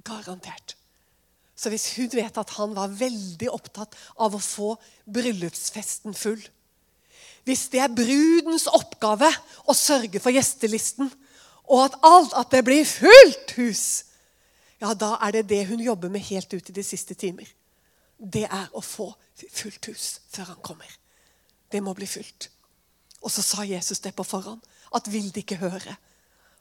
Garantert. 0.05 0.75
Så 1.59 1.71
hvis 1.73 1.89
hun 1.97 2.11
vet 2.13 2.37
at 2.39 2.53
han 2.55 2.75
var 2.77 2.93
veldig 2.95 3.49
opptatt 3.51 3.97
av 4.21 4.35
å 4.35 4.43
få 4.43 4.75
bryllupsfesten 5.11 6.15
full 6.15 6.39
Hvis 7.49 7.65
det 7.73 7.79
er 7.81 7.89
brudens 7.89 8.67
oppgave 8.69 9.25
å 9.65 9.73
sørge 9.73 10.21
for 10.21 10.29
gjestelisten, 10.35 11.09
og 11.69 11.79
at 11.87 11.95
alt 12.05 12.35
at 12.37 12.51
det 12.53 12.61
blir 12.67 12.85
fullt 12.85 13.55
hus, 13.57 13.85
ja, 14.77 14.93
da 14.93 15.15
er 15.25 15.39
det 15.39 15.47
det 15.49 15.63
hun 15.71 15.81
jobber 15.81 16.13
med 16.13 16.27
helt 16.29 16.53
ut 16.53 16.69
i 16.69 16.75
de 16.75 16.83
siste 16.85 17.17
timer. 17.17 17.49
Det 18.19 18.45
er 18.45 18.67
å 18.77 18.83
få 18.85 19.09
fullt 19.49 19.89
hus 19.89 20.05
før 20.29 20.53
han 20.53 20.61
kommer. 20.61 20.91
Det 21.73 21.81
må 21.81 21.95
bli 21.97 22.05
fullt. 22.09 22.51
Og 23.25 23.33
så 23.33 23.41
sa 23.43 23.65
Jesus 23.65 23.99
det 24.05 24.13
på 24.15 24.27
forhånd. 24.27 24.61
At 24.93 25.09
vil 25.09 25.31
de 25.33 25.41
ikke 25.41 25.59
høre, 25.59 25.97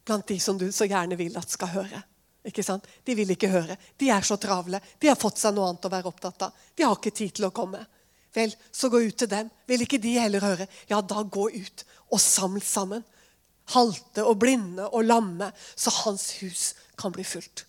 blant 0.08 0.26
de 0.28 0.38
som 0.40 0.56
du 0.56 0.66
så 0.72 0.88
gjerne 0.88 1.20
vil 1.20 1.36
at 1.36 1.52
skal 1.52 1.72
høre. 1.76 2.00
Ikke 2.48 2.64
sant? 2.64 2.88
De 3.04 3.14
vil 3.16 3.28
ikke 3.36 3.52
høre. 3.52 3.76
De 4.00 4.08
er 4.08 4.24
så 4.24 4.40
travle. 4.40 4.80
De 4.98 5.12
har 5.12 5.20
fått 5.20 5.40
seg 5.40 5.52
noe 5.52 5.68
annet 5.68 5.84
å 5.84 5.92
være 5.92 6.10
opptatt 6.10 6.48
av. 6.48 6.66
De 6.72 6.88
har 6.88 6.96
ikke 6.96 7.12
tid 7.12 7.36
til 7.36 7.48
å 7.48 7.54
komme. 7.54 7.84
Vel, 8.34 8.52
så 8.72 8.90
gå 8.92 9.00
ut 9.06 9.16
til 9.18 9.30
dem. 9.30 9.48
Vil 9.68 9.84
ikke 9.84 10.00
de 10.02 10.16
heller 10.18 10.44
høre? 10.44 10.66
Ja, 10.90 11.00
da 11.00 11.22
gå 11.22 11.48
ut 11.54 11.84
og 12.10 12.20
samle 12.22 12.64
sammen. 12.64 13.04
Halte 13.74 14.24
og 14.24 14.38
blinde 14.40 14.86
og 14.88 15.04
lamme, 15.04 15.50
så 15.76 15.92
hans 16.04 16.30
hus 16.40 16.70
kan 16.96 17.12
bli 17.12 17.24
fullt. 17.26 17.66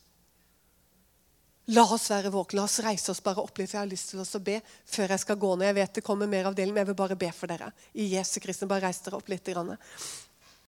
La 1.76 1.84
oss 1.86 2.08
være 2.10 2.32
våkne. 2.34 2.58
La 2.58 2.66
oss 2.66 2.80
reise 2.82 3.12
oss 3.14 3.22
bare 3.22 3.44
opp 3.44 3.60
litt. 3.60 3.76
Jeg 3.76 3.82
har 3.82 3.90
lyst 3.90 4.10
til 4.14 4.24
å 4.24 4.42
be 4.42 4.58
før 4.90 5.14
jeg 5.14 5.22
skal 5.22 5.38
gå 5.38 5.52
ned. 5.56 5.68
Jeg 5.70 5.78
vet 5.78 6.00
det 6.00 6.06
kommer 6.06 6.30
mer 6.32 6.50
avdeling, 6.50 6.74
men 6.74 6.82
jeg 6.82 6.90
vil 6.90 6.98
bare 7.04 7.20
be 7.20 7.30
for 7.36 7.52
dere. 7.52 7.70
I 7.94 8.08
Jesu 8.16 8.40
Kristus, 8.42 8.68
bare 8.70 8.88
reis 8.88 9.02
dere 9.06 9.20
opp 9.20 9.30
litt. 9.30 9.52